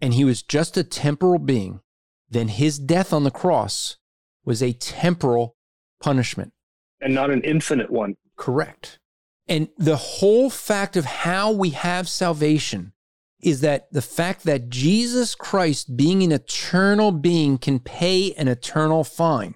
and 0.02 0.14
he 0.14 0.26
was 0.26 0.42
just 0.42 0.76
a 0.76 0.84
temporal 0.84 1.40
being, 1.40 1.82
then 2.30 2.48
his 2.48 2.80
death 2.80 3.14
on 3.14 3.24
the 3.24 3.32
cross 3.32 3.98
was 4.44 4.64
a 4.64 4.74
temporal 4.74 5.56
punishment. 6.02 6.52
And 7.00 7.14
not 7.14 7.30
an 7.30 7.42
infinite 7.42 7.92
one. 7.92 8.16
Correct. 8.36 9.00
And 9.48 9.70
the 9.78 9.98
whole 9.98 10.50
fact 10.50 10.98
of 10.98 11.06
how 11.06 11.52
we 11.52 11.70
have 11.72 12.10
salvation 12.10 12.94
is 13.42 13.62
that 13.62 13.92
the 13.92 14.02
fact 14.02 14.44
that 14.44 14.70
Jesus 14.70 15.34
Christ, 15.36 15.96
being 15.96 16.24
an 16.24 16.32
eternal 16.32 17.12
being, 17.12 17.58
can 17.58 17.80
pay 17.80 18.34
an 18.34 18.48
eternal 18.48 19.04
fine. 19.04 19.56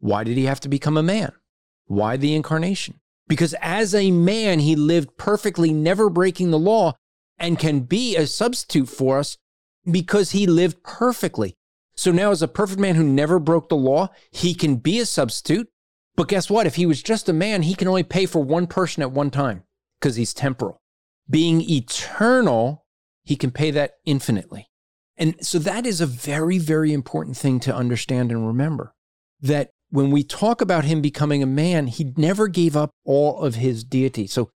Why 0.00 0.24
did 0.24 0.36
he 0.36 0.44
have 0.44 0.60
to 0.60 0.68
become 0.68 0.96
a 0.96 1.02
man? 1.02 1.32
Why 1.86 2.16
the 2.16 2.34
incarnation? 2.34 3.00
Because 3.32 3.54
as 3.62 3.94
a 3.94 4.10
man, 4.10 4.58
he 4.58 4.76
lived 4.76 5.16
perfectly, 5.16 5.72
never 5.72 6.10
breaking 6.10 6.50
the 6.50 6.58
law, 6.58 6.92
and 7.38 7.58
can 7.58 7.80
be 7.80 8.14
a 8.14 8.26
substitute 8.26 8.90
for 8.90 9.18
us 9.18 9.38
because 9.90 10.32
he 10.32 10.46
lived 10.46 10.82
perfectly. 10.82 11.54
So 11.94 12.12
now, 12.12 12.32
as 12.32 12.42
a 12.42 12.46
perfect 12.46 12.78
man 12.78 12.94
who 12.94 13.02
never 13.02 13.38
broke 13.38 13.70
the 13.70 13.74
law, 13.74 14.10
he 14.30 14.52
can 14.52 14.76
be 14.76 15.00
a 15.00 15.06
substitute. 15.06 15.66
But 16.14 16.28
guess 16.28 16.50
what? 16.50 16.66
If 16.66 16.74
he 16.74 16.84
was 16.84 17.02
just 17.02 17.26
a 17.26 17.32
man, 17.32 17.62
he 17.62 17.74
can 17.74 17.88
only 17.88 18.02
pay 18.02 18.26
for 18.26 18.44
one 18.44 18.66
person 18.66 19.02
at 19.02 19.12
one 19.12 19.30
time 19.30 19.62
because 19.98 20.16
he's 20.16 20.34
temporal. 20.34 20.82
Being 21.30 21.62
eternal, 21.62 22.84
he 23.24 23.36
can 23.36 23.50
pay 23.50 23.70
that 23.70 23.92
infinitely. 24.04 24.68
And 25.16 25.36
so 25.40 25.58
that 25.60 25.86
is 25.86 26.02
a 26.02 26.06
very, 26.06 26.58
very 26.58 26.92
important 26.92 27.38
thing 27.38 27.60
to 27.60 27.74
understand 27.74 28.30
and 28.30 28.46
remember 28.46 28.94
that 29.40 29.70
when 29.92 30.10
we 30.10 30.22
talk 30.24 30.62
about 30.62 30.86
him 30.86 31.02
becoming 31.02 31.42
a 31.42 31.46
man, 31.46 31.86
he 31.86 32.14
never 32.16 32.48
gave 32.48 32.74
up 32.74 32.90
all 33.04 33.40
of 33.40 33.56
his 33.56 33.84
deity. 33.84 34.26
So 34.26 34.50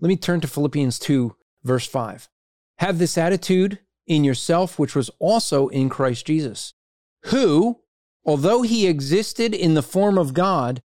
let 0.00 0.08
me 0.08 0.16
turn 0.16 0.42
to 0.42 0.46
Philippians 0.46 0.98
2, 0.98 1.34
verse 1.64 1.86
5. 1.86 2.28
Have 2.78 2.98
this 2.98 3.16
attitude 3.16 3.78
in 4.06 4.22
yourself, 4.22 4.78
which 4.78 4.94
was 4.94 5.10
also 5.18 5.68
in 5.68 5.88
Christ 5.88 6.26
Jesus, 6.26 6.74
who, 7.24 7.80
although 8.26 8.60
he 8.60 8.86
existed 8.86 9.54
in 9.54 9.72
the 9.72 9.82
form 9.82 10.18
of 10.18 10.34
God, 10.34 10.82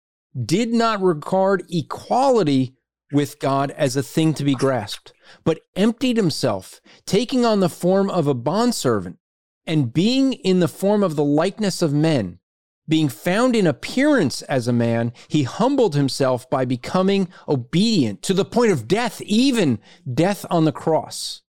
did 0.47 0.73
not 0.73 1.03
regard 1.03 1.65
equality 1.71 2.77
with 3.13 3.39
God 3.39 3.71
as 3.73 3.97
a 3.97 4.03
thing 4.03 4.33
to 4.33 4.45
be 4.45 4.55
grasped, 4.55 5.13
but 5.45 5.61
emptied 5.77 6.17
himself, 6.17 6.81
taking 7.05 7.45
on 7.45 7.61
the 7.61 7.69
form 7.69 8.09
of 8.09 8.27
a 8.27 8.35
bondservant, 8.35 9.19
and 9.67 9.93
being 9.93 10.33
in 10.33 10.61
the 10.61 10.69
form 10.69 11.03
of 11.03 11.17
the 11.17 11.25
likeness 11.25 11.83
of 11.83 11.93
men. 11.93 12.40
Being 12.89 13.09
found 13.09 13.55
in 13.55 13.67
appearance 13.67 14.43
as 14.43 14.67
a 14.67 14.73
man, 14.73 15.13
he 15.29 15.45
humbled 15.45 15.95
himself 15.95 16.49
by 16.51 16.65
becoming 16.65 17.29
obedient 17.49 18.23
to 18.23 18.35
the 18.35 18.45
point 18.45 18.73
of 18.73 18.89
death, 18.89 19.21
even 19.23 19.79
death 20.13 20.45
on 20.51 20.65
the 20.65 20.73
cross. 20.73 21.43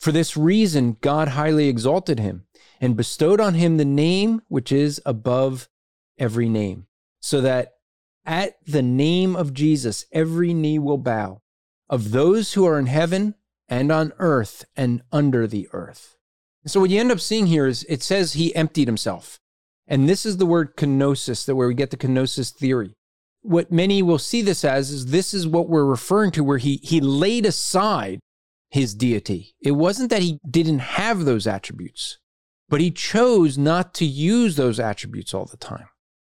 For 0.00 0.12
this 0.12 0.36
reason, 0.36 0.96
God 1.00 1.28
highly 1.28 1.68
exalted 1.68 2.18
him 2.18 2.46
and 2.80 2.96
bestowed 2.96 3.40
on 3.40 3.54
him 3.54 3.76
the 3.76 3.84
name 3.84 4.42
which 4.48 4.72
is 4.72 5.00
above 5.04 5.68
every 6.18 6.48
name, 6.48 6.86
so 7.20 7.40
that 7.40 7.74
at 8.24 8.58
the 8.66 8.82
name 8.82 9.34
of 9.34 9.54
Jesus, 9.54 10.04
every 10.12 10.52
knee 10.52 10.78
will 10.78 10.98
bow 10.98 11.40
of 11.88 12.10
those 12.10 12.52
who 12.52 12.66
are 12.66 12.78
in 12.78 12.86
heaven 12.86 13.34
and 13.68 13.90
on 13.90 14.12
earth 14.18 14.64
and 14.76 15.02
under 15.12 15.46
the 15.46 15.68
earth. 15.72 16.16
so 16.66 16.80
what 16.80 16.90
you 16.90 17.00
end 17.00 17.10
up 17.10 17.20
seeing 17.20 17.46
here 17.46 17.66
is 17.66 17.84
it 17.88 18.02
says 18.02 18.34
he 18.34 18.54
emptied 18.54 18.88
himself. 18.88 19.40
And 19.88 20.06
this 20.06 20.26
is 20.26 20.36
the 20.36 20.46
word 20.46 20.76
kenosis, 20.76 21.46
that 21.46 21.56
where 21.56 21.66
we 21.66 21.74
get 21.74 21.90
the 21.90 21.96
kenosis 21.96 22.52
theory. 22.52 22.94
What 23.40 23.72
many 23.72 24.02
will 24.02 24.18
see 24.18 24.42
this 24.42 24.64
as 24.64 24.90
is 24.90 25.06
this 25.06 25.32
is 25.32 25.48
what 25.48 25.68
we're 25.68 25.84
referring 25.84 26.30
to, 26.32 26.44
where 26.44 26.58
he 26.58 26.76
he 26.82 27.00
laid 27.00 27.46
aside 27.46 28.20
his 28.68 28.94
deity. 28.94 29.54
It 29.62 29.72
wasn't 29.72 30.10
that 30.10 30.22
he 30.22 30.38
didn't 30.48 30.80
have 30.80 31.24
those 31.24 31.46
attributes, 31.46 32.18
but 32.68 32.82
he 32.82 32.90
chose 32.90 33.56
not 33.56 33.94
to 33.94 34.04
use 34.04 34.56
those 34.56 34.78
attributes 34.78 35.32
all 35.32 35.46
the 35.46 35.56
time. 35.56 35.88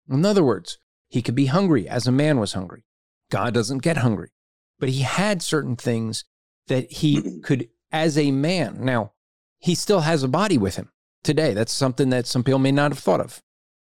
In 0.10 0.26
other 0.26 0.44
words, 0.44 0.80
he 1.10 1.22
could 1.22 1.36
be 1.36 1.46
hungry 1.46 1.88
as 1.88 2.08
a 2.08 2.12
man 2.12 2.40
was 2.40 2.54
hungry. 2.54 2.86
God 3.30 3.54
doesn't 3.54 3.84
get 3.84 3.98
hungry, 3.98 4.32
but 4.80 4.90
he 4.90 5.02
had 5.02 5.44
certain 5.44 5.76
things 5.76 6.26
that 6.68 6.92
he 6.92 7.40
could, 7.44 7.70
as 7.92 8.18
a 8.18 8.32
man. 8.32 8.84
Now, 8.84 9.12
he 9.60 9.76
still 9.76 10.02
has 10.02 10.24
a 10.24 10.28
body 10.28 10.58
with 10.58 10.78
him 10.78 10.90
today. 11.24 11.54
That's 11.54 11.72
something 11.72 12.10
that 12.10 12.28
some 12.28 12.44
people 12.44 12.60
may 12.60 12.72
not 12.72 12.92
have 12.92 13.00
thought 13.00 13.20
of. 13.20 13.42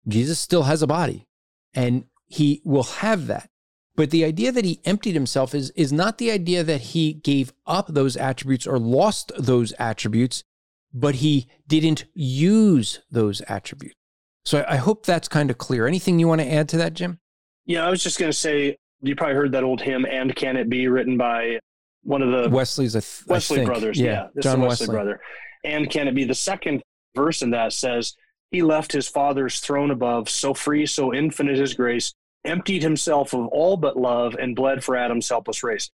Jesus 0.07 0.39
still 0.39 0.63
has 0.63 0.81
a 0.81 0.87
body 0.87 1.27
and 1.73 2.05
he 2.25 2.61
will 2.63 2.83
have 2.83 3.27
that. 3.27 3.49
But 3.95 4.11
the 4.11 4.23
idea 4.23 4.51
that 4.51 4.63
he 4.63 4.79
emptied 4.85 5.15
himself 5.15 5.55
is, 5.55 5.71
is 5.71 5.91
not 5.91 6.19
the 6.19 6.29
idea 6.29 6.63
that 6.63 6.81
he 6.81 7.13
gave 7.13 7.51
up 7.65 7.87
those 7.87 8.15
attributes 8.15 8.67
or 8.67 8.77
lost 8.77 9.31
those 9.37 9.73
attributes, 9.79 10.43
but 10.93 11.15
he 11.15 11.47
didn't 11.67 12.05
use 12.13 12.99
those 13.09 13.41
attributes. 13.47 13.95
So 14.45 14.63
I 14.67 14.77
hope 14.77 15.05
that's 15.05 15.27
kind 15.27 15.49
of 15.49 15.57
clear. 15.57 15.87
Anything 15.87 16.19
you 16.19 16.27
want 16.27 16.41
to 16.41 16.51
add 16.51 16.69
to 16.69 16.77
that, 16.77 16.93
Jim? 16.93 17.19
Yeah, 17.65 17.85
I 17.85 17.89
was 17.89 18.01
just 18.01 18.19
going 18.19 18.31
to 18.31 18.37
say, 18.37 18.77
you 19.01 19.15
probably 19.15 19.35
heard 19.35 19.51
that 19.51 19.63
old 19.63 19.81
hymn, 19.81 20.05
And 20.05 20.35
Can 20.35 20.57
It 20.57 20.69
Be, 20.69 20.87
written 20.87 21.17
by 21.17 21.59
one 22.03 22.21
of 22.21 22.31
the 22.31 22.49
Wesley's 22.49 22.95
a 22.95 23.01
th- 23.01 23.27
Wesley 23.27 23.65
brothers. 23.65 23.99
Yeah, 23.99 24.27
yeah 24.35 24.41
John 24.41 24.61
Wesley, 24.61 24.85
Wesley 24.85 24.93
brother. 24.93 25.21
And 25.63 25.89
Can 25.89 26.07
It 26.07 26.15
Be? 26.15 26.23
The 26.23 26.35
second 26.35 26.81
verse 27.15 27.41
in 27.41 27.51
that 27.51 27.73
says, 27.73 28.15
He 28.51 28.61
left 28.61 28.91
his 28.91 29.07
father's 29.07 29.59
throne 29.59 29.91
above, 29.91 30.29
so 30.29 30.53
free, 30.53 30.85
so 30.85 31.13
infinite 31.13 31.57
his 31.57 31.73
grace, 31.73 32.13
emptied 32.45 32.83
himself 32.83 33.33
of 33.33 33.47
all 33.47 33.77
but 33.77 33.97
love, 33.97 34.35
and 34.35 34.55
bled 34.55 34.83
for 34.83 34.95
Adam's 34.95 35.29
helpless 35.29 35.63
race. 35.63 35.89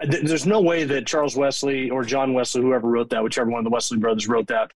There's 0.00 0.46
no 0.46 0.60
way 0.60 0.84
that 0.84 1.06
Charles 1.06 1.36
Wesley 1.36 1.90
or 1.90 2.04
John 2.04 2.34
Wesley, 2.34 2.60
whoever 2.60 2.88
wrote 2.88 3.10
that, 3.10 3.22
whichever 3.22 3.50
one 3.50 3.60
of 3.60 3.64
the 3.64 3.70
Wesley 3.70 3.98
brothers 3.98 4.28
wrote 4.28 4.48
that, 4.48 4.70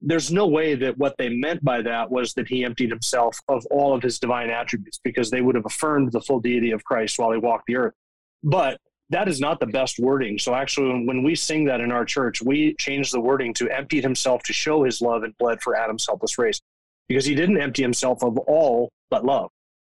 there's 0.00 0.32
no 0.32 0.46
way 0.46 0.74
that 0.74 0.98
what 0.98 1.16
they 1.16 1.28
meant 1.28 1.64
by 1.64 1.80
that 1.80 2.10
was 2.10 2.34
that 2.34 2.48
he 2.48 2.64
emptied 2.64 2.90
himself 2.90 3.38
of 3.48 3.64
all 3.66 3.94
of 3.94 4.02
his 4.02 4.18
divine 4.18 4.50
attributes 4.50 5.00
because 5.02 5.30
they 5.30 5.40
would 5.40 5.54
have 5.54 5.64
affirmed 5.64 6.12
the 6.12 6.20
full 6.20 6.40
deity 6.40 6.72
of 6.72 6.84
Christ 6.84 7.18
while 7.18 7.32
he 7.32 7.38
walked 7.38 7.66
the 7.66 7.76
earth. 7.76 7.94
But 8.42 8.80
that 9.10 9.28
is 9.28 9.40
not 9.40 9.60
the 9.60 9.66
best 9.66 9.98
wording. 9.98 10.38
So 10.38 10.54
actually, 10.54 11.04
when 11.04 11.22
we 11.22 11.34
sing 11.34 11.64
that 11.66 11.80
in 11.80 11.92
our 11.92 12.04
church, 12.04 12.40
we 12.42 12.74
change 12.74 13.10
the 13.10 13.20
wording 13.20 13.52
to 13.54 13.70
emptied 13.70 14.02
himself 14.02 14.42
to 14.44 14.52
show 14.52 14.82
his 14.82 15.00
love 15.00 15.22
and 15.22 15.36
bled 15.38 15.60
for 15.60 15.76
Adam's 15.76 16.06
helpless 16.06 16.38
race 16.38 16.60
because 17.08 17.24
he 17.24 17.34
didn't 17.34 17.60
empty 17.60 17.82
himself 17.82 18.22
of 18.22 18.38
all 18.38 18.90
but 19.10 19.24
love. 19.24 19.50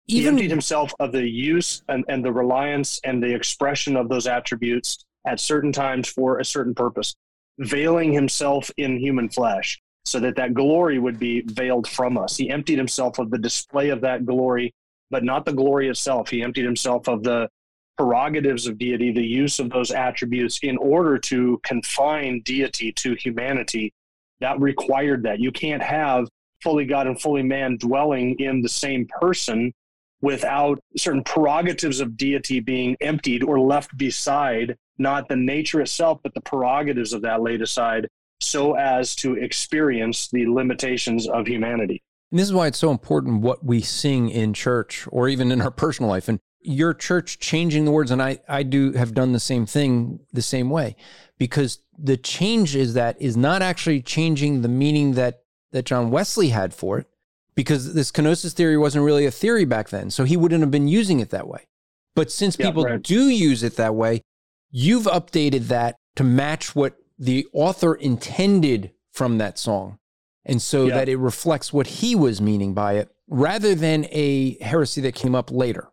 Even, 0.08 0.22
he 0.22 0.28
emptied 0.28 0.50
himself 0.50 0.94
of 0.98 1.12
the 1.12 1.28
use 1.28 1.82
and, 1.88 2.04
and 2.08 2.24
the 2.24 2.32
reliance 2.32 3.00
and 3.04 3.22
the 3.22 3.32
expression 3.32 3.96
of 3.96 4.08
those 4.08 4.26
attributes 4.26 5.04
at 5.26 5.38
certain 5.38 5.72
times 5.72 6.08
for 6.08 6.38
a 6.38 6.44
certain 6.44 6.74
purpose, 6.74 7.14
veiling 7.58 8.12
himself 8.12 8.70
in 8.78 8.98
human 8.98 9.28
flesh 9.28 9.80
so 10.04 10.18
that 10.18 10.34
that 10.36 10.54
glory 10.54 10.98
would 10.98 11.18
be 11.18 11.42
veiled 11.42 11.86
from 11.86 12.18
us. 12.18 12.36
He 12.36 12.50
emptied 12.50 12.78
himself 12.78 13.18
of 13.18 13.30
the 13.30 13.38
display 13.38 13.90
of 13.90 14.00
that 14.00 14.26
glory, 14.26 14.74
but 15.10 15.22
not 15.22 15.44
the 15.44 15.52
glory 15.52 15.88
itself. 15.88 16.30
He 16.30 16.42
emptied 16.42 16.64
himself 16.64 17.08
of 17.08 17.22
the 17.22 17.48
prerogatives 17.96 18.66
of 18.66 18.78
deity, 18.78 19.12
the 19.12 19.24
use 19.24 19.58
of 19.58 19.70
those 19.70 19.90
attributes 19.90 20.58
in 20.62 20.76
order 20.78 21.18
to 21.18 21.60
confine 21.64 22.40
deity 22.44 22.92
to 22.92 23.14
humanity. 23.14 23.92
That 24.40 24.60
required 24.60 25.22
that. 25.24 25.40
You 25.40 25.52
can't 25.52 25.82
have 25.82 26.28
fully 26.62 26.84
God 26.84 27.06
and 27.06 27.20
fully 27.20 27.42
man 27.42 27.76
dwelling 27.76 28.38
in 28.38 28.62
the 28.62 28.68
same 28.68 29.06
person 29.20 29.72
without 30.20 30.78
certain 30.96 31.24
prerogatives 31.24 32.00
of 32.00 32.16
deity 32.16 32.60
being 32.60 32.96
emptied 33.00 33.42
or 33.42 33.60
left 33.60 33.96
beside, 33.96 34.76
not 34.98 35.28
the 35.28 35.36
nature 35.36 35.80
itself, 35.80 36.20
but 36.22 36.32
the 36.34 36.40
prerogatives 36.40 37.12
of 37.12 37.22
that 37.22 37.42
laid 37.42 37.60
aside 37.60 38.08
so 38.40 38.74
as 38.74 39.14
to 39.16 39.34
experience 39.34 40.28
the 40.30 40.46
limitations 40.46 41.28
of 41.28 41.46
humanity. 41.46 42.02
And 42.30 42.38
this 42.38 42.46
is 42.46 42.54
why 42.54 42.68
it's 42.68 42.78
so 42.78 42.90
important 42.90 43.42
what 43.42 43.64
we 43.64 43.80
sing 43.82 44.30
in 44.30 44.54
church 44.54 45.06
or 45.10 45.28
even 45.28 45.52
in 45.52 45.60
our 45.60 45.70
personal 45.70 46.10
life. 46.10 46.28
And 46.28 46.40
your 46.62 46.94
church 46.94 47.38
changing 47.38 47.84
the 47.84 47.90
words, 47.90 48.10
and 48.10 48.22
I, 48.22 48.40
I 48.48 48.62
do 48.62 48.92
have 48.92 49.14
done 49.14 49.32
the 49.32 49.40
same 49.40 49.66
thing 49.66 50.20
the 50.32 50.42
same 50.42 50.70
way, 50.70 50.96
because 51.38 51.80
the 51.98 52.16
change 52.16 52.74
is 52.76 52.94
that 52.94 53.20
is 53.20 53.36
not 53.36 53.62
actually 53.62 54.02
changing 54.02 54.62
the 54.62 54.68
meaning 54.68 55.12
that 55.14 55.42
that 55.72 55.86
John 55.86 56.10
Wesley 56.10 56.50
had 56.50 56.74
for 56.74 56.98
it, 56.98 57.06
because 57.54 57.94
this 57.94 58.12
kenosis 58.12 58.52
theory 58.52 58.76
wasn't 58.76 59.04
really 59.04 59.26
a 59.26 59.30
theory 59.30 59.64
back 59.64 59.88
then. 59.88 60.10
So 60.10 60.24
he 60.24 60.36
wouldn't 60.36 60.60
have 60.60 60.70
been 60.70 60.88
using 60.88 61.20
it 61.20 61.30
that 61.30 61.48
way. 61.48 61.66
But 62.14 62.30
since 62.30 62.58
yeah, 62.58 62.66
people 62.66 62.84
right. 62.84 63.02
do 63.02 63.28
use 63.28 63.62
it 63.62 63.76
that 63.76 63.94
way, 63.94 64.22
you've 64.70 65.04
updated 65.04 65.68
that 65.68 65.96
to 66.16 66.24
match 66.24 66.74
what 66.74 66.96
the 67.18 67.46
author 67.52 67.94
intended 67.94 68.92
from 69.12 69.38
that 69.38 69.58
song. 69.58 69.98
And 70.44 70.60
so 70.60 70.86
yeah. 70.86 70.96
that 70.96 71.08
it 71.08 71.16
reflects 71.16 71.72
what 71.72 71.86
he 71.86 72.14
was 72.14 72.40
meaning 72.40 72.74
by 72.74 72.94
it 72.94 73.08
rather 73.28 73.74
than 73.74 74.06
a 74.10 74.62
heresy 74.62 75.00
that 75.02 75.14
came 75.14 75.34
up 75.34 75.50
later. 75.50 75.88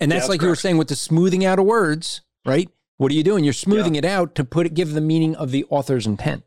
And 0.00 0.10
that's, 0.10 0.16
yeah, 0.16 0.20
that's 0.20 0.28
like 0.28 0.40
correct. 0.40 0.42
you 0.42 0.48
were 0.48 0.56
saying 0.56 0.78
with 0.78 0.88
the 0.88 0.96
smoothing 0.96 1.44
out 1.44 1.58
of 1.58 1.66
words, 1.66 2.22
right? 2.44 2.68
What 2.96 3.12
are 3.12 3.14
you 3.14 3.22
doing? 3.22 3.44
You're 3.44 3.52
smoothing 3.52 3.94
yeah. 3.94 4.00
it 4.00 4.04
out 4.04 4.34
to 4.34 4.44
put 4.44 4.66
it, 4.66 4.74
give 4.74 4.92
the 4.92 5.00
meaning 5.00 5.36
of 5.36 5.50
the 5.50 5.64
author's 5.70 6.06
intent. 6.06 6.42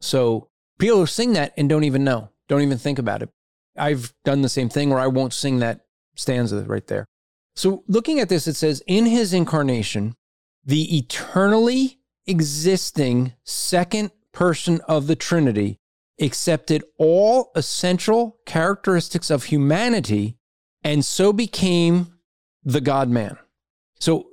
So 0.00 0.48
people 0.78 1.06
sing 1.06 1.32
that 1.32 1.52
and 1.56 1.68
don't 1.68 1.84
even 1.84 2.04
know, 2.04 2.30
don't 2.48 2.62
even 2.62 2.78
think 2.78 2.98
about 2.98 3.22
it. 3.22 3.30
I've 3.76 4.12
done 4.24 4.42
the 4.42 4.48
same 4.48 4.68
thing 4.68 4.90
where 4.90 4.98
I 4.98 5.06
won't 5.06 5.32
sing 5.32 5.58
that 5.58 5.80
stanza 6.16 6.62
right 6.64 6.86
there. 6.86 7.06
So 7.56 7.84
looking 7.88 8.20
at 8.20 8.28
this, 8.28 8.46
it 8.46 8.54
says, 8.54 8.82
in 8.86 9.06
his 9.06 9.32
incarnation, 9.32 10.14
the 10.64 10.96
eternally 10.96 11.98
existing 12.26 13.32
second 13.44 14.10
person 14.32 14.80
of 14.86 15.06
the 15.06 15.16
Trinity 15.16 15.78
accepted 16.20 16.84
all 16.98 17.50
essential 17.54 18.38
characteristics 18.46 19.30
of 19.30 19.44
humanity 19.44 20.36
and 20.84 21.04
so 21.04 21.32
became 21.32 22.17
the 22.68 22.80
God 22.80 23.08
man. 23.08 23.38
So 23.98 24.28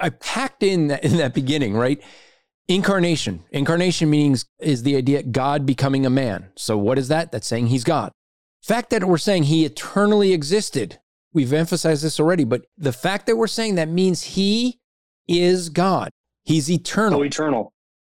I 0.00 0.10
packed 0.10 0.62
in 0.62 0.88
that, 0.88 1.04
in 1.04 1.16
that 1.18 1.34
beginning, 1.34 1.74
right? 1.74 2.02
Incarnation. 2.68 3.44
Incarnation 3.50 4.08
means 4.08 4.46
is 4.60 4.84
the 4.84 4.96
idea 4.96 5.22
God 5.22 5.66
becoming 5.66 6.06
a 6.06 6.10
man. 6.10 6.50
So 6.56 6.78
what 6.78 6.98
is 6.98 7.08
that? 7.08 7.32
That's 7.32 7.46
saying 7.46 7.66
he's 7.66 7.84
God. 7.84 8.12
Fact 8.62 8.90
that 8.90 9.04
we're 9.04 9.18
saying 9.18 9.44
he 9.44 9.64
eternally 9.64 10.32
existed. 10.32 11.00
We've 11.32 11.52
emphasized 11.52 12.04
this 12.04 12.20
already, 12.20 12.44
but 12.44 12.66
the 12.78 12.92
fact 12.92 13.26
that 13.26 13.36
we're 13.36 13.48
saying 13.48 13.74
that 13.74 13.88
means 13.88 14.22
he 14.22 14.78
is 15.26 15.68
God. 15.68 16.10
He's 16.44 16.70
eternal. 16.70 17.18
Co-eternal. 17.18 17.72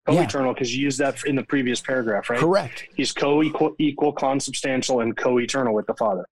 Co-eternal 0.08 0.54
because 0.54 0.74
yeah. 0.74 0.80
you 0.80 0.84
used 0.86 1.00
that 1.00 1.18
in 1.26 1.36
the 1.36 1.44
previous 1.44 1.82
paragraph, 1.82 2.30
right? 2.30 2.40
Correct. 2.40 2.86
He's 2.96 3.12
co-equal, 3.12 3.76
equal, 3.80 4.14
consubstantial, 4.14 5.02
and 5.02 5.18
co-eternal 5.18 5.74
with 5.74 5.88
the 5.88 5.96
Father. 5.96 6.26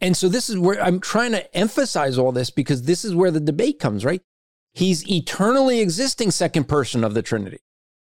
And 0.00 0.16
so 0.16 0.28
this 0.28 0.48
is 0.48 0.58
where 0.58 0.82
I'm 0.82 1.00
trying 1.00 1.32
to 1.32 1.56
emphasize 1.56 2.18
all 2.18 2.32
this 2.32 2.50
because 2.50 2.82
this 2.82 3.04
is 3.04 3.14
where 3.14 3.30
the 3.30 3.40
debate 3.40 3.78
comes, 3.78 4.04
right? 4.04 4.22
He's 4.72 5.08
eternally 5.10 5.80
existing 5.80 6.30
second 6.30 6.68
person 6.68 7.04
of 7.04 7.14
the 7.14 7.22
Trinity. 7.22 7.58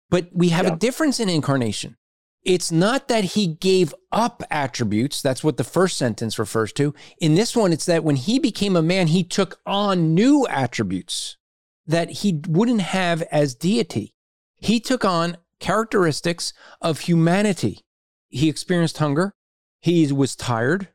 But 0.09 0.29
we 0.31 0.49
have 0.49 0.65
yeah. 0.65 0.73
a 0.73 0.77
difference 0.77 1.19
in 1.19 1.29
incarnation. 1.29 1.97
It's 2.43 2.71
not 2.71 3.07
that 3.07 3.23
he 3.23 3.47
gave 3.47 3.93
up 4.11 4.43
attributes. 4.49 5.21
That's 5.21 5.43
what 5.43 5.57
the 5.57 5.63
first 5.63 5.97
sentence 5.97 6.39
refers 6.39 6.73
to. 6.73 6.93
In 7.19 7.35
this 7.35 7.55
one, 7.55 7.71
it's 7.71 7.85
that 7.85 8.03
when 8.03 8.15
he 8.15 8.39
became 8.39 8.75
a 8.75 8.81
man, 8.81 9.07
he 9.07 9.23
took 9.23 9.59
on 9.65 10.15
new 10.15 10.47
attributes 10.47 11.37
that 11.85 12.09
he 12.09 12.41
wouldn't 12.47 12.81
have 12.81 13.21
as 13.23 13.53
deity. 13.53 14.15
He 14.55 14.79
took 14.79 15.05
on 15.05 15.37
characteristics 15.59 16.53
of 16.81 17.01
humanity. 17.01 17.81
He 18.29 18.49
experienced 18.49 18.97
hunger. 18.97 19.33
He 19.79 20.11
was 20.11 20.35
tired. 20.35 20.89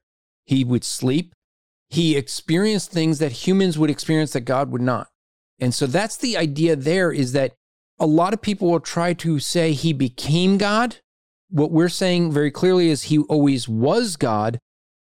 He 0.47 0.65
would 0.65 0.85
sleep. 0.85 1.35
He 1.89 2.17
experienced 2.17 2.91
things 2.91 3.19
that 3.19 3.47
humans 3.47 3.79
would 3.79 3.91
experience 3.91 4.33
that 4.33 4.41
God 4.43 4.71
would 4.71 4.81
not. 4.81 5.09
And 5.59 5.75
so 5.75 5.87
that's 5.87 6.17
the 6.17 6.37
idea 6.37 6.77
there 6.77 7.13
is 7.13 7.33
that 7.33 7.55
a 7.99 8.07
lot 8.07 8.35
of 8.35 8.43
people 8.43 8.71
will 8.71 8.81
try 8.81 9.15
to 9.15 9.39
say 9.39 9.73
he 9.73 9.93
became 9.93 10.59
God. 10.59 10.97
What 11.49 11.71
we're 11.71 11.89
saying 11.89 12.33
very 12.33 12.51
clearly 12.51 12.91
is 12.91 13.05
he 13.05 13.19
always 13.19 13.69
was 13.69 14.17
God. 14.17 14.59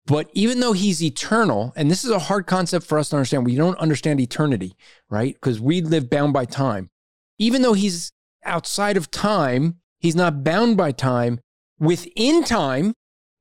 But 0.07 0.29
even 0.35 0.61
though 0.61 0.75
he's 0.75 1.03
eternal, 1.03 1.73
and 1.77 1.91
this 1.91 2.05
is 2.05 2.11
a 2.11 2.19
hard 2.19 2.47
concept 2.47 2.87
for 2.87 2.99
us 2.99 3.09
to 3.09 3.17
understand, 3.17 3.47
we 3.47 3.57
don't 3.57 3.79
understand 3.79 4.21
eternity, 4.21 4.77
right? 5.09 5.35
Because 5.35 5.61
we 5.61 5.81
live 5.81 6.11
bound 6.11 6.35
by 6.35 6.45
time. 6.45 6.91
Even 7.39 7.63
though 7.63 7.73
he's 7.73 8.13
outside 8.45 8.99
of 8.99 9.11
time, 9.11 9.77
he's 9.99 10.15
not 10.15 10.45
bound 10.45 10.77
by 10.77 10.93
time. 10.93 11.41
Within 11.79 12.45
time, 12.45 12.93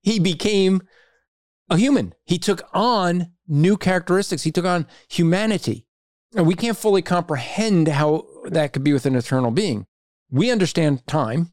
he 0.01 0.19
became 0.19 0.81
a 1.69 1.77
human. 1.77 2.13
He 2.25 2.37
took 2.37 2.61
on 2.73 3.31
new 3.47 3.77
characteristics, 3.77 4.43
he 4.43 4.51
took 4.51 4.65
on 4.65 4.87
humanity. 5.09 5.85
And 6.35 6.47
we 6.47 6.55
can't 6.55 6.77
fully 6.77 7.03
comprehend 7.03 7.87
how 7.87 8.25
that 8.45 8.73
could 8.73 8.83
be 8.83 8.93
with 8.93 9.05
an 9.05 9.15
eternal 9.15 9.51
being. 9.51 9.85
We 10.31 10.49
understand 10.49 11.05
time 11.05 11.51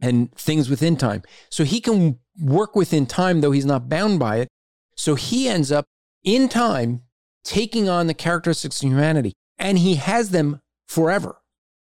and 0.00 0.34
things 0.34 0.70
within 0.70 0.96
time. 0.96 1.22
So 1.50 1.64
he 1.64 1.80
can 1.80 2.18
work 2.40 2.74
within 2.74 3.04
time, 3.06 3.40
though 3.40 3.52
he's 3.52 3.66
not 3.66 3.90
bound 3.90 4.18
by 4.18 4.38
it. 4.38 4.48
So 4.96 5.14
he 5.14 5.48
ends 5.48 5.70
up 5.70 5.84
in 6.24 6.48
time 6.48 7.02
taking 7.44 7.88
on 7.88 8.06
the 8.06 8.14
characteristics 8.14 8.82
of 8.82 8.88
humanity, 8.88 9.34
and 9.58 9.78
he 9.78 9.96
has 9.96 10.30
them 10.30 10.60
forever. 10.86 11.36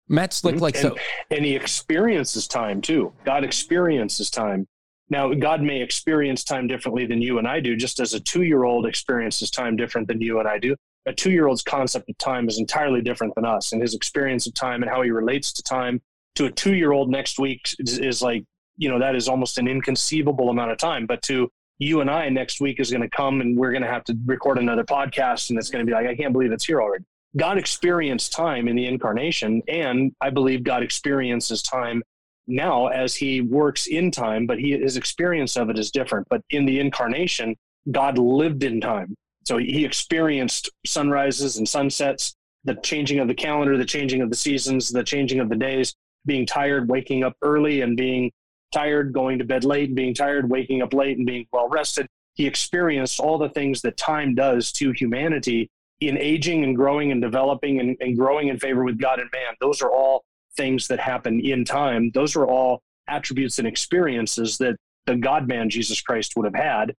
Matt 0.08 0.32
Slick 0.32 0.56
mm-hmm. 0.56 0.62
like 0.62 0.74
and, 0.76 0.82
so. 0.82 0.96
And 1.30 1.44
he 1.44 1.54
experiences 1.54 2.48
time 2.48 2.80
too. 2.80 3.12
God 3.24 3.44
experiences 3.44 4.28
time. 4.28 4.66
Now, 5.10 5.34
God 5.34 5.60
may 5.60 5.82
experience 5.82 6.44
time 6.44 6.68
differently 6.68 7.04
than 7.04 7.20
you 7.20 7.38
and 7.38 7.46
I 7.46 7.58
do, 7.58 7.76
just 7.76 7.98
as 7.98 8.14
a 8.14 8.20
two 8.20 8.42
year 8.42 8.64
old 8.64 8.86
experiences 8.86 9.50
time 9.50 9.76
different 9.76 10.06
than 10.06 10.20
you 10.20 10.38
and 10.38 10.48
I 10.48 10.58
do. 10.58 10.76
A 11.06 11.12
two 11.12 11.32
year 11.32 11.48
old's 11.48 11.62
concept 11.62 12.08
of 12.08 12.16
time 12.18 12.48
is 12.48 12.58
entirely 12.58 13.02
different 13.02 13.34
than 13.34 13.44
us, 13.44 13.72
and 13.72 13.82
his 13.82 13.94
experience 13.94 14.46
of 14.46 14.54
time 14.54 14.82
and 14.82 14.90
how 14.90 15.02
he 15.02 15.10
relates 15.10 15.52
to 15.54 15.62
time 15.62 16.00
to 16.36 16.46
a 16.46 16.50
two 16.50 16.74
year 16.74 16.92
old 16.92 17.10
next 17.10 17.38
week 17.38 17.74
is, 17.80 17.98
is 17.98 18.22
like, 18.22 18.44
you 18.76 18.88
know, 18.88 19.00
that 19.00 19.16
is 19.16 19.28
almost 19.28 19.58
an 19.58 19.66
inconceivable 19.66 20.48
amount 20.48 20.70
of 20.70 20.78
time. 20.78 21.06
But 21.06 21.22
to 21.22 21.50
you 21.78 22.02
and 22.02 22.10
I 22.10 22.28
next 22.28 22.60
week 22.60 22.78
is 22.78 22.90
going 22.90 23.02
to 23.02 23.08
come 23.08 23.40
and 23.40 23.56
we're 23.56 23.72
going 23.72 23.82
to 23.82 23.88
have 23.88 24.04
to 24.04 24.16
record 24.26 24.58
another 24.58 24.84
podcast, 24.84 25.50
and 25.50 25.58
it's 25.58 25.70
going 25.70 25.84
to 25.84 25.90
be 25.90 25.94
like, 25.94 26.06
I 26.06 26.14
can't 26.14 26.32
believe 26.32 26.52
it's 26.52 26.66
here 26.66 26.80
already. 26.80 27.04
God 27.36 27.58
experienced 27.58 28.32
time 28.32 28.68
in 28.68 28.76
the 28.76 28.86
incarnation, 28.86 29.62
and 29.66 30.12
I 30.20 30.30
believe 30.30 30.62
God 30.62 30.82
experiences 30.82 31.62
time 31.62 32.02
now 32.50 32.88
as 32.88 33.14
he 33.14 33.40
works 33.40 33.86
in 33.86 34.10
time, 34.10 34.46
but 34.46 34.58
he, 34.58 34.78
his 34.78 34.96
experience 34.96 35.56
of 35.56 35.70
it 35.70 35.78
is 35.78 35.90
different. 35.90 36.26
But 36.28 36.42
in 36.50 36.66
the 36.66 36.80
incarnation, 36.80 37.56
God 37.90 38.18
lived 38.18 38.62
in 38.62 38.80
time. 38.80 39.14
So 39.44 39.58
he 39.58 39.84
experienced 39.84 40.70
sunrises 40.86 41.56
and 41.56 41.68
sunsets, 41.68 42.34
the 42.64 42.74
changing 42.74 43.20
of 43.20 43.28
the 43.28 43.34
calendar, 43.34 43.76
the 43.76 43.84
changing 43.84 44.20
of 44.20 44.30
the 44.30 44.36
seasons, 44.36 44.90
the 44.90 45.02
changing 45.02 45.40
of 45.40 45.48
the 45.48 45.56
days, 45.56 45.94
being 46.26 46.46
tired, 46.46 46.88
waking 46.88 47.24
up 47.24 47.34
early 47.42 47.80
and 47.80 47.96
being 47.96 48.30
tired, 48.72 49.12
going 49.12 49.38
to 49.38 49.44
bed 49.44 49.64
late, 49.64 49.88
and 49.88 49.96
being 49.96 50.14
tired, 50.14 50.48
waking 50.48 50.82
up 50.82 50.92
late 50.92 51.16
and 51.16 51.26
being 51.26 51.46
well 51.52 51.68
rested. 51.68 52.06
He 52.34 52.46
experienced 52.46 53.18
all 53.18 53.38
the 53.38 53.48
things 53.48 53.82
that 53.82 53.96
time 53.96 54.34
does 54.34 54.72
to 54.72 54.92
humanity 54.92 55.70
in 56.00 56.16
aging 56.16 56.64
and 56.64 56.76
growing 56.76 57.12
and 57.12 57.20
developing 57.20 57.80
and, 57.80 57.96
and 58.00 58.16
growing 58.16 58.48
in 58.48 58.58
favor 58.58 58.84
with 58.84 58.98
God 58.98 59.20
and 59.20 59.30
man. 59.32 59.54
Those 59.60 59.82
are 59.82 59.90
all 59.90 60.24
things 60.56 60.88
that 60.88 61.00
happen 61.00 61.40
in 61.40 61.64
time. 61.64 62.10
Those 62.12 62.36
are 62.36 62.46
all 62.46 62.82
attributes 63.08 63.58
and 63.58 63.66
experiences 63.66 64.58
that 64.58 64.76
the 65.06 65.16
God 65.16 65.48
man 65.48 65.70
Jesus 65.70 66.00
Christ 66.00 66.34
would 66.36 66.44
have 66.44 66.54
had 66.54 66.94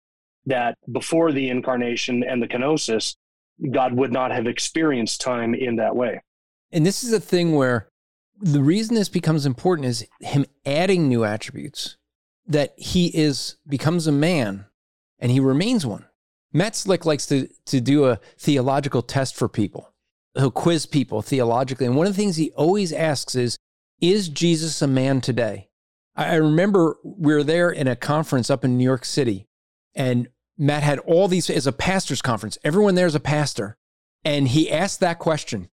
that 0.46 0.76
before 0.92 1.32
the 1.32 1.50
incarnation 1.50 2.24
and 2.24 2.42
the 2.42 2.48
kenosis, 2.48 3.16
God 3.72 3.94
would 3.94 4.12
not 4.12 4.32
have 4.32 4.48
experienced 4.48 5.22
time 5.22 5.54
in 5.54 5.76
that 5.76 5.96
way. 5.96 6.22
And 6.72 6.86
this 6.86 7.04
is 7.04 7.14
a 7.14 7.20
thing 7.20 7.54
where 7.54 7.90
the 8.40 8.64
reason 8.64 8.96
this 8.96 9.10
becomes 9.10 9.46
important 9.46 9.88
is 9.88 10.08
him 10.20 10.46
adding 10.66 11.08
new 11.08 11.24
attributes 11.24 11.98
that 12.48 12.74
he 12.76 13.08
is 13.08 13.58
becomes 13.68 14.08
a 14.08 14.12
man 14.12 14.66
and 15.20 15.32
he 15.32 15.40
remains 15.40 15.86
one. 15.86 16.06
Matt 16.52 16.76
Slick 16.76 17.06
likes 17.06 17.26
to, 17.28 17.48
to 17.66 17.80
do 17.80 18.06
a 18.06 18.20
theological 18.38 19.02
test 19.02 19.36
for 19.36 19.48
people 19.48 19.91
he'll 20.36 20.52
quiz 20.52 20.86
people 20.86 21.22
theologically. 21.22 21.86
And 21.86 21.96
one 21.96 22.08
of 22.08 22.14
the 22.14 22.22
things 22.22 22.36
he 22.36 22.52
always 22.52 22.94
asks 22.94 23.36
is, 23.36 23.58
is 24.00 24.30
Jesus 24.30 24.82
a 24.82 24.88
man 24.88 25.22
today? 25.22 25.70
I 26.16 26.36
remember 26.36 26.98
we 27.04 27.34
were 27.34 27.44
there 27.44 27.70
in 27.70 27.88
a 27.88 27.96
conference 27.96 28.50
up 28.50 28.66
in 28.66 28.78
New 28.78 28.84
York 28.84 29.06
City, 29.06 29.48
and 29.96 30.28
Matt 30.58 30.84
had 30.84 31.00
all 31.00 31.28
these 31.28 31.50
as 31.50 31.68
a 31.68 31.72
pastor's 31.72 32.22
conference. 32.22 32.58
Everyone 32.64 32.96
there 32.96 33.08
is 33.08 33.16
a 33.16 33.20
pastor. 33.20 33.78
And 34.24 34.50
he 34.50 34.70
asked 34.70 35.00
that 35.00 35.20
question. 35.20 35.70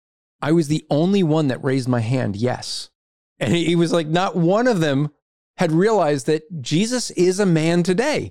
I 0.42 0.52
was 0.52 0.68
the 0.68 0.84
only 0.90 1.22
one 1.22 1.48
that 1.48 1.64
raised 1.64 1.88
my 1.88 2.00
hand, 2.00 2.36
yes. 2.36 2.90
And 3.38 3.54
he 3.54 3.76
was 3.76 3.92
like, 3.92 4.06
not 4.06 4.36
one 4.36 4.66
of 4.66 4.80
them 4.80 5.10
had 5.56 5.72
realized 5.72 6.26
that 6.26 6.60
Jesus 6.60 7.10
is 7.12 7.40
a 7.40 7.46
man 7.46 7.82
today. 7.82 8.30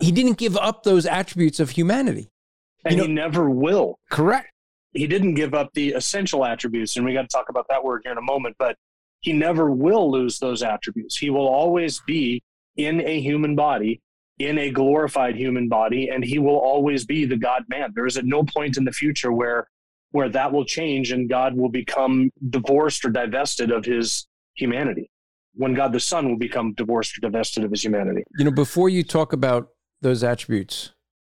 He 0.00 0.12
didn't 0.12 0.36
give 0.38 0.56
up 0.56 0.82
those 0.82 1.06
attributes 1.06 1.60
of 1.60 1.70
humanity. 1.70 2.30
And 2.84 2.96
you 2.96 3.00
know, 3.00 3.06
he 3.06 3.12
never 3.12 3.48
will. 3.48 3.98
Correct 4.10 4.50
he 4.94 5.06
didn't 5.06 5.34
give 5.34 5.54
up 5.54 5.72
the 5.74 5.90
essential 5.90 6.44
attributes, 6.44 6.96
and 6.96 7.04
we 7.04 7.12
got 7.12 7.22
to 7.22 7.28
talk 7.28 7.48
about 7.48 7.66
that 7.68 7.84
word 7.84 8.02
here 8.04 8.12
in 8.12 8.18
a 8.18 8.22
moment. 8.22 8.56
But 8.58 8.76
he 9.20 9.32
never 9.32 9.70
will 9.70 10.10
lose 10.10 10.38
those 10.38 10.62
attributes. 10.62 11.16
He 11.16 11.30
will 11.30 11.48
always 11.48 12.00
be 12.06 12.42
in 12.76 13.00
a 13.00 13.20
human 13.20 13.56
body, 13.56 14.00
in 14.38 14.58
a 14.58 14.70
glorified 14.70 15.36
human 15.36 15.68
body, 15.68 16.08
and 16.08 16.24
he 16.24 16.38
will 16.38 16.58
always 16.58 17.04
be 17.04 17.24
the 17.24 17.36
God 17.36 17.64
man. 17.68 17.92
There 17.94 18.06
is 18.06 18.16
at 18.16 18.24
no 18.24 18.44
point 18.44 18.76
in 18.76 18.84
the 18.84 18.92
future 18.92 19.32
where 19.32 19.68
where 20.14 20.28
that 20.28 20.52
will 20.52 20.64
change 20.64 21.10
and 21.10 21.28
God 21.28 21.56
will 21.56 21.68
become 21.68 22.30
divorced 22.50 23.04
or 23.04 23.10
divested 23.10 23.72
of 23.72 23.84
his 23.84 24.28
humanity. 24.54 25.10
When 25.54 25.74
God 25.74 25.92
the 25.92 25.98
Son 25.98 26.28
will 26.28 26.38
become 26.38 26.72
divorced 26.74 27.18
or 27.18 27.20
divested 27.20 27.64
of 27.64 27.72
his 27.72 27.84
humanity. 27.84 28.22
You 28.38 28.44
know, 28.44 28.52
before 28.52 28.88
you 28.88 29.02
talk 29.02 29.32
about 29.32 29.70
those 30.02 30.22
attributes, 30.22 30.92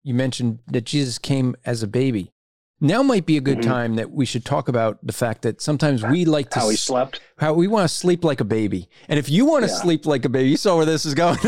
you 0.03 0.14
mentioned 0.14 0.60
that 0.68 0.84
Jesus 0.84 1.18
came 1.18 1.56
as 1.66 1.84
a 1.84 1.88
baby. 1.88 2.34
Now 2.82 3.02
might 3.02 3.26
be 3.26 3.38
a 3.38 3.42
good 3.42 3.60
mm-hmm. 3.60 3.70
time 3.70 3.96
that 3.96 4.12
we 4.12 4.26
should 4.26 4.44
talk 4.44 4.68
about 4.68 5.00
the 5.02 5.14
fact 5.14 5.44
that 5.44 5.62
sometimes 5.62 6.04
we 6.04 6.26
like 6.26 6.50
to 6.52 6.60
how 6.60 6.70
he 6.70 6.76
slept, 6.76 7.22
how 7.38 7.54
we 7.54 7.68
want 7.68 7.88
to 7.90 7.96
sleep 7.96 8.26
like 8.26 8.42
a 8.42 8.46
baby, 8.46 8.90
and 9.08 9.18
if 9.18 9.30
you 9.30 9.46
want 9.46 9.64
to 9.64 9.72
yeah. 9.72 9.78
sleep 9.78 10.06
like 10.06 10.26
a 10.26 10.30
baby, 10.30 10.50
you 10.50 10.58
saw 10.58 10.76
where 10.76 10.86
this 10.86 11.06
is 11.06 11.14
going. 11.14 11.38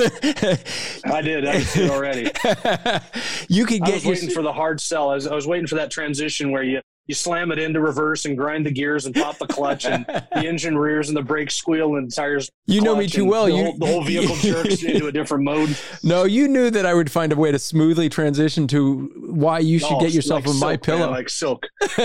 I 1.05 1.21
did. 1.21 1.45
I 1.45 1.63
did 1.73 1.89
already. 1.89 2.23
you 3.49 3.65
could 3.65 3.81
get. 3.81 3.89
I 3.89 3.95
was 3.95 4.05
waiting 4.05 4.29
for 4.29 4.41
the 4.41 4.53
hard 4.53 4.79
sell. 4.79 5.09
I 5.09 5.15
was, 5.15 5.27
I 5.27 5.35
was 5.35 5.45
waiting 5.45 5.67
for 5.67 5.75
that 5.75 5.91
transition 5.91 6.51
where 6.51 6.63
you 6.63 6.79
you 7.07 7.15
slam 7.15 7.51
it 7.51 7.59
into 7.59 7.79
reverse 7.79 8.25
and 8.25 8.37
grind 8.37 8.65
the 8.65 8.71
gears 8.71 9.05
and 9.05 9.15
pop 9.15 9.37
the 9.37 9.47
clutch 9.47 9.85
and 9.85 10.05
the 10.05 10.27
engine 10.45 10.77
rears 10.77 11.07
and 11.07 11.15
the 11.17 11.21
brakes 11.21 11.55
squeal 11.55 11.95
and 11.95 12.13
tires. 12.13 12.49
You 12.65 12.81
know 12.81 12.95
me 12.95 13.07
too 13.07 13.25
well. 13.25 13.45
The, 13.45 13.53
you, 13.53 13.63
whole, 13.63 13.77
the 13.77 13.85
whole 13.85 14.03
vehicle 14.03 14.35
jerks 14.41 14.83
into 14.83 15.07
a 15.07 15.11
different 15.11 15.45
mode. 15.45 15.77
No, 16.03 16.25
you 16.25 16.47
knew 16.47 16.69
that 16.69 16.85
I 16.85 16.93
would 16.93 17.09
find 17.09 17.31
a 17.31 17.35
way 17.35 17.51
to 17.51 17.59
smoothly 17.59 18.09
transition 18.09 18.67
to 18.67 19.09
why 19.15 19.59
you 19.59 19.79
should 19.79 19.91
no, 19.91 19.99
get 20.01 20.11
yourself 20.11 20.45
like 20.45 20.55
a 20.55 20.59
My 20.59 20.77
Pillow, 20.77 21.09
like 21.11 21.29
silk. 21.29 21.65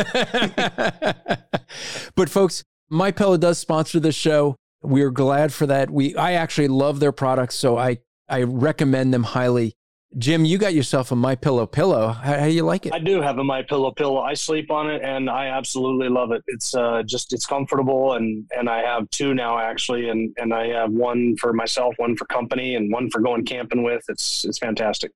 but 2.15 2.29
folks, 2.29 2.63
My 2.89 3.11
Pillow 3.11 3.37
does 3.37 3.59
sponsor 3.59 3.99
this 3.99 4.15
show. 4.15 4.57
We 4.83 5.03
are 5.03 5.11
glad 5.11 5.53
for 5.53 5.67
that. 5.67 5.91
We 5.91 6.15
I 6.17 6.33
actually 6.33 6.69
love 6.69 7.01
their 7.01 7.13
products, 7.13 7.57
so 7.57 7.77
I 7.77 7.99
I 8.29 8.43
recommend 8.43 9.13
them 9.13 9.25
highly. 9.25 9.75
Jim, 10.19 10.45
you 10.45 10.59
got 10.59 10.75
yourself 10.75 11.11
a 11.11 11.17
My 11.17 11.35
Pillow 11.35 11.67
pillow. 11.67 12.09
How, 12.09 12.41
how 12.41 12.45
you 12.47 12.65
like 12.65 12.87
it? 12.87 12.93
I 12.93 12.99
do 12.99 13.21
have 13.23 13.39
a 13.39 13.45
My 13.45 13.63
Pillow 13.63 13.91
pillow. 13.91 14.21
I 14.21 14.35
sleep 14.35 14.71
on 14.71 14.91
it, 14.91 15.03
and 15.03 15.31
I 15.31 15.47
absolutely 15.47 16.09
love 16.09 16.33
it. 16.33 16.43
It's 16.47 16.75
uh, 16.75 17.03
just 17.05 17.33
it's 17.33 17.47
comfortable, 17.47 18.15
and 18.15 18.47
and 18.57 18.69
I 18.69 18.83
have 18.83 19.09
two 19.11 19.35
now 19.35 19.59
actually, 19.59 20.11
and 20.11 20.35
and 20.37 20.53
I 20.53 20.69
have 20.69 20.91
one 20.91 21.37
for 21.37 21.53
myself, 21.53 21.95
one 21.97 22.17
for 22.17 22.27
company, 22.27 22.75
and 22.75 22.93
one 22.93 23.11
for 23.11 23.21
going 23.21 23.45
camping 23.45 23.83
with. 23.83 24.03
It's 24.09 24.45
it's 24.45 24.59
fantastic. 24.59 25.13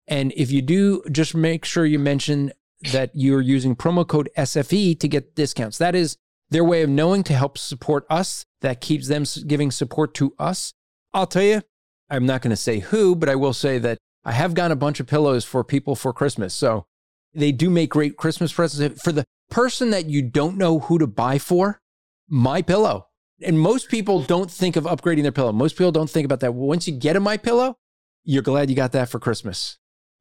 And 0.10 0.32
if 0.38 0.52
you 0.52 0.62
do, 0.62 1.04
just 1.12 1.36
make 1.36 1.66
sure 1.66 1.86
you 1.86 2.00
mention 2.00 2.54
that 2.82 3.12
you're 3.14 3.42
using 3.42 3.76
promo 3.76 4.08
code 4.08 4.30
SFE 4.38 5.00
to 5.00 5.08
get 5.08 5.36
discounts. 5.36 5.78
That 5.78 5.96
is 5.96 6.18
their 6.50 6.64
way 6.64 6.82
of 6.84 6.90
knowing 6.90 7.24
to 7.24 7.34
help 7.34 7.58
support 7.58 8.06
us. 8.10 8.46
That 8.62 8.82
keeps 8.82 9.08
them 9.08 9.24
giving 9.46 9.72
support 9.72 10.14
to 10.16 10.34
us. 10.40 10.74
I'll 11.14 11.28
tell 11.28 11.44
you, 11.44 11.62
I'm 12.10 12.26
not 12.26 12.42
going 12.42 12.52
to 12.52 12.58
say 12.58 12.80
who, 12.80 13.16
but 13.16 13.30
I 13.30 13.36
will 13.36 13.54
say 13.54 13.78
that 13.80 13.98
I 14.24 14.32
have 14.32 14.54
gotten 14.54 14.72
a 14.72 14.78
bunch 14.78 15.00
of 15.00 15.08
pillows 15.08 15.46
for 15.46 15.64
people 15.64 15.96
for 15.96 16.14
Christmas. 16.14 16.54
So 16.54 16.86
they 17.34 17.52
do 17.52 17.70
make 17.70 17.90
great 17.90 18.18
Christmas 18.18 18.54
presents. 18.54 19.02
For 19.02 19.12
the 19.12 19.26
person 19.50 19.92
that 19.92 20.06
you 20.06 20.22
don't 20.22 20.58
know 20.58 20.80
who 20.80 20.98
to 21.00 21.08
buy 21.08 21.38
for, 21.38 21.82
my 22.28 22.62
pillow. 22.62 23.08
And 23.44 23.60
most 23.60 23.90
people 23.90 24.22
don't 24.22 24.50
think 24.50 24.76
of 24.76 24.86
upgrading 24.86 25.22
their 25.24 25.32
pillow. 25.32 25.52
Most 25.52 25.78
people 25.78 25.92
don't 25.92 26.10
think 26.10 26.26
about 26.26 26.40
that. 26.40 26.54
Once 26.54 26.88
you 26.88 26.94
get 26.94 27.16
a 27.16 27.20
my 27.20 27.38
pillow, 27.38 27.78
you're 28.24 28.42
glad 28.42 28.70
you 28.70 28.76
got 28.76 28.92
that 28.94 29.10
for 29.10 29.20
Christmas 29.20 29.78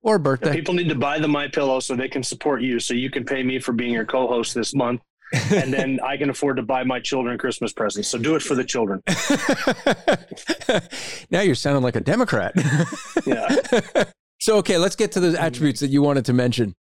or 0.06 0.18
birthday. 0.18 0.52
People 0.52 0.74
need 0.74 0.88
to 0.88 0.94
buy 0.94 1.18
the 1.18 1.28
my 1.28 1.48
pillow 1.48 1.80
so 1.80 1.94
they 1.94 2.08
can 2.08 2.22
support 2.22 2.62
you 2.62 2.78
so 2.80 2.94
you 2.94 3.10
can 3.10 3.24
pay 3.24 3.42
me 3.42 3.58
for 3.58 3.72
being 3.72 3.92
your 3.92 4.06
co-host 4.06 4.54
this 4.54 4.74
month 4.74 5.02
and 5.32 5.72
then 5.72 6.00
I 6.04 6.16
can 6.16 6.30
afford 6.30 6.56
to 6.56 6.62
buy 6.62 6.84
my 6.84 7.00
children 7.00 7.36
Christmas 7.38 7.72
presents. 7.72 8.08
So 8.08 8.18
do 8.18 8.36
it 8.36 8.42
for 8.42 8.54
the 8.54 8.64
children. 8.64 9.02
now 11.30 11.40
you're 11.40 11.54
sounding 11.54 11.82
like 11.82 11.96
a 11.96 12.00
Democrat. 12.00 12.52
yeah. 13.26 14.04
So, 14.38 14.56
okay, 14.58 14.78
let's 14.78 14.96
get 14.96 15.12
to 15.12 15.20
the 15.20 15.40
attributes 15.40 15.80
that 15.80 15.88
you 15.88 16.02
wanted 16.02 16.24
to 16.26 16.32
mention. 16.32 16.74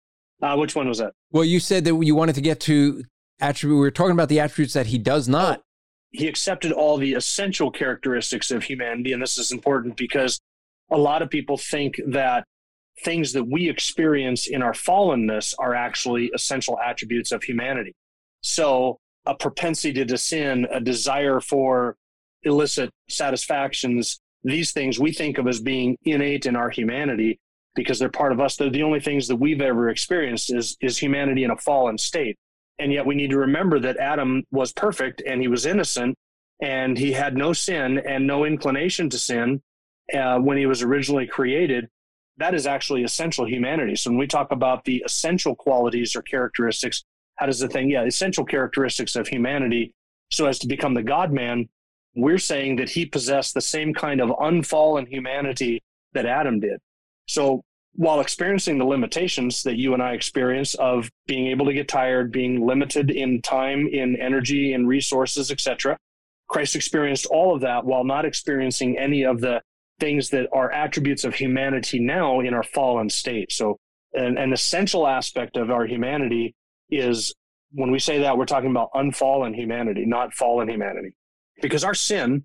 Uh, 0.43 0.57
which 0.57 0.75
one 0.75 0.89
was 0.89 0.99
that? 0.99 1.13
Well, 1.31 1.45
you 1.45 1.61
said 1.61 1.85
that 1.85 1.97
you 2.03 2.15
wanted 2.15 2.35
to 2.35 2.41
get 2.41 2.61
to 2.61 3.05
attribute. 3.41 3.77
We 3.77 3.81
were 3.81 3.91
talking 3.91 4.13
about 4.13 4.29
the 4.29 4.41
attributes 4.41 4.75
that 4.75 4.87
he 4.87 4.99
does 4.99 5.29
not. 5.29 5.61
Oh, 5.61 5.63
he 6.11 6.27
accepted 6.27 6.73
all 6.73 6.99
the 6.99 7.15
essential 7.15 7.71
characteristics 7.71 8.51
of 8.51 8.65
humanity. 8.65 9.13
And 9.13 9.23
this 9.23 9.39
is 9.39 9.53
important 9.53 9.97
because 9.97 10.41
a 10.91 10.99
lot 10.99 11.23
of 11.23 11.31
people 11.31 11.57
think 11.57 12.01
that 12.09 12.45
things 13.01 13.33
that 13.33 13.45
we 13.45 13.69
experience 13.69 14.47
in 14.47 14.63
our 14.63 14.73
fallenness 14.73 15.55
are 15.59 15.75
actually 15.75 16.31
essential 16.35 16.79
attributes 16.79 17.33
of 17.33 17.43
humanity. 17.43 17.95
So 18.43 18.99
a 19.27 19.35
propensity 19.35 20.05
to 20.05 20.19
sin, 20.19 20.67
a 20.71 20.81
desire 20.81 21.41
for 21.41 21.97
illicit 22.43 22.91
satisfactions, 23.09 24.21
these 24.45 24.73
things 24.73 24.99
we 24.99 25.13
think 25.13 25.39
of 25.39 25.47
as 25.47 25.61
being 25.61 25.97
innate 26.05 26.47
in 26.47 26.57
our 26.57 26.71
humanity 26.71 27.39
because 27.75 27.99
they're 27.99 28.11
part 28.11 28.33
of 28.33 28.41
us. 28.41 28.57
They're 28.57 28.71
the 28.71 28.83
only 28.83 29.01
things 29.01 29.29
that 29.29 29.37
we've 29.37 29.61
ever 29.61 29.89
experienced 29.89 30.53
is, 30.53 30.77
is 30.81 30.99
humanity 30.99 31.45
in 31.45 31.51
a 31.51 31.57
fallen 31.57 31.97
state. 31.97 32.37
And 32.79 32.93
yet 32.93 33.07
we 33.07 33.15
need 33.15 33.31
to 33.31 33.39
remember 33.39 33.79
that 33.81 33.97
Adam 33.99 34.43
was 34.51 34.73
perfect 34.73 35.23
and 35.27 35.41
he 35.41 35.49
was 35.49 35.67
innocent 35.67 36.17
and 36.61 36.99
he 36.99 37.13
had 37.13 37.37
no 37.37 37.53
sin 37.53 37.99
and 37.99 38.27
no 38.27 38.45
inclination 38.45 39.09
to 39.11 39.19
sin 39.19 39.63
uh, 40.13 40.39
when 40.39 40.57
he 40.57 40.67
was 40.67 40.83
originally 40.83 41.27
created. 41.27 41.89
That 42.39 42.55
is 42.55 42.67
actually 42.67 43.05
essential 43.05 43.47
humanity. 43.47 43.97
So 43.97 44.11
when 44.11 44.19
we 44.19 44.27
talk 44.27 44.53
about 44.53 44.85
the 44.85 45.03
essential 45.05 45.55
qualities 45.55 46.17
or 46.17 46.23
characteristics 46.23 47.05
how 47.37 47.47
does 47.47 47.59
the 47.59 47.69
thing, 47.69 47.91
yeah, 47.91 48.05
essential 48.05 48.45
characteristics 48.45 49.17
of 49.17 49.27
humanity 49.27 49.95
so 50.31 50.47
as 50.47 50.59
to 50.61 50.67
become 50.67 50.95
the 50.95 51.03
God 51.03 51.33
man, 51.33 51.69
we're 52.15 52.39
saying 52.39 52.77
that 52.77 52.91
he 52.91 53.07
possessed 53.07 53.55
the 53.55 53.61
same 53.61 53.95
kind 53.95 54.21
of 54.21 54.31
unfallen 54.41 55.07
humanity 55.07 55.83
that 56.13 56.27
Adam 56.27 56.61
did. 56.61 56.79
So 57.27 57.63
while 57.95 58.21
experiencing 58.21 58.79
the 58.79 58.85
limitations 58.85 59.63
that 59.65 59.77
you 59.77 59.93
and 59.93 60.03
I 60.03 60.13
experience 60.13 60.75
of 60.75 61.11
being 61.27 61.49
able 61.49 61.67
to 61.67 61.73
get 61.73 61.89
tired, 61.89 62.33
being 62.33 62.67
limited 62.67 63.11
in 63.11 63.43
time, 63.43 63.87
in 63.87 64.17
energy, 64.17 64.73
in 64.73 64.87
resources, 64.87 65.51
etc., 65.51 65.99
Christ 66.49 66.77
experienced 66.77 67.27
all 67.27 67.55
of 67.55 67.63
that 67.63 67.85
while 67.85 68.05
not 68.05 68.25
experiencing 68.25 68.99
any 68.99 69.25
of 69.25 69.41
the 69.41 69.63
things 70.03 70.31
that 70.31 70.49
are 70.53 70.73
attributes 70.73 71.23
of 71.23 71.33
humanity 71.33 72.01
now 72.01 72.41
in 72.41 72.53
our 72.55 72.65
fallen 72.65 73.09
state. 73.09 73.53
So 73.53 73.79
an, 74.15 74.37
an 74.37 74.53
essential 74.53 75.07
aspect 75.07 75.57
of 75.57 75.71
our 75.71 75.87
humanity 75.87 76.57
is 76.91 77.33
when 77.71 77.93
we 77.93 78.01
say 78.01 78.19
that, 78.19 78.37
we're 78.37 78.45
talking 78.45 78.73
about 78.73 78.91
unfallen 78.95 79.55
humanity, 79.55 80.05
not 80.05 80.35
fallen 80.35 80.69
humanity. 80.69 81.13
Because 81.61 81.85
our 81.85 81.95
sin, 81.95 82.45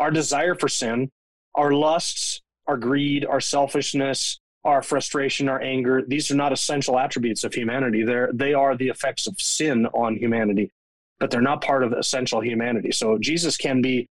our 0.00 0.10
desire 0.10 0.56
for 0.56 0.68
sin, 0.68 1.08
our 1.54 1.70
lusts, 1.70 2.42
our 2.66 2.76
greed, 2.76 3.24
our 3.24 3.40
selfishness, 3.40 4.40
our 4.64 4.82
frustration, 4.82 5.48
our 5.48 5.62
anger, 5.62 6.02
these 6.08 6.28
are 6.32 6.34
not 6.34 6.52
essential 6.52 6.98
attributes 6.98 7.44
of 7.44 7.54
humanity. 7.54 8.02
They're, 8.02 8.30
they 8.34 8.52
are 8.52 8.76
the 8.76 8.88
effects 8.88 9.28
of 9.28 9.36
sin 9.38 9.86
on 9.94 10.16
humanity, 10.16 10.72
but 11.20 11.30
they're 11.30 11.40
not 11.40 11.62
part 11.62 11.84
of 11.84 11.92
essential 11.92 12.40
humanity. 12.40 12.90
So 12.90 13.16
Jesus 13.16 13.56
can 13.56 13.80
be 13.80 14.08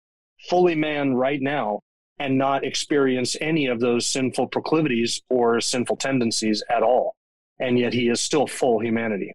fully 0.49 0.77
man 0.77 1.15
right 1.15 1.43
now 1.43 1.81
and 2.19 2.39
not 2.39 2.65
experience 2.65 3.37
any 3.41 3.67
of 3.67 3.81
those 3.81 4.07
sinful 4.07 4.49
proclivities 4.49 5.21
or 5.29 5.61
sinful 5.61 5.97
tendencies 5.97 6.63
at 6.71 6.83
all. 6.83 7.17
And 7.59 7.79
yet 7.79 7.93
he 7.93 8.09
is 8.09 8.21
still 8.21 8.47
full 8.47 8.81
humanity. 8.81 9.33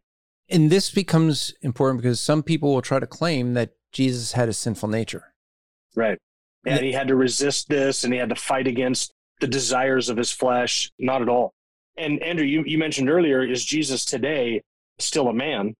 And 0.49 0.69
this 0.69 0.89
becomes 0.89 1.53
important 1.61 2.01
because 2.01 2.19
some 2.19 2.41
people 2.43 2.73
will 2.73 2.81
try 2.81 2.99
to 2.99 3.07
claim 3.07 3.53
that 3.53 3.71
Jesus 3.91 4.33
had 4.33 4.49
a 4.49 4.53
sinful 4.53 4.89
nature. 4.89 5.33
Right. 5.95 6.17
And 6.65 6.83
he 6.83 6.91
had 6.91 7.07
to 7.07 7.15
resist 7.15 7.69
this 7.69 8.03
and 8.03 8.13
he 8.13 8.19
had 8.19 8.29
to 8.29 8.35
fight 8.35 8.67
against 8.67 9.13
the 9.39 9.47
desires 9.47 10.09
of 10.09 10.17
his 10.17 10.31
flesh. 10.31 10.91
Not 10.99 11.21
at 11.21 11.29
all. 11.29 11.53
And 11.97 12.21
Andrew, 12.23 12.45
you, 12.45 12.63
you 12.65 12.77
mentioned 12.77 13.09
earlier, 13.09 13.43
is 13.43 13.63
Jesus 13.63 14.05
today 14.05 14.61
still 14.99 15.27
a 15.27 15.33
man? 15.33 15.73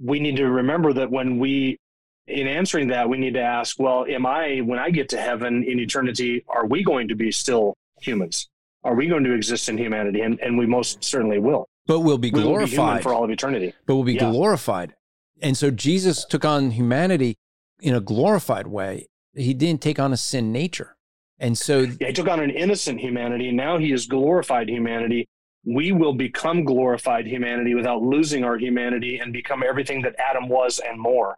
We 0.00 0.20
need 0.20 0.36
to 0.36 0.48
remember 0.48 0.92
that 0.92 1.10
when 1.10 1.38
we, 1.38 1.78
in 2.26 2.46
answering 2.46 2.88
that, 2.88 3.08
we 3.08 3.18
need 3.18 3.34
to 3.34 3.42
ask, 3.42 3.78
well, 3.78 4.06
am 4.08 4.26
I, 4.26 4.58
when 4.58 4.78
I 4.78 4.90
get 4.90 5.08
to 5.10 5.20
heaven 5.20 5.64
in 5.64 5.78
eternity, 5.78 6.44
are 6.48 6.66
we 6.66 6.82
going 6.82 7.08
to 7.08 7.14
be 7.14 7.30
still 7.30 7.74
humans? 8.00 8.48
Are 8.82 8.94
we 8.94 9.06
going 9.06 9.24
to 9.24 9.32
exist 9.32 9.68
in 9.68 9.78
humanity? 9.78 10.20
And, 10.20 10.40
and 10.40 10.58
we 10.58 10.66
most 10.66 11.02
certainly 11.04 11.38
will 11.38 11.66
but 11.86 12.00
we'll 12.00 12.18
be 12.18 12.30
glorified 12.30 12.78
will 12.78 12.96
be 12.96 13.02
for 13.02 13.14
all 13.14 13.24
of 13.24 13.30
eternity. 13.30 13.74
But 13.86 13.96
we'll 13.96 14.04
be 14.04 14.14
yeah. 14.14 14.30
glorified. 14.30 14.94
And 15.42 15.56
so 15.56 15.70
Jesus 15.70 16.24
took 16.24 16.44
on 16.44 16.70
humanity 16.70 17.36
in 17.80 17.94
a 17.94 18.00
glorified 18.00 18.66
way. 18.66 19.08
He 19.34 19.52
didn't 19.52 19.82
take 19.82 19.98
on 19.98 20.12
a 20.12 20.16
sin 20.16 20.52
nature. 20.52 20.96
And 21.38 21.58
so 21.58 21.80
yeah, 21.80 22.08
he 22.08 22.12
took 22.12 22.28
on 22.28 22.40
an 22.40 22.50
innocent 22.50 23.00
humanity. 23.00 23.48
And 23.48 23.56
Now 23.56 23.78
he 23.78 23.92
is 23.92 24.06
glorified 24.06 24.68
humanity. 24.68 25.28
We 25.66 25.92
will 25.92 26.14
become 26.14 26.64
glorified 26.64 27.26
humanity 27.26 27.74
without 27.74 28.02
losing 28.02 28.44
our 28.44 28.56
humanity 28.56 29.18
and 29.18 29.32
become 29.32 29.62
everything 29.66 30.02
that 30.02 30.14
Adam 30.18 30.48
was 30.48 30.78
and 30.78 31.00
more 31.00 31.36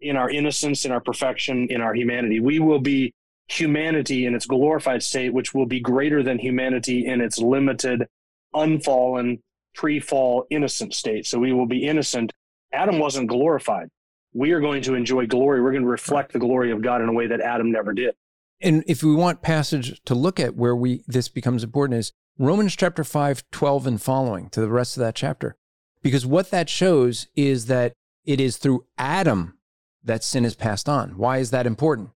in 0.00 0.16
our 0.16 0.30
innocence, 0.30 0.84
in 0.84 0.92
our 0.92 1.00
perfection, 1.00 1.68
in 1.70 1.80
our 1.80 1.94
humanity. 1.94 2.40
We 2.40 2.58
will 2.58 2.80
be 2.80 3.14
humanity 3.48 4.26
in 4.26 4.34
its 4.34 4.46
glorified 4.46 5.02
state, 5.02 5.32
which 5.32 5.54
will 5.54 5.66
be 5.66 5.80
greater 5.80 6.22
than 6.22 6.38
humanity 6.38 7.06
in 7.06 7.20
its 7.20 7.38
limited, 7.38 8.06
unfallen, 8.54 9.42
pre 9.74 10.00
fall 10.00 10.46
innocent 10.50 10.94
state. 10.94 11.26
So 11.26 11.38
we 11.38 11.52
will 11.52 11.66
be 11.66 11.86
innocent. 11.86 12.32
Adam 12.72 12.98
wasn't 12.98 13.28
glorified. 13.28 13.88
We 14.34 14.52
are 14.52 14.60
going 14.60 14.82
to 14.82 14.94
enjoy 14.94 15.26
glory. 15.26 15.62
We're 15.62 15.72
going 15.72 15.82
to 15.82 15.88
reflect 15.88 16.32
the 16.32 16.38
glory 16.38 16.70
of 16.70 16.82
God 16.82 17.00
in 17.00 17.08
a 17.08 17.12
way 17.12 17.26
that 17.26 17.40
Adam 17.40 17.72
never 17.72 17.92
did. 17.92 18.14
And 18.60 18.84
if 18.86 19.02
we 19.02 19.14
want 19.14 19.40
passage 19.40 20.02
to 20.04 20.14
look 20.14 20.38
at 20.38 20.56
where 20.56 20.76
we 20.76 21.02
this 21.06 21.28
becomes 21.28 21.64
important 21.64 21.98
is 21.98 22.12
Romans 22.38 22.76
chapter 22.76 23.04
5, 23.04 23.44
12 23.50 23.86
and 23.86 24.02
following 24.02 24.48
to 24.50 24.60
the 24.60 24.68
rest 24.68 24.96
of 24.96 25.00
that 25.00 25.14
chapter. 25.14 25.56
Because 26.02 26.26
what 26.26 26.50
that 26.50 26.68
shows 26.68 27.26
is 27.34 27.66
that 27.66 27.92
it 28.24 28.40
is 28.40 28.56
through 28.56 28.84
Adam 28.96 29.57
that 30.04 30.24
sin 30.24 30.44
is 30.44 30.54
passed 30.54 30.88
on. 30.88 31.16
Why 31.16 31.38
is 31.38 31.50
that 31.50 31.66
important? 31.66 32.10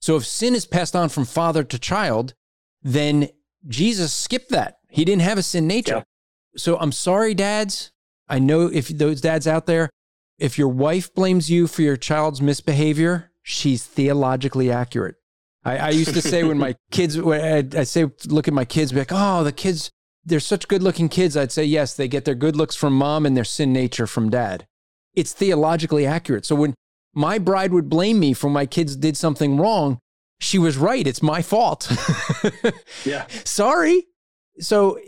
So 0.00 0.16
if 0.16 0.26
sin 0.26 0.54
is 0.54 0.66
passed 0.66 0.94
on 0.94 1.08
from 1.08 1.24
father 1.24 1.64
to 1.64 1.78
child, 1.78 2.34
then 2.82 3.28
Jesus 3.66 4.12
skipped 4.12 4.50
that. 4.50 4.78
He 4.88 5.04
didn't 5.04 5.22
have 5.22 5.38
a 5.38 5.42
sin 5.42 5.66
nature. 5.66 6.04
So 6.56 6.78
I'm 6.78 6.92
sorry, 6.92 7.34
dads. 7.34 7.92
I 8.28 8.38
know 8.38 8.66
if 8.66 8.88
those 8.88 9.20
dads 9.20 9.46
out 9.46 9.66
there, 9.66 9.90
if 10.38 10.58
your 10.58 10.68
wife 10.68 11.14
blames 11.14 11.50
you 11.50 11.66
for 11.66 11.82
your 11.82 11.96
child's 11.96 12.42
misbehavior, 12.42 13.30
she's 13.42 13.84
theologically 13.84 14.70
accurate. 14.70 15.16
I, 15.64 15.78
I 15.78 15.88
used 15.90 16.14
to 16.14 16.22
say 16.22 16.44
when 16.44 16.58
my 16.58 16.76
kids, 16.90 17.18
I'd, 17.18 17.74
I'd 17.74 17.88
say, 17.88 18.06
look 18.26 18.48
at 18.48 18.54
my 18.54 18.64
kids, 18.64 18.92
be 18.92 18.98
like, 18.98 19.10
oh, 19.10 19.44
the 19.44 19.52
kids, 19.52 19.90
they're 20.24 20.40
such 20.40 20.68
good 20.68 20.82
looking 20.82 21.08
kids. 21.08 21.36
I'd 21.36 21.52
say, 21.52 21.64
yes, 21.64 21.94
they 21.94 22.08
get 22.08 22.24
their 22.24 22.34
good 22.34 22.56
looks 22.56 22.76
from 22.76 22.96
mom 22.96 23.26
and 23.26 23.36
their 23.36 23.44
sin 23.44 23.72
nature 23.72 24.06
from 24.06 24.30
dad. 24.30 24.66
It's 25.14 25.32
theologically 25.32 26.06
accurate. 26.06 26.44
So 26.44 26.54
when 26.54 26.74
my 27.16 27.38
bride 27.38 27.72
would 27.72 27.88
blame 27.88 28.20
me 28.20 28.32
for 28.32 28.50
my 28.50 28.66
kids 28.66 28.94
did 28.94 29.16
something 29.16 29.56
wrong, 29.56 29.98
she 30.38 30.58
was 30.58 30.76
right. 30.76 31.06
It's 31.06 31.22
my 31.22 31.42
fault. 31.42 31.90
yeah. 33.04 33.26
Sorry 33.44 34.06
so 34.58 34.98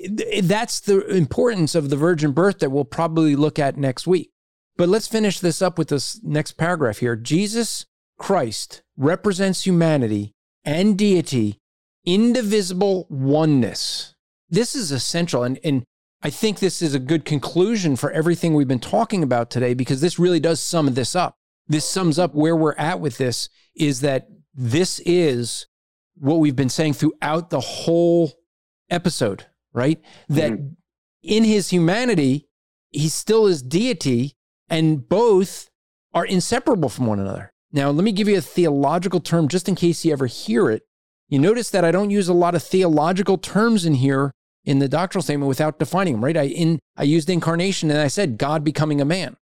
that's 0.42 0.80
the 0.80 1.06
importance 1.06 1.74
of 1.74 1.90
the 1.90 1.96
virgin 1.96 2.32
birth 2.32 2.58
that 2.58 2.70
we'll 2.70 2.84
probably 2.84 3.34
look 3.36 3.58
at 3.58 3.76
next 3.76 4.06
week. 4.06 4.30
But 4.76 4.88
let's 4.88 5.08
finish 5.08 5.40
this 5.40 5.62
up 5.62 5.78
with 5.78 5.88
this 5.88 6.20
next 6.22 6.52
paragraph 6.52 6.98
here. 6.98 7.16
Jesus 7.16 7.86
Christ 8.18 8.82
represents 8.96 9.66
humanity 9.66 10.32
and 10.64 10.96
deity, 10.96 11.58
indivisible 12.04 13.06
oneness. 13.08 14.14
This 14.48 14.74
is 14.74 14.92
essential. 14.92 15.42
And, 15.42 15.58
and 15.64 15.84
I 16.22 16.30
think 16.30 16.58
this 16.58 16.82
is 16.82 16.94
a 16.94 17.00
good 17.00 17.24
conclusion 17.24 17.96
for 17.96 18.10
everything 18.12 18.54
we've 18.54 18.68
been 18.68 18.78
talking 18.78 19.22
about 19.22 19.50
today 19.50 19.74
because 19.74 20.00
this 20.00 20.18
really 20.18 20.40
does 20.40 20.60
sum 20.60 20.92
this 20.94 21.16
up. 21.16 21.34
This 21.68 21.88
sums 21.88 22.18
up 22.18 22.34
where 22.34 22.56
we're 22.56 22.74
at 22.74 23.00
with 23.00 23.18
this 23.18 23.48
is 23.76 24.00
that 24.00 24.28
this 24.54 25.00
is 25.00 25.66
what 26.16 26.40
we've 26.40 26.56
been 26.56 26.68
saying 26.68 26.94
throughout 26.94 27.50
the 27.50 27.60
whole 27.60 28.32
episode, 28.90 29.46
right? 29.72 30.00
That 30.28 30.52
mm-hmm. 30.52 30.68
in 31.22 31.44
his 31.44 31.70
humanity, 31.70 32.48
he 32.90 33.08
still 33.08 33.46
is 33.46 33.62
deity, 33.62 34.36
and 34.68 35.06
both 35.08 35.68
are 36.14 36.24
inseparable 36.24 36.88
from 36.88 37.06
one 37.06 37.20
another. 37.20 37.52
Now, 37.70 37.90
let 37.90 38.02
me 38.02 38.12
give 38.12 38.28
you 38.28 38.38
a 38.38 38.42
theological 38.42 39.20
term 39.20 39.48
just 39.48 39.68
in 39.68 39.74
case 39.74 40.04
you 40.04 40.12
ever 40.12 40.26
hear 40.26 40.70
it. 40.70 40.82
You 41.28 41.38
notice 41.38 41.68
that 41.70 41.84
I 41.84 41.90
don't 41.90 42.10
use 42.10 42.28
a 42.28 42.34
lot 42.34 42.54
of 42.54 42.62
theological 42.62 43.36
terms 43.36 43.84
in 43.84 43.94
here 43.94 44.32
in 44.64 44.78
the 44.78 44.88
doctrinal 44.88 45.22
statement 45.22 45.48
without 45.48 45.78
defining 45.78 46.14
them, 46.14 46.24
right? 46.24 46.36
I 46.36 46.44
in 46.44 46.78
I 46.96 47.02
used 47.02 47.28
incarnation 47.28 47.90
and 47.90 48.00
I 48.00 48.08
said 48.08 48.38
God 48.38 48.64
becoming 48.64 49.00
a 49.00 49.04
man 49.04 49.36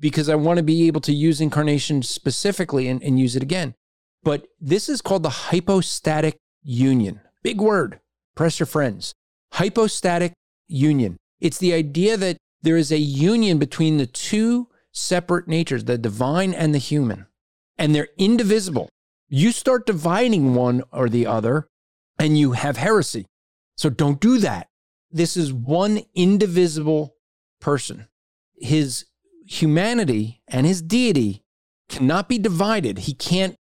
because 0.00 0.28
I 0.28 0.34
want 0.34 0.56
to 0.56 0.62
be 0.62 0.86
able 0.86 1.00
to 1.02 1.12
use 1.12 1.40
incarnation 1.40 2.02
specifically 2.02 2.88
and, 2.88 3.02
and 3.02 3.20
use 3.20 3.36
it 3.36 3.42
again. 3.42 3.74
But 4.22 4.46
this 4.60 4.88
is 4.88 5.02
called 5.02 5.22
the 5.22 5.30
hypostatic 5.30 6.36
union. 6.62 7.20
Big 7.42 7.60
word. 7.60 8.00
Press 8.34 8.58
your 8.58 8.66
friends. 8.66 9.14
Hypostatic 9.52 10.32
union. 10.66 11.16
It's 11.40 11.58
the 11.58 11.72
idea 11.72 12.16
that 12.16 12.36
there 12.62 12.76
is 12.76 12.92
a 12.92 12.98
union 12.98 13.58
between 13.58 13.96
the 13.96 14.06
two 14.06 14.68
separate 14.92 15.48
natures, 15.48 15.84
the 15.84 15.98
divine 15.98 16.52
and 16.52 16.74
the 16.74 16.78
human, 16.78 17.26
and 17.78 17.94
they're 17.94 18.08
indivisible. 18.18 18.88
You 19.28 19.52
start 19.52 19.86
dividing 19.86 20.54
one 20.54 20.82
or 20.92 21.08
the 21.08 21.26
other, 21.26 21.68
and 22.18 22.38
you 22.38 22.52
have 22.52 22.76
heresy. 22.76 23.26
So 23.76 23.88
don't 23.88 24.20
do 24.20 24.38
that. 24.38 24.66
This 25.10 25.36
is 25.36 25.52
one 25.52 26.02
indivisible 26.14 27.14
person. 27.60 28.08
His 28.56 29.06
humanity 29.50 30.40
and 30.46 30.64
his 30.64 30.80
deity 30.80 31.42
cannot 31.88 32.28
be 32.28 32.38
divided. 32.38 33.00
He 33.00 33.14
can't 33.14 33.56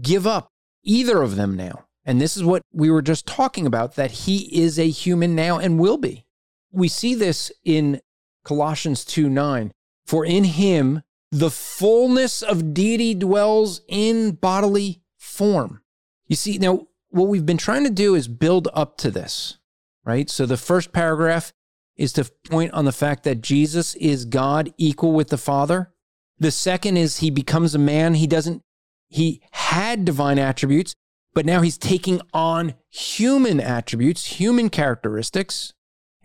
give 0.00 0.26
up 0.26 0.48
either 0.84 1.22
of 1.22 1.36
them 1.36 1.56
now. 1.56 1.86
And 2.04 2.20
this 2.20 2.36
is 2.36 2.44
what 2.44 2.62
we 2.72 2.90
were 2.90 3.02
just 3.02 3.26
talking 3.26 3.66
about 3.66 3.94
that 3.94 4.10
he 4.10 4.62
is 4.62 4.78
a 4.78 4.90
human 4.90 5.34
now 5.34 5.58
and 5.58 5.78
will 5.78 5.96
be. 5.96 6.26
We 6.70 6.88
see 6.88 7.14
this 7.14 7.50
in 7.64 8.00
Colossians 8.44 9.04
2 9.04 9.28
9. 9.28 9.72
For 10.06 10.24
in 10.24 10.44
him 10.44 11.02
the 11.32 11.50
fullness 11.50 12.42
of 12.42 12.74
deity 12.74 13.14
dwells 13.14 13.82
in 13.88 14.32
bodily 14.32 15.00
form. 15.16 15.80
You 16.26 16.36
see, 16.36 16.58
now 16.58 16.88
what 17.10 17.28
we've 17.28 17.46
been 17.46 17.56
trying 17.56 17.84
to 17.84 17.90
do 17.90 18.14
is 18.14 18.28
build 18.28 18.68
up 18.74 18.98
to 18.98 19.10
this, 19.10 19.58
right? 20.04 20.28
So 20.28 20.46
the 20.46 20.56
first 20.56 20.92
paragraph 20.92 21.52
is 22.00 22.14
to 22.14 22.24
point 22.48 22.72
on 22.72 22.86
the 22.86 22.92
fact 22.92 23.24
that 23.24 23.42
Jesus 23.42 23.94
is 23.96 24.24
God 24.24 24.72
equal 24.78 25.12
with 25.12 25.28
the 25.28 25.36
Father. 25.36 25.92
The 26.38 26.50
second 26.50 26.96
is 26.96 27.18
he 27.18 27.30
becomes 27.30 27.74
a 27.74 27.78
man. 27.78 28.14
He 28.14 28.26
doesn't, 28.26 28.62
he 29.08 29.42
had 29.50 30.06
divine 30.06 30.38
attributes, 30.38 30.94
but 31.34 31.44
now 31.44 31.60
he's 31.60 31.76
taking 31.76 32.22
on 32.32 32.72
human 32.88 33.60
attributes, 33.60 34.24
human 34.40 34.70
characteristics. 34.70 35.74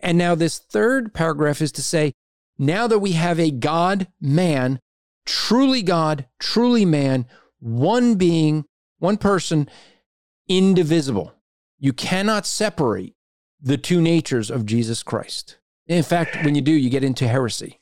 And 0.00 0.16
now 0.16 0.34
this 0.34 0.58
third 0.58 1.12
paragraph 1.12 1.60
is 1.60 1.72
to 1.72 1.82
say, 1.82 2.14
now 2.58 2.86
that 2.86 3.00
we 3.00 3.12
have 3.12 3.38
a 3.38 3.50
God 3.50 4.08
man, 4.18 4.80
truly 5.26 5.82
God, 5.82 6.26
truly 6.38 6.86
man, 6.86 7.26
one 7.58 8.14
being, 8.14 8.64
one 8.98 9.18
person, 9.18 9.68
indivisible. 10.48 11.34
You 11.78 11.92
cannot 11.92 12.46
separate 12.46 13.12
the 13.60 13.76
two 13.76 14.00
natures 14.00 14.50
of 14.50 14.64
Jesus 14.64 15.02
Christ. 15.02 15.58
In 15.88 16.02
fact, 16.02 16.44
when 16.44 16.54
you 16.54 16.62
do, 16.62 16.72
you 16.72 16.90
get 16.90 17.04
into 17.04 17.28
heresy. 17.28 17.78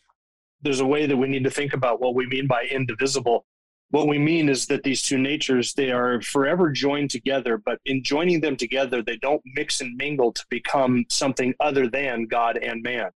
There's 0.60 0.80
a 0.80 0.86
way 0.86 1.06
that 1.06 1.16
we 1.16 1.28
need 1.28 1.44
to 1.44 1.50
think 1.50 1.72
about 1.72 2.00
what 2.00 2.14
we 2.14 2.26
mean 2.26 2.46
by 2.46 2.64
indivisible. 2.64 3.46
What 3.90 4.08
we 4.08 4.18
mean 4.18 4.48
is 4.48 4.66
that 4.66 4.82
these 4.82 5.02
two 5.02 5.18
natures, 5.18 5.72
they 5.72 5.90
are 5.90 6.20
forever 6.20 6.70
joined 6.70 7.10
together, 7.10 7.58
but 7.64 7.78
in 7.84 8.02
joining 8.02 8.40
them 8.40 8.56
together, 8.56 9.02
they 9.02 9.16
don't 9.16 9.42
mix 9.54 9.80
and 9.80 9.96
mingle 9.96 10.32
to 10.32 10.44
become 10.50 11.04
something 11.08 11.54
other 11.60 11.88
than 11.88 12.26
God 12.26 12.56
and 12.58 12.82
man. 12.82 13.10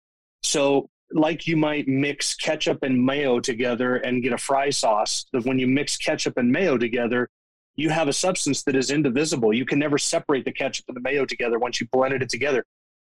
So 0.44 0.90
like 1.12 1.48
you 1.48 1.56
might 1.56 1.88
mix 1.88 2.36
ketchup 2.36 2.84
and 2.84 3.04
mayo 3.04 3.40
together 3.40 3.98
and 3.98 4.22
get 4.22 4.34
a 4.34 4.38
fry 4.38 4.70
sauce, 4.70 5.26
that 5.34 5.46
when 5.46 5.58
you 5.60 5.68
mix 5.68 5.98
ketchup 5.98 6.38
and 6.38 6.52
mayo 6.52 6.78
together, 6.78 7.30
you 7.76 7.90
have 7.90 8.08
a 8.08 8.14
substance 8.14 8.64
that 8.64 8.76
is 8.76 8.92
indivisible. 8.92 9.54
You 9.54 9.66
can 9.66 9.80
never 9.80 9.98
separate 9.98 10.46
the 10.46 10.52
ketchup 10.52 10.86
and 10.88 10.98
the 10.98 11.02
mayo 11.02 11.26
together 11.26 11.60
once 11.60 11.80
you 11.80 11.88
blended 11.92 12.22
it 12.22 12.30
together. 12.30 12.66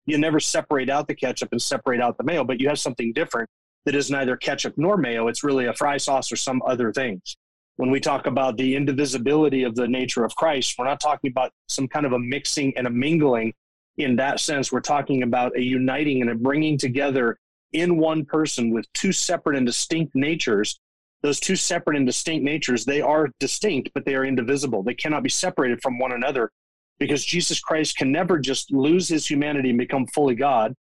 You 0.08 0.18
never 0.18 0.40
separate 0.40 0.88
out 0.88 1.06
the 1.06 1.14
ketchup 1.14 1.50
and 1.52 1.60
separate 1.60 2.00
out 2.00 2.16
the 2.16 2.24
mayo, 2.24 2.42
but 2.42 2.60
you 2.60 2.68
have 2.68 2.78
something 2.78 3.12
different 3.12 3.48
that 3.84 3.94
is 3.94 4.10
neither 4.10 4.36
ketchup 4.36 4.74
nor 4.76 4.96
mayo. 4.96 5.28
It's 5.28 5.44
really 5.44 5.66
a 5.66 5.74
fry 5.74 5.98
sauce 5.98 6.32
or 6.32 6.36
some 6.36 6.62
other 6.66 6.92
things. 6.92 7.36
When 7.76 7.90
we 7.90 8.00
talk 8.00 8.26
about 8.26 8.56
the 8.56 8.74
indivisibility 8.74 9.64
of 9.64 9.74
the 9.74 9.86
nature 9.86 10.24
of 10.24 10.34
Christ, 10.34 10.76
we're 10.78 10.86
not 10.86 11.00
talking 11.00 11.30
about 11.30 11.52
some 11.68 11.86
kind 11.86 12.06
of 12.06 12.12
a 12.12 12.18
mixing 12.18 12.76
and 12.76 12.86
a 12.86 12.90
mingling 12.90 13.52
in 13.98 14.16
that 14.16 14.40
sense. 14.40 14.72
We're 14.72 14.80
talking 14.80 15.22
about 15.22 15.56
a 15.56 15.62
uniting 15.62 16.22
and 16.22 16.30
a 16.30 16.34
bringing 16.34 16.78
together 16.78 17.38
in 17.72 17.98
one 17.98 18.24
person 18.24 18.70
with 18.72 18.90
two 18.94 19.12
separate 19.12 19.56
and 19.56 19.66
distinct 19.66 20.14
natures 20.14 20.80
those 21.22 21.40
two 21.40 21.56
separate 21.56 21.96
and 21.96 22.06
distinct 22.06 22.44
natures 22.44 22.84
they 22.84 23.00
are 23.00 23.28
distinct 23.40 23.90
but 23.94 24.04
they 24.04 24.14
are 24.14 24.24
indivisible 24.24 24.82
they 24.82 24.94
cannot 24.94 25.22
be 25.22 25.28
separated 25.28 25.80
from 25.82 25.98
one 25.98 26.12
another 26.12 26.50
because 26.98 27.24
jesus 27.24 27.60
christ 27.60 27.96
can 27.96 28.10
never 28.10 28.38
just 28.38 28.72
lose 28.72 29.08
his 29.08 29.26
humanity 29.26 29.70
and 29.70 29.78
become 29.78 30.06
fully 30.08 30.34
god 30.34 30.74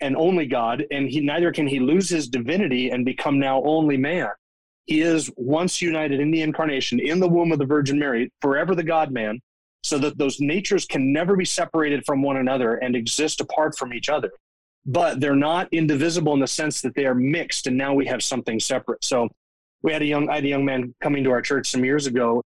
and 0.00 0.16
only 0.16 0.46
god 0.46 0.84
and 0.90 1.08
he 1.08 1.20
neither 1.20 1.52
can 1.52 1.66
he 1.66 1.78
lose 1.78 2.08
his 2.08 2.28
divinity 2.28 2.90
and 2.90 3.04
become 3.04 3.38
now 3.38 3.62
only 3.64 3.96
man 3.96 4.28
he 4.86 5.00
is 5.00 5.30
once 5.36 5.80
united 5.80 6.20
in 6.20 6.30
the 6.30 6.42
incarnation 6.42 7.00
in 7.00 7.20
the 7.20 7.28
womb 7.28 7.52
of 7.52 7.58
the 7.58 7.66
virgin 7.66 7.98
mary 7.98 8.30
forever 8.40 8.74
the 8.74 8.82
god 8.82 9.10
man 9.10 9.40
so 9.82 9.98
that 9.98 10.16
those 10.16 10.40
natures 10.40 10.86
can 10.86 11.12
never 11.12 11.36
be 11.36 11.44
separated 11.44 12.04
from 12.06 12.22
one 12.22 12.38
another 12.38 12.76
and 12.76 12.96
exist 12.96 13.40
apart 13.40 13.76
from 13.76 13.92
each 13.92 14.08
other 14.08 14.30
but 14.86 15.20
they're 15.20 15.36
not 15.36 15.68
indivisible 15.72 16.34
in 16.34 16.40
the 16.40 16.46
sense 16.46 16.80
that 16.82 16.94
they 16.94 17.06
are 17.06 17.14
mixed 17.14 17.66
and 17.66 17.76
now 17.76 17.94
we 17.94 18.06
have 18.06 18.22
something 18.22 18.60
separate. 18.60 19.02
So 19.04 19.28
we 19.82 19.92
had 19.92 20.02
a 20.02 20.06
young 20.06 20.28
I 20.28 20.36
had 20.36 20.44
a 20.44 20.48
young 20.48 20.64
man 20.64 20.94
coming 21.00 21.24
to 21.24 21.30
our 21.30 21.42
church 21.42 21.70
some 21.70 21.84
years 21.84 22.06
ago. 22.06 22.42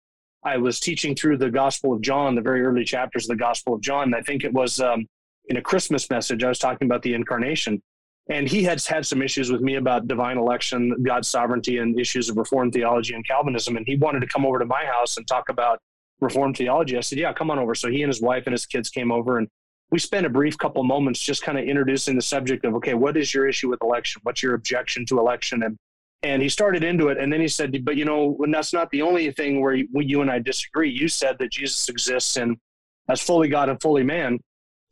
I 0.45 0.59
was 0.59 0.79
teaching 0.79 1.15
through 1.15 1.39
the 1.39 1.51
Gospel 1.51 1.93
of 1.93 2.03
John, 2.03 2.35
the 2.35 2.43
very 2.43 2.63
early 2.63 2.85
chapters 2.85 3.25
of 3.25 3.37
the 3.37 3.43
Gospel 3.43 3.75
of 3.75 3.81
John. 3.81 4.05
And 4.05 4.15
I 4.15 4.21
think 4.21 4.45
it 4.45 4.53
was 4.53 4.79
um, 4.81 5.07
in 5.49 5.57
a 5.57 5.63
Christmas 5.63 6.11
message. 6.11 6.45
I 6.45 6.49
was 6.49 6.59
talking 6.59 6.87
about 6.87 7.03
the 7.03 7.15
incarnation, 7.15 7.83
and 8.29 8.49
he 8.49 8.63
had 8.63 8.83
had 8.85 9.07
some 9.07 9.23
issues 9.23 9.51
with 9.51 9.63
me 9.63 9.77
about 9.77 10.07
divine 10.07 10.37
election, 10.37 11.03
God's 11.03 11.29
sovereignty, 11.29 11.79
and 11.79 11.99
issues 11.99 12.29
of 12.29 12.37
Reformed 12.37 12.73
theology 12.75 13.15
and 13.15 13.27
Calvinism. 13.27 13.77
And 13.77 13.87
he 13.87 13.97
wanted 13.97 14.21
to 14.21 14.27
come 14.27 14.45
over 14.45 14.59
to 14.59 14.67
my 14.67 14.85
house 14.85 15.17
and 15.17 15.27
talk 15.27 15.49
about 15.49 15.79
Reformed 16.21 16.57
theology. 16.57 16.97
I 16.97 17.01
said, 17.01 17.19
"Yeah, 17.19 17.33
come 17.33 17.51
on 17.51 17.59
over." 17.59 17.75
So 17.75 17.91
he 17.91 18.03
and 18.03 18.11
his 18.11 18.23
wife 18.23 18.45
and 18.47 18.53
his 18.53 18.67
kids 18.67 18.89
came 18.89 19.11
over, 19.11 19.39
and 19.39 19.49
we 19.91 19.99
spent 19.99 20.27
a 20.27 20.31
brief 20.31 20.57
couple 20.59 20.83
moments 20.85 21.21
just 21.21 21.43
kind 21.43 21.59
of 21.59 21.65
introducing 21.65 22.17
the 22.17 22.23
subject 22.23 22.65
of 22.65 22.75
okay 22.75 22.95
what 22.95 23.17
is 23.17 23.33
your 23.33 23.49
issue 23.49 23.69
with 23.69 23.81
election 23.83 24.21
what's 24.25 24.43
your 24.43 24.55
objection 24.55 25.07
to 25.07 25.19
election 25.19 25.63
and 25.63 25.77
and 26.25 26.41
he 26.41 26.49
started 26.49 26.83
into 26.83 27.09
it 27.09 27.19
and 27.19 27.33
then 27.33 27.41
he 27.41 27.47
said 27.47 27.85
but 27.85 27.97
you 27.97 28.05
know 28.05 28.37
that's 28.51 28.73
not 28.73 28.91
the 28.91 29.03
only 29.03 29.31
thing 29.31 29.61
where 29.61 29.75
you, 29.75 29.87
you 29.95 30.23
and 30.23 30.31
i 30.31 30.39
disagree. 30.39 30.91
You 30.91 31.07
said 31.07 31.39
that 31.39 31.53
jesus 31.53 31.89
exists 31.89 32.37
and 32.37 32.57
as 33.09 33.21
fully 33.21 33.49
god 33.49 33.69
and 33.69 33.81
fully 33.81 34.03
man 34.03 34.41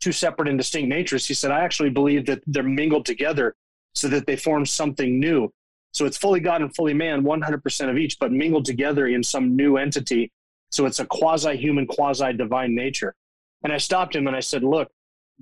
two 0.01 0.12
separate 0.12 0.49
and 0.49 0.59
distinct 0.59 0.89
natures. 0.89 1.26
He 1.26 1.35
said 1.35 1.51
i 1.51 1.61
actually 1.61 1.91
believe 1.91 2.26
that 2.26 2.43
they're 2.47 2.62
mingled 2.62 3.07
together 3.07 3.55
so 3.95 4.09
that 4.09 4.26
they 4.26 4.37
form 4.37 4.64
something 4.64 5.20
new. 5.20 5.53
So 5.93 6.07
it's 6.07 6.16
fully 6.16 6.41
god 6.41 6.62
and 6.62 6.74
fully 6.74 6.95
man 6.95 7.22
100% 7.22 7.91
of 7.91 7.97
each 7.97 8.18
but 8.18 8.33
mingled 8.33 8.64
together 8.64 9.07
in 9.09 9.22
some 9.22 9.57
new 9.57 9.76
entity. 9.76 10.30
So 10.70 10.87
it's 10.87 11.01
a 11.01 11.07
quasi-human 11.07 11.87
quasi-divine 11.87 12.74
nature. 12.74 13.14
And 13.62 13.72
I 13.72 13.76
stopped 13.76 14.16
him 14.16 14.26
and 14.26 14.35
I 14.35 14.41
said, 14.41 14.64
Look, 14.64 14.91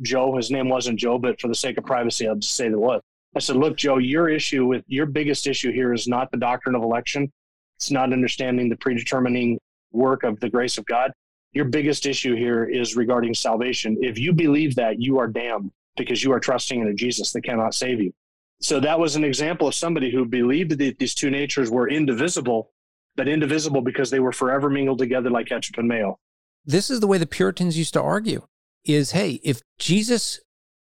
Joe, 0.03 0.37
his 0.37 0.51
name 0.51 0.69
wasn't 0.69 0.99
Joe, 0.99 1.19
but 1.19 1.41
for 1.41 1.49
the 1.49 1.55
sake 1.55 1.79
of 1.79 1.85
privacy, 1.85 2.27
I'll 2.27 2.37
just 2.37 2.55
say 2.55 2.69
that 2.69 2.79
was. 2.79 3.01
I 3.37 3.39
said, 3.39 3.57
Look, 3.57 3.77
Joe, 3.77 3.99
your 3.99 4.29
issue 4.29 4.67
with 4.67 4.85
your 4.87 5.07
biggest 5.07 5.47
issue 5.47 5.73
here 5.73 5.93
is 5.93 6.09
not 6.09 6.31
the 6.31 6.37
doctrine 6.37 6.75
of 6.75 6.83
election. 6.83 7.31
It's 7.77 7.91
not 7.91 8.13
understanding 8.13 8.69
the 8.69 8.77
predetermining 8.77 9.59
work 9.93 10.25
of 10.25 10.39
the 10.41 10.51
grace 10.51 10.79
of 10.79 10.87
God. 10.87 11.13
Your 11.53 11.65
biggest 11.65 12.07
issue 12.07 12.37
here 12.37 12.65
is 12.65 12.97
regarding 12.97 13.35
salvation. 13.35 13.97
If 14.01 14.19
you 14.19 14.33
believe 14.33 14.75
that, 14.77 15.01
you 15.01 15.19
are 15.19 15.27
damned 15.27 15.71
because 15.97 16.23
you 16.23 16.33
are 16.33 16.41
trusting 16.41 16.81
in 16.81 16.89
a 16.89 16.95
Jesus 16.95 17.33
that 17.33 17.43
cannot 17.43 17.75
save 17.75 18.01
you. 18.01 18.13
So 18.61 18.79
that 18.81 18.99
was 18.99 19.17
an 19.17 19.25
example 19.25 19.69
of 19.69 19.75
somebody 19.75 20.11
who 20.11 20.25
believed 20.25 20.79
that 20.79 20.99
these 20.99 21.15
two 21.15 21.31
natures 21.31 21.71
were 21.71 21.89
indivisible, 21.89 22.71
but 23.17 23.27
indivisible 23.27 23.81
because 23.81 24.11
they 24.11 24.21
were 24.21 24.33
forever 24.33 24.69
mingled 24.69 24.99
together 24.99 25.31
like 25.31 25.47
ketchup 25.47 25.79
and 25.79 25.89
mayo. 25.89 26.19
This 26.65 26.91
is 26.91 27.01
the 27.01 27.07
way 27.07 27.19
the 27.19 27.27
Puritans 27.27 27.79
used 27.79 27.95
to 27.95 28.03
argue 28.03 28.47
is 28.85 29.13
hey, 29.13 29.41
if 29.43 29.63
Jesus 29.79 30.41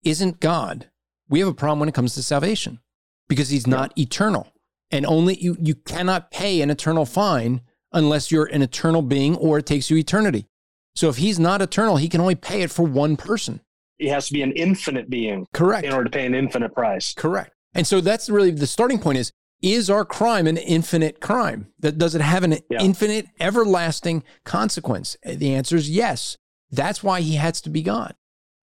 isn't 0.03 0.39
God, 0.39 0.89
we 1.33 1.39
have 1.39 1.49
a 1.49 1.53
problem 1.53 1.79
when 1.79 1.89
it 1.89 1.95
comes 1.95 2.13
to 2.13 2.21
salvation 2.21 2.79
because 3.27 3.49
he's 3.49 3.65
not 3.65 3.91
yeah. 3.95 4.03
eternal. 4.03 4.53
And 4.91 5.03
only 5.03 5.35
you, 5.41 5.57
you 5.59 5.73
cannot 5.73 6.29
pay 6.29 6.61
an 6.61 6.69
eternal 6.69 7.07
fine 7.07 7.61
unless 7.91 8.31
you're 8.31 8.45
an 8.45 8.61
eternal 8.61 9.01
being 9.01 9.35
or 9.37 9.57
it 9.57 9.65
takes 9.65 9.89
you 9.89 9.97
eternity. 9.97 10.45
So 10.93 11.09
if 11.09 11.17
he's 11.17 11.39
not 11.39 11.59
eternal, 11.59 11.97
he 11.97 12.07
can 12.07 12.21
only 12.21 12.35
pay 12.35 12.61
it 12.61 12.69
for 12.69 12.83
one 12.83 13.17
person. 13.17 13.61
He 13.97 14.09
has 14.09 14.27
to 14.27 14.33
be 14.33 14.43
an 14.43 14.51
infinite 14.51 15.09
being. 15.09 15.47
Correct. 15.53 15.87
In 15.87 15.91
order 15.91 16.03
to 16.03 16.11
pay 16.11 16.27
an 16.27 16.35
infinite 16.35 16.75
price. 16.75 17.15
Correct. 17.15 17.51
And 17.73 17.87
so 17.87 17.99
that's 17.99 18.29
really 18.29 18.51
the 18.51 18.67
starting 18.67 18.99
point 18.99 19.17
is 19.17 19.31
is 19.63 19.89
our 19.89 20.05
crime 20.05 20.45
an 20.45 20.57
infinite 20.57 21.19
crime? 21.19 21.73
That 21.79 21.97
does 21.97 22.13
it 22.13 22.21
have 22.21 22.43
an 22.43 22.59
yeah. 22.69 22.79
infinite, 22.79 23.25
everlasting 23.39 24.23
consequence? 24.43 25.17
The 25.25 25.55
answer 25.55 25.77
is 25.77 25.89
yes. 25.89 26.37
That's 26.69 27.01
why 27.01 27.21
he 27.21 27.37
has 27.37 27.59
to 27.61 27.71
be 27.71 27.81
God. 27.81 28.13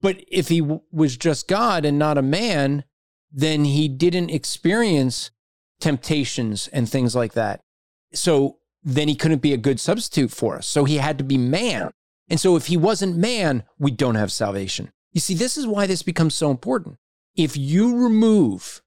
But 0.00 0.24
if 0.28 0.48
he 0.48 0.60
w- 0.60 0.80
was 0.90 1.16
just 1.16 1.48
God 1.48 1.84
and 1.84 1.98
not 1.98 2.18
a 2.18 2.22
man, 2.22 2.84
then 3.32 3.64
he 3.64 3.88
didn't 3.88 4.30
experience 4.30 5.30
temptations 5.80 6.68
and 6.68 6.88
things 6.88 7.14
like 7.14 7.32
that. 7.34 7.60
So 8.12 8.58
then 8.82 9.08
he 9.08 9.14
couldn't 9.14 9.42
be 9.42 9.52
a 9.52 9.58
good 9.58 9.78
substitute 9.78 10.30
for 10.30 10.56
us. 10.56 10.66
So 10.66 10.84
he 10.84 10.96
had 10.96 11.18
to 11.18 11.24
be 11.24 11.38
man. 11.38 11.90
And 12.28 12.40
so 12.40 12.56
if 12.56 12.66
he 12.66 12.76
wasn't 12.76 13.16
man, 13.16 13.64
we 13.78 13.90
don't 13.90 14.14
have 14.14 14.32
salvation. 14.32 14.90
You 15.12 15.20
see, 15.20 15.34
this 15.34 15.56
is 15.56 15.66
why 15.66 15.86
this 15.86 16.02
becomes 16.02 16.34
so 16.34 16.50
important. 16.50 16.96
If 17.36 17.56
you 17.56 17.96
remove 18.02 18.80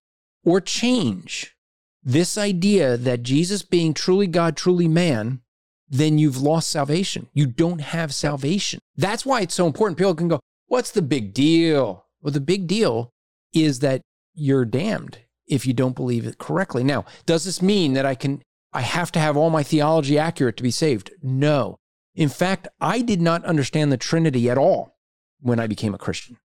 or 0.45 0.61
change 0.61 1.55
this 2.03 2.38
idea 2.38 2.97
that 2.97 3.24
Jesus 3.24 3.61
being 3.61 3.93
truly 3.93 4.28
God, 4.28 4.57
truly 4.57 4.88
man, 4.88 5.41
then 5.89 6.18
you've 6.18 6.41
lost 6.41 6.70
salvation. 6.70 7.28
You 7.34 7.45
don't 7.45 7.82
have 7.82 8.14
salvation. 8.14 8.80
That's 8.95 9.26
why 9.26 9.41
it's 9.41 9.53
so 9.53 9.68
important. 9.68 9.97
People 9.97 10.16
can 10.16 10.28
go, 10.28 10.39
What's 10.68 10.91
the 10.91 11.01
big 11.01 11.34
deal? 11.34 12.05
Well, 12.22 12.32
the 12.32 12.41
big 12.41 12.68
deal 12.68 13.11
is 13.53 13.80
that 13.80 14.01
you're 14.34 14.66
damned 14.66 15.20
if 15.47 15.66
you 15.66 15.74
don't 15.74 15.95
believe 15.95 16.26
it 16.26 16.38
correctly. 16.38 16.84
Now, 16.84 17.05
does 17.26 17.45
this 17.45 17.61
mean 17.61 17.93
that 17.93 18.05
I 18.05 18.16
can 18.16 18.41
I 18.72 18.82
have 18.82 19.11
to 19.11 19.20
have 19.20 19.38
all 19.38 19.51
my 19.51 19.61
theology 19.61 20.18
accurate 20.18 20.57
to 20.57 20.64
be 20.64 20.72
saved? 20.72 21.11
No. 21.22 21.78
In 22.16 22.30
fact, 22.30 22.68
I 22.82 23.01
did 23.01 23.22
not 23.22 23.45
understand 23.45 23.91
the 23.91 23.97
Trinity 23.97 24.49
at 24.49 24.57
all 24.57 24.95
when 25.41 25.59
I 25.59 25.68
became 25.68 25.93
a 25.93 25.99
Christian. 25.99 26.38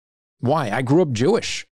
Why? 0.41 0.71
I 0.71 0.83
grew 0.83 1.03
up 1.03 1.13
Jewish. 1.13 1.67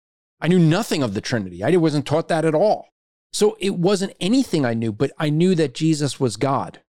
I 0.41 0.49
knew 0.49 0.59
nothing 0.59 1.03
of 1.03 1.15
the 1.15 1.21
Trinity. 1.21 1.63
I 1.63 1.77
wasn't 1.77 2.07
taught 2.07 2.29
that 2.29 2.45
at 2.45 2.55
all. 2.55 2.89
So 3.33 3.57
it 3.61 3.77
wasn't 3.77 4.17
anything 4.21 4.65
I 4.65 4.75
knew, 4.75 4.93
but 4.93 5.13
I 5.19 5.31
knew 5.31 5.55
that 5.55 5.75
Jesus 5.75 6.19
was 6.19 6.37
God. 6.37 6.81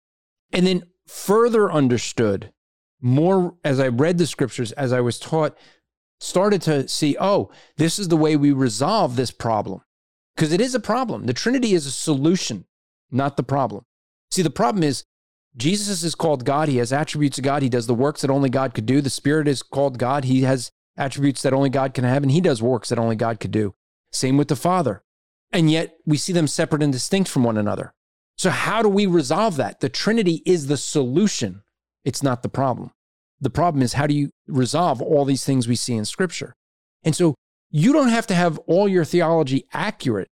And 0.52 0.66
then 0.66 0.84
further 1.06 1.70
understood 1.70 2.52
more 3.00 3.54
as 3.64 3.80
I 3.80 3.88
read 3.88 4.18
the 4.18 4.26
scriptures, 4.26 4.72
as 4.72 4.92
I 4.92 5.00
was 5.00 5.18
taught, 5.18 5.56
started 6.20 6.62
to 6.62 6.86
see, 6.88 7.16
oh, 7.20 7.50
this 7.76 7.98
is 7.98 8.08
the 8.08 8.16
way 8.16 8.36
we 8.36 8.52
resolve 8.52 9.16
this 9.16 9.30
problem. 9.30 9.82
Because 10.34 10.52
it 10.52 10.60
is 10.60 10.74
a 10.74 10.80
problem. 10.80 11.26
The 11.26 11.32
Trinity 11.32 11.74
is 11.74 11.86
a 11.86 11.90
solution, 11.90 12.66
not 13.10 13.36
the 13.36 13.42
problem. 13.42 13.84
See, 14.30 14.42
the 14.42 14.50
problem 14.50 14.82
is 14.82 15.04
Jesus 15.56 16.02
is 16.04 16.14
called 16.14 16.44
God. 16.44 16.68
He 16.68 16.76
has 16.76 16.92
attributes 16.92 17.38
of 17.38 17.44
God. 17.44 17.62
He 17.62 17.68
does 17.68 17.86
the 17.86 17.94
works 17.94 18.20
that 18.20 18.30
only 18.30 18.48
God 18.48 18.74
could 18.74 18.86
do. 18.86 19.00
The 19.00 19.10
Spirit 19.10 19.48
is 19.48 19.62
called 19.62 19.98
God. 19.98 20.24
He 20.24 20.42
has 20.42 20.70
attributes 20.96 21.42
that 21.42 21.52
only 21.52 21.70
God 21.70 21.94
can 21.94 22.04
have, 22.04 22.22
and 22.22 22.30
He 22.30 22.40
does 22.40 22.62
works 22.62 22.90
that 22.90 22.98
only 22.98 23.16
God 23.16 23.40
could 23.40 23.50
do. 23.50 23.74
Same 24.12 24.36
with 24.36 24.48
the 24.48 24.56
Father. 24.56 25.02
And 25.52 25.70
yet 25.70 25.96
we 26.06 26.16
see 26.16 26.32
them 26.32 26.46
separate 26.46 26.82
and 26.82 26.92
distinct 26.92 27.28
from 27.28 27.42
one 27.42 27.56
another. 27.56 27.94
So, 28.36 28.50
how 28.50 28.82
do 28.82 28.88
we 28.88 29.06
resolve 29.06 29.56
that? 29.56 29.80
The 29.80 29.88
Trinity 29.88 30.42
is 30.46 30.66
the 30.66 30.76
solution, 30.76 31.62
it's 32.04 32.22
not 32.22 32.42
the 32.42 32.48
problem. 32.48 32.90
The 33.40 33.50
problem 33.50 33.82
is, 33.82 33.94
how 33.94 34.06
do 34.06 34.14
you 34.14 34.30
resolve 34.46 35.00
all 35.00 35.24
these 35.24 35.44
things 35.44 35.66
we 35.66 35.76
see 35.76 35.94
in 35.94 36.04
Scripture? 36.04 36.54
And 37.02 37.16
so, 37.16 37.34
you 37.70 37.92
don't 37.92 38.08
have 38.08 38.26
to 38.26 38.34
have 38.34 38.58
all 38.66 38.88
your 38.88 39.04
theology 39.04 39.64
accurate. 39.72 40.28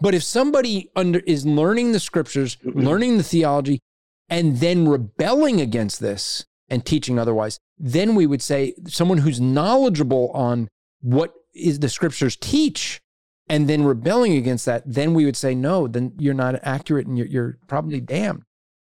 But 0.00 0.14
if 0.14 0.22
somebody 0.22 0.90
under, 0.94 1.20
is 1.20 1.46
learning 1.46 1.92
the 1.92 2.00
scriptures, 2.00 2.58
learning 2.64 3.16
the 3.16 3.22
theology, 3.22 3.80
and 4.28 4.58
then 4.58 4.88
rebelling 4.88 5.60
against 5.60 6.00
this 6.00 6.44
and 6.68 6.84
teaching 6.84 7.18
otherwise, 7.18 7.58
then 7.78 8.14
we 8.14 8.26
would 8.26 8.42
say 8.42 8.74
someone 8.88 9.18
who's 9.18 9.40
knowledgeable 9.40 10.30
on 10.32 10.68
what 11.00 11.32
is 11.54 11.80
the 11.80 11.88
scriptures 11.88 12.36
teach 12.36 13.00
and 13.48 13.68
then 13.68 13.84
rebelling 13.84 14.34
against 14.34 14.66
that, 14.66 14.82
then 14.86 15.14
we 15.14 15.24
would 15.24 15.36
say, 15.36 15.54
no, 15.54 15.86
then 15.86 16.12
you're 16.18 16.34
not 16.34 16.58
accurate 16.62 17.06
and 17.06 17.18
you're, 17.18 17.26
you're 17.26 17.58
probably 17.66 18.00
damned. 18.00 18.42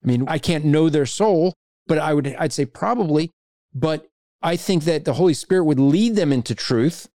I 0.04 0.08
mean, 0.08 0.26
I 0.28 0.38
can't 0.38 0.66
know 0.66 0.90
their 0.90 1.06
soul, 1.06 1.54
but 1.88 1.98
I 1.98 2.14
would, 2.14 2.36
I'd 2.38 2.54
say 2.54 2.66
probably, 2.66 3.32
but 3.74 4.08
I 4.42 4.56
think 4.56 4.84
that 4.86 5.06
the 5.06 5.14
Holy 5.14 5.34
Spirit 5.34 5.66
would 5.66 5.80
lead 5.80 6.16
them 6.16 6.34
into 6.34 6.56
truth 6.56 7.08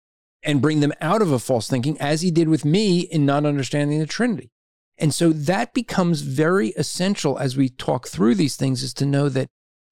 and 0.44 0.62
bring 0.62 0.80
them 0.80 0.94
out 1.02 1.22
of 1.22 1.32
a 1.32 1.40
false 1.40 1.68
thinking 1.68 2.00
as 2.00 2.22
he 2.22 2.32
did 2.32 2.48
with 2.48 2.64
me 2.64 3.00
in 3.00 3.26
not 3.26 3.46
understanding 3.46 4.00
the 4.00 4.06
Trinity. 4.06 4.52
And 4.98 5.14
so 5.14 5.34
that 5.34 5.74
becomes 5.74 6.22
very 6.22 6.70
essential 6.70 7.38
as 7.38 7.58
we 7.58 7.70
talk 7.70 8.08
through 8.08 8.36
these 8.36 8.56
things 8.56 8.84
is 8.84 8.94
to 8.96 9.06
know 9.06 9.28
that 9.30 9.48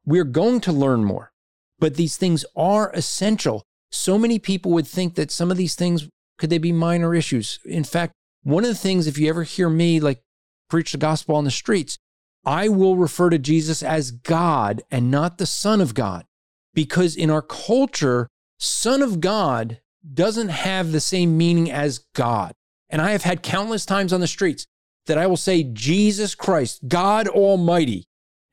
we're 0.05 0.23
going 0.23 0.61
to 0.61 0.71
learn 0.71 1.03
more, 1.03 1.31
but 1.79 1.95
these 1.95 2.17
things 2.17 2.45
are 2.55 2.91
essential. 2.93 3.63
So 3.91 4.17
many 4.17 4.39
people 4.39 4.71
would 4.71 4.87
think 4.87 5.15
that 5.15 5.31
some 5.31 5.51
of 5.51 5.57
these 5.57 5.75
things 5.75 6.07
could 6.37 6.49
they 6.49 6.57
be 6.57 6.71
minor 6.71 7.13
issues? 7.13 7.59
In 7.65 7.83
fact, 7.83 8.13
one 8.43 8.63
of 8.63 8.69
the 8.69 8.75
things, 8.75 9.07
if 9.07 9.17
you 9.17 9.29
ever 9.29 9.43
hear 9.43 9.69
me 9.69 9.99
like 9.99 10.21
preach 10.69 10.91
the 10.91 10.97
gospel 10.97 11.35
on 11.35 11.43
the 11.43 11.51
streets, 11.51 11.97
I 12.45 12.67
will 12.69 12.97
refer 12.97 13.29
to 13.29 13.39
Jesus 13.39 13.81
as 13.81 14.11
God 14.11 14.81
and 14.91 15.09
not 15.09 15.37
the 15.37 15.45
Son 15.45 15.81
of 15.81 15.93
God. 15.93 16.25
Because 16.73 17.15
in 17.15 17.29
our 17.29 17.41
culture, 17.41 18.27
Son 18.59 19.01
of 19.01 19.21
God 19.21 19.79
doesn't 20.13 20.49
have 20.49 20.91
the 20.91 20.99
same 20.99 21.37
meaning 21.37 21.71
as 21.71 21.99
God. 22.15 22.53
And 22.89 23.01
I 23.01 23.11
have 23.11 23.23
had 23.23 23.43
countless 23.43 23.85
times 23.85 24.11
on 24.11 24.19
the 24.19 24.27
streets 24.27 24.65
that 25.05 25.17
I 25.17 25.27
will 25.27 25.37
say, 25.37 25.63
Jesus 25.63 26.35
Christ, 26.35 26.87
God 26.87 27.27
Almighty. 27.27 28.05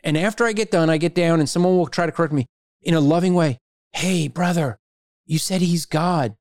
And 0.02 0.16
after 0.16 0.44
I 0.44 0.52
get 0.52 0.70
done, 0.70 0.88
I 0.88 0.96
get 0.96 1.14
down 1.14 1.40
and 1.40 1.48
someone 1.48 1.76
will 1.76 1.86
try 1.86 2.06
to 2.06 2.12
correct 2.12 2.32
me 2.32 2.46
in 2.82 2.94
a 2.94 3.00
loving 3.00 3.34
way. 3.34 3.58
Hey, 3.92 4.28
brother, 4.28 4.78
you 5.26 5.38
said 5.38 5.60
he's 5.60 5.86
God. 5.86 6.36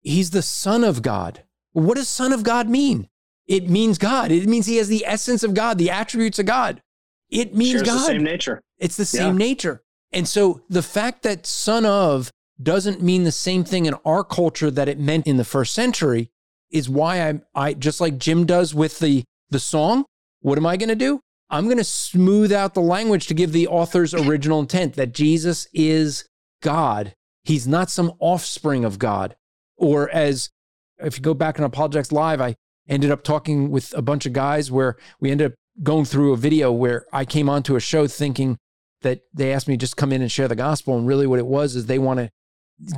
He's 0.00 0.30
the 0.30 0.42
Son 0.42 0.84
of 0.84 1.02
God. 1.02 1.44
What 1.72 1.96
does 1.96 2.08
Son 2.08 2.32
of 2.32 2.42
God 2.42 2.68
mean? 2.68 3.08
It 3.46 3.68
means 3.68 3.98
God. 3.98 4.32
It 4.32 4.48
means 4.48 4.66
he 4.66 4.76
has 4.76 4.88
the 4.88 5.04
essence 5.06 5.42
of 5.42 5.54
God, 5.54 5.78
the 5.78 5.90
attributes 5.90 6.38
of 6.38 6.46
God. 6.46 6.82
It 7.30 7.54
means 7.54 7.72
Shares 7.72 7.82
God. 7.82 7.94
the 7.98 8.06
same 8.06 8.24
nature. 8.24 8.62
It's 8.78 8.96
the 8.96 9.04
same 9.04 9.38
yeah. 9.38 9.46
nature. 9.46 9.82
And 10.12 10.28
so 10.28 10.62
the 10.68 10.82
fact 10.82 11.22
that 11.24 11.46
Son 11.46 11.84
of 11.84 12.30
doesn't 12.62 13.02
mean 13.02 13.24
the 13.24 13.32
same 13.32 13.64
thing 13.64 13.86
in 13.86 13.94
our 14.04 14.24
culture 14.24 14.70
that 14.70 14.88
it 14.88 14.98
meant 14.98 15.26
in 15.26 15.36
the 15.36 15.44
first 15.44 15.74
century 15.74 16.30
is 16.70 16.88
why 16.88 17.28
I, 17.28 17.40
I 17.54 17.74
just 17.74 18.00
like 18.00 18.18
Jim 18.18 18.46
does 18.46 18.74
with 18.74 18.98
the 18.98 19.24
the 19.50 19.58
song, 19.60 20.04
what 20.40 20.58
am 20.58 20.66
I 20.66 20.76
going 20.76 20.88
to 20.88 20.96
do? 20.96 21.20
I'm 21.50 21.66
going 21.66 21.76
to 21.78 21.84
smooth 21.84 22.52
out 22.52 22.74
the 22.74 22.80
language 22.80 23.28
to 23.28 23.34
give 23.34 23.52
the 23.52 23.68
author's 23.68 24.14
original 24.14 24.58
intent 24.58 24.94
that 24.94 25.12
Jesus 25.12 25.68
is 25.72 26.26
God. 26.62 27.14
He's 27.44 27.68
not 27.68 27.90
some 27.90 28.12
offspring 28.18 28.84
of 28.84 28.98
God. 28.98 29.36
Or 29.76 30.10
as 30.10 30.50
if 30.98 31.16
you 31.16 31.22
go 31.22 31.34
back 31.34 31.58
on 31.58 31.64
Apologetics 31.64 32.10
Live, 32.10 32.40
I 32.40 32.56
ended 32.88 33.10
up 33.10 33.22
talking 33.22 33.70
with 33.70 33.94
a 33.94 34.02
bunch 34.02 34.26
of 34.26 34.32
guys 34.32 34.70
where 34.70 34.96
we 35.20 35.30
ended 35.30 35.52
up 35.52 35.58
going 35.82 36.04
through 36.04 36.32
a 36.32 36.36
video 36.36 36.72
where 36.72 37.06
I 37.12 37.24
came 37.24 37.48
onto 37.48 37.76
a 37.76 37.80
show 37.80 38.06
thinking 38.06 38.58
that 39.02 39.20
they 39.32 39.52
asked 39.52 39.68
me 39.68 39.76
just 39.76 39.96
come 39.96 40.12
in 40.12 40.22
and 40.22 40.32
share 40.32 40.48
the 40.48 40.56
gospel. 40.56 40.96
And 40.96 41.06
really 41.06 41.26
what 41.26 41.38
it 41.38 41.46
was 41.46 41.76
is 41.76 41.86
they 41.86 41.98
want 41.98 42.18
to 42.18 42.30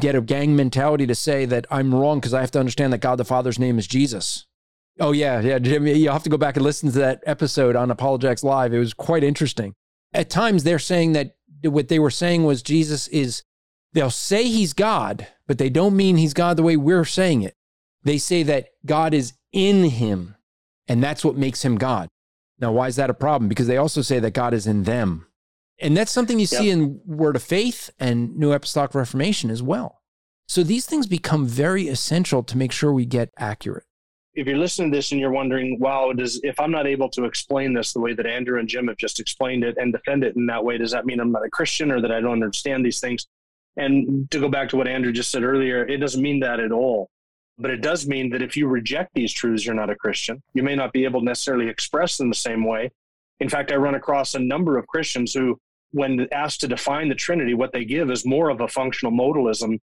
get 0.00 0.14
a 0.14 0.20
gang 0.20 0.56
mentality 0.56 1.06
to 1.06 1.14
say 1.14 1.44
that 1.46 1.66
I'm 1.70 1.94
wrong 1.94 2.18
because 2.18 2.34
I 2.34 2.40
have 2.40 2.50
to 2.52 2.60
understand 2.60 2.92
that 2.92 3.00
God 3.00 3.16
the 3.16 3.24
Father's 3.24 3.58
name 3.58 3.78
is 3.78 3.86
Jesus. 3.86 4.46
Oh 5.00 5.12
yeah, 5.12 5.40
yeah, 5.40 5.58
Jimmy. 5.58 5.92
You 5.94 6.10
have 6.10 6.24
to 6.24 6.30
go 6.30 6.36
back 6.36 6.56
and 6.56 6.64
listen 6.64 6.90
to 6.90 6.98
that 6.98 7.22
episode 7.24 7.76
on 7.76 7.90
Apologetics 7.90 8.42
Live. 8.42 8.72
It 8.72 8.78
was 8.78 8.94
quite 8.94 9.22
interesting. 9.22 9.74
At 10.12 10.30
times, 10.30 10.64
they're 10.64 10.78
saying 10.78 11.12
that 11.12 11.36
what 11.62 11.88
they 11.88 11.98
were 11.98 12.10
saying 12.10 12.44
was 12.44 12.62
Jesus 12.62 13.06
is. 13.08 13.42
They'll 13.94 14.10
say 14.10 14.44
he's 14.44 14.74
God, 14.74 15.26
but 15.46 15.56
they 15.56 15.70
don't 15.70 15.96
mean 15.96 16.18
he's 16.18 16.34
God 16.34 16.56
the 16.58 16.62
way 16.62 16.76
we're 16.76 17.06
saying 17.06 17.42
it. 17.42 17.54
They 18.04 18.18
say 18.18 18.42
that 18.42 18.68
God 18.84 19.14
is 19.14 19.32
in 19.52 19.84
him, 19.84 20.36
and 20.86 21.02
that's 21.02 21.24
what 21.24 21.36
makes 21.36 21.64
him 21.64 21.76
God. 21.76 22.08
Now, 22.60 22.72
why 22.72 22.88
is 22.88 22.96
that 22.96 23.10
a 23.10 23.14
problem? 23.14 23.48
Because 23.48 23.66
they 23.66 23.76
also 23.76 24.02
say 24.02 24.18
that 24.18 24.32
God 24.32 24.54
is 24.54 24.66
in 24.66 24.84
them. 24.84 25.26
And 25.80 25.96
that's 25.96 26.10
something 26.10 26.38
you 26.38 26.48
yep. 26.50 26.60
see 26.60 26.70
in 26.70 27.00
Word 27.06 27.36
of 27.36 27.42
Faith 27.42 27.90
and 28.00 28.36
New 28.36 28.52
Apostolic 28.52 28.94
Reformation 28.94 29.50
as 29.50 29.62
well. 29.62 30.02
So 30.48 30.64
these 30.64 30.86
things 30.86 31.06
become 31.06 31.46
very 31.46 31.88
essential 31.88 32.42
to 32.42 32.56
make 32.56 32.72
sure 32.72 32.92
we 32.92 33.06
get 33.06 33.30
accurate 33.38 33.84
if 34.38 34.46
you're 34.46 34.56
listening 34.56 34.92
to 34.92 34.96
this 34.96 35.10
and 35.10 35.20
you're 35.20 35.32
wondering, 35.32 35.78
wow, 35.80 36.12
does 36.12 36.40
if 36.44 36.60
I'm 36.60 36.70
not 36.70 36.86
able 36.86 37.08
to 37.10 37.24
explain 37.24 37.74
this 37.74 37.92
the 37.92 37.98
way 37.98 38.14
that 38.14 38.24
Andrew 38.24 38.60
and 38.60 38.68
Jim 38.68 38.86
have 38.86 38.96
just 38.96 39.18
explained 39.18 39.64
it 39.64 39.76
and 39.78 39.92
defend 39.92 40.22
it 40.22 40.36
in 40.36 40.46
that 40.46 40.64
way, 40.64 40.78
does 40.78 40.92
that 40.92 41.06
mean 41.06 41.18
I'm 41.18 41.32
not 41.32 41.44
a 41.44 41.50
Christian 41.50 41.90
or 41.90 42.00
that 42.00 42.12
I 42.12 42.20
don't 42.20 42.34
understand 42.34 42.86
these 42.86 43.00
things? 43.00 43.26
And 43.76 44.30
to 44.30 44.38
go 44.38 44.48
back 44.48 44.68
to 44.68 44.76
what 44.76 44.86
Andrew 44.86 45.10
just 45.10 45.32
said 45.32 45.42
earlier, 45.42 45.84
it 45.84 45.96
doesn't 45.96 46.22
mean 46.22 46.38
that 46.40 46.60
at 46.60 46.70
all. 46.70 47.10
But 47.58 47.70
it 47.72 47.80
does 47.80 48.06
mean 48.06 48.30
that 48.30 48.42
if 48.42 48.56
you 48.56 48.68
reject 48.68 49.10
these 49.14 49.32
truths, 49.32 49.66
you're 49.66 49.74
not 49.74 49.90
a 49.90 49.96
Christian. 49.96 50.40
You 50.54 50.62
may 50.62 50.76
not 50.76 50.92
be 50.92 51.04
able 51.04 51.20
to 51.20 51.26
necessarily 51.26 51.68
express 51.68 52.16
them 52.16 52.28
the 52.28 52.36
same 52.36 52.64
way. 52.64 52.90
In 53.40 53.48
fact, 53.48 53.72
I 53.72 53.76
run 53.76 53.96
across 53.96 54.34
a 54.34 54.40
number 54.40 54.78
of 54.78 54.86
Christians 54.86 55.34
who, 55.34 55.58
when 55.90 56.28
asked 56.32 56.60
to 56.60 56.68
define 56.68 57.08
the 57.08 57.14
Trinity, 57.14 57.54
what 57.54 57.72
they 57.72 57.84
give 57.84 58.10
is 58.10 58.24
more 58.24 58.50
of 58.50 58.60
a 58.60 58.68
functional 58.68 59.12
modalism, 59.12 59.78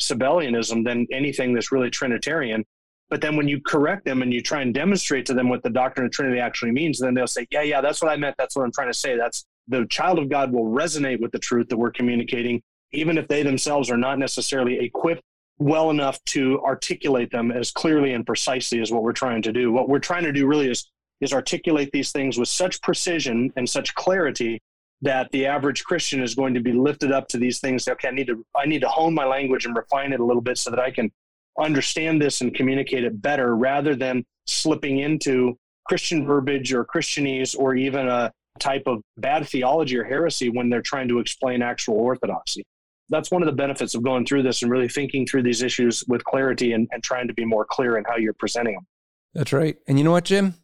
Sabellianism 0.00 0.84
than 0.84 1.06
anything 1.12 1.52
that's 1.52 1.72
really 1.72 1.90
Trinitarian. 1.90 2.64
But 3.10 3.20
then 3.20 3.36
when 3.36 3.48
you 3.48 3.60
correct 3.60 4.04
them 4.04 4.22
and 4.22 4.32
you 4.32 4.42
try 4.42 4.62
and 4.62 4.72
demonstrate 4.72 5.26
to 5.26 5.34
them 5.34 5.48
what 5.48 5.62
the 5.62 5.70
doctrine 5.70 6.06
of 6.06 6.12
Trinity 6.12 6.40
actually 6.40 6.72
means, 6.72 6.98
then 6.98 7.14
they'll 7.14 7.26
say, 7.26 7.46
yeah, 7.50 7.62
yeah, 7.62 7.80
that's 7.80 8.02
what 8.02 8.10
I 8.10 8.16
meant. 8.16 8.36
That's 8.38 8.54
what 8.54 8.64
I'm 8.64 8.72
trying 8.72 8.90
to 8.90 8.98
say. 8.98 9.16
That's 9.16 9.44
the 9.66 9.86
child 9.86 10.18
of 10.18 10.28
God 10.28 10.52
will 10.52 10.66
resonate 10.66 11.20
with 11.20 11.32
the 11.32 11.38
truth 11.38 11.68
that 11.68 11.76
we're 11.76 11.90
communicating, 11.90 12.62
even 12.92 13.18
if 13.18 13.28
they 13.28 13.42
themselves 13.42 13.90
are 13.90 13.96
not 13.96 14.18
necessarily 14.18 14.78
equipped 14.78 15.22
well 15.58 15.90
enough 15.90 16.22
to 16.24 16.60
articulate 16.62 17.30
them 17.30 17.50
as 17.50 17.70
clearly 17.70 18.12
and 18.12 18.24
precisely 18.24 18.80
as 18.80 18.92
what 18.92 19.02
we're 19.02 19.12
trying 19.12 19.42
to 19.42 19.52
do. 19.52 19.72
What 19.72 19.88
we're 19.88 19.98
trying 19.98 20.24
to 20.24 20.32
do 20.32 20.46
really 20.46 20.70
is 20.70 20.90
is 21.20 21.32
articulate 21.32 21.90
these 21.92 22.12
things 22.12 22.38
with 22.38 22.48
such 22.48 22.80
precision 22.80 23.52
and 23.56 23.68
such 23.68 23.92
clarity 23.96 24.62
that 25.02 25.28
the 25.32 25.46
average 25.46 25.82
Christian 25.82 26.22
is 26.22 26.36
going 26.36 26.54
to 26.54 26.60
be 26.60 26.72
lifted 26.72 27.10
up 27.10 27.26
to 27.28 27.38
these 27.38 27.58
things. 27.58 27.88
Okay, 27.88 28.08
I 28.08 28.12
need 28.12 28.28
to 28.28 28.44
I 28.56 28.66
need 28.66 28.80
to 28.82 28.88
hone 28.88 29.14
my 29.14 29.24
language 29.24 29.66
and 29.66 29.76
refine 29.76 30.12
it 30.12 30.20
a 30.20 30.24
little 30.24 30.42
bit 30.42 30.58
so 30.58 30.70
that 30.70 30.78
I 30.78 30.90
can 30.90 31.10
understand 31.58 32.22
this 32.22 32.40
and 32.40 32.54
communicate 32.54 33.04
it 33.04 33.20
better 33.20 33.56
rather 33.56 33.96
than 33.96 34.24
slipping 34.46 35.00
into 35.00 35.58
Christian 35.88 36.24
verbiage 36.24 36.72
or 36.72 36.84
Christianese 36.84 37.58
or 37.58 37.74
even 37.74 38.06
a, 38.06 38.32
type 38.58 38.82
of 38.86 39.00
bad 39.16 39.48
theology 39.48 39.96
or 39.96 40.04
heresy 40.04 40.50
when 40.50 40.68
they're 40.68 40.82
trying 40.82 41.08
to 41.08 41.18
explain 41.18 41.62
actual 41.62 41.94
orthodoxy. 41.94 42.64
That's 43.10 43.30
one 43.30 43.42
of 43.42 43.46
the 43.46 43.52
benefits 43.52 43.94
of 43.94 44.02
going 44.02 44.26
through 44.26 44.42
this 44.42 44.62
and 44.62 44.70
really 44.70 44.88
thinking 44.88 45.26
through 45.26 45.42
these 45.42 45.62
issues 45.62 46.04
with 46.08 46.24
clarity 46.24 46.72
and, 46.72 46.88
and 46.92 47.02
trying 47.02 47.28
to 47.28 47.34
be 47.34 47.44
more 47.44 47.64
clear 47.64 47.96
in 47.96 48.04
how 48.04 48.16
you're 48.16 48.34
presenting 48.34 48.74
them. 48.74 48.86
That's 49.34 49.52
right. 49.52 49.76
And 49.86 49.98
you 49.98 50.04
know 50.04 50.12
what, 50.12 50.24
Jim? 50.24 50.54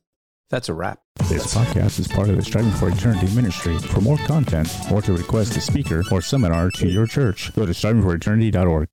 That's 0.51 0.69
a 0.69 0.75
wrap. 0.75 1.01
This 1.29 1.55
podcast 1.55 1.99
is 1.99 2.09
part 2.09 2.29
of 2.29 2.37
the 2.37 2.43
Striving 2.43 2.73
for 2.73 2.89
Eternity 2.89 3.35
ministry. 3.35 3.79
For 3.79 4.01
more 4.01 4.19
content 4.19 4.69
or 4.93 5.01
to 5.03 5.13
request 5.13 5.57
a 5.57 5.61
speaker 5.61 6.03
or 6.13 6.21
seminar 6.21 6.71
to 6.73 6.89
your 6.89 7.07
church, 7.07 7.55
go 7.55 7.65
to 7.65 7.73
strivingforeternity.org. 7.73 8.89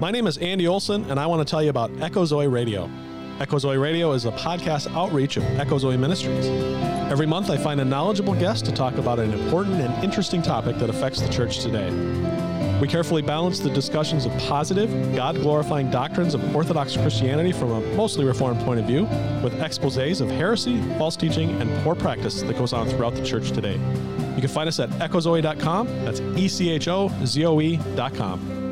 My 0.00 0.10
name 0.10 0.26
is 0.26 0.36
Andy 0.38 0.66
Olson, 0.66 1.08
and 1.10 1.18
I 1.18 1.26
want 1.26 1.46
to 1.46 1.50
tell 1.50 1.62
you 1.62 1.70
about 1.70 1.90
Echo 2.00 2.24
Zoe 2.24 2.48
Radio. 2.48 2.90
Echo 3.42 3.58
Zoe 3.58 3.76
Radio 3.76 4.12
is 4.12 4.24
a 4.24 4.30
podcast 4.30 4.88
outreach 4.94 5.36
of 5.36 5.42
Echo 5.58 5.76
Zoe 5.76 5.96
Ministries. 5.96 6.46
Every 7.10 7.26
month, 7.26 7.50
I 7.50 7.56
find 7.56 7.80
a 7.80 7.84
knowledgeable 7.84 8.34
guest 8.34 8.64
to 8.66 8.72
talk 8.72 8.98
about 8.98 9.18
an 9.18 9.32
important 9.32 9.80
and 9.80 10.04
interesting 10.04 10.42
topic 10.42 10.78
that 10.78 10.88
affects 10.88 11.20
the 11.20 11.28
church 11.28 11.58
today. 11.58 11.90
We 12.80 12.86
carefully 12.86 13.20
balance 13.20 13.58
the 13.58 13.68
discussions 13.70 14.26
of 14.26 14.38
positive, 14.38 14.88
God 15.16 15.34
glorifying 15.34 15.90
doctrines 15.90 16.34
of 16.34 16.54
Orthodox 16.54 16.96
Christianity 16.96 17.50
from 17.50 17.72
a 17.72 17.80
mostly 17.96 18.24
Reformed 18.24 18.60
point 18.60 18.78
of 18.78 18.86
view 18.86 19.06
with 19.42 19.60
exposes 19.60 20.20
of 20.20 20.30
heresy, 20.30 20.80
false 20.96 21.16
teaching, 21.16 21.60
and 21.60 21.68
poor 21.82 21.96
practice 21.96 22.42
that 22.42 22.56
goes 22.56 22.72
on 22.72 22.88
throughout 22.90 23.16
the 23.16 23.24
church 23.24 23.50
today. 23.50 23.74
You 24.36 24.40
can 24.40 24.50
find 24.50 24.68
us 24.68 24.78
at 24.78 24.88
echozoe.com. 24.90 25.88
That's 26.04 26.20
E 26.20 26.46
C 26.46 26.70
H 26.70 26.86
O 26.86 27.10
Z 27.24 27.44
O 27.44 27.60
E.com. 27.60 28.71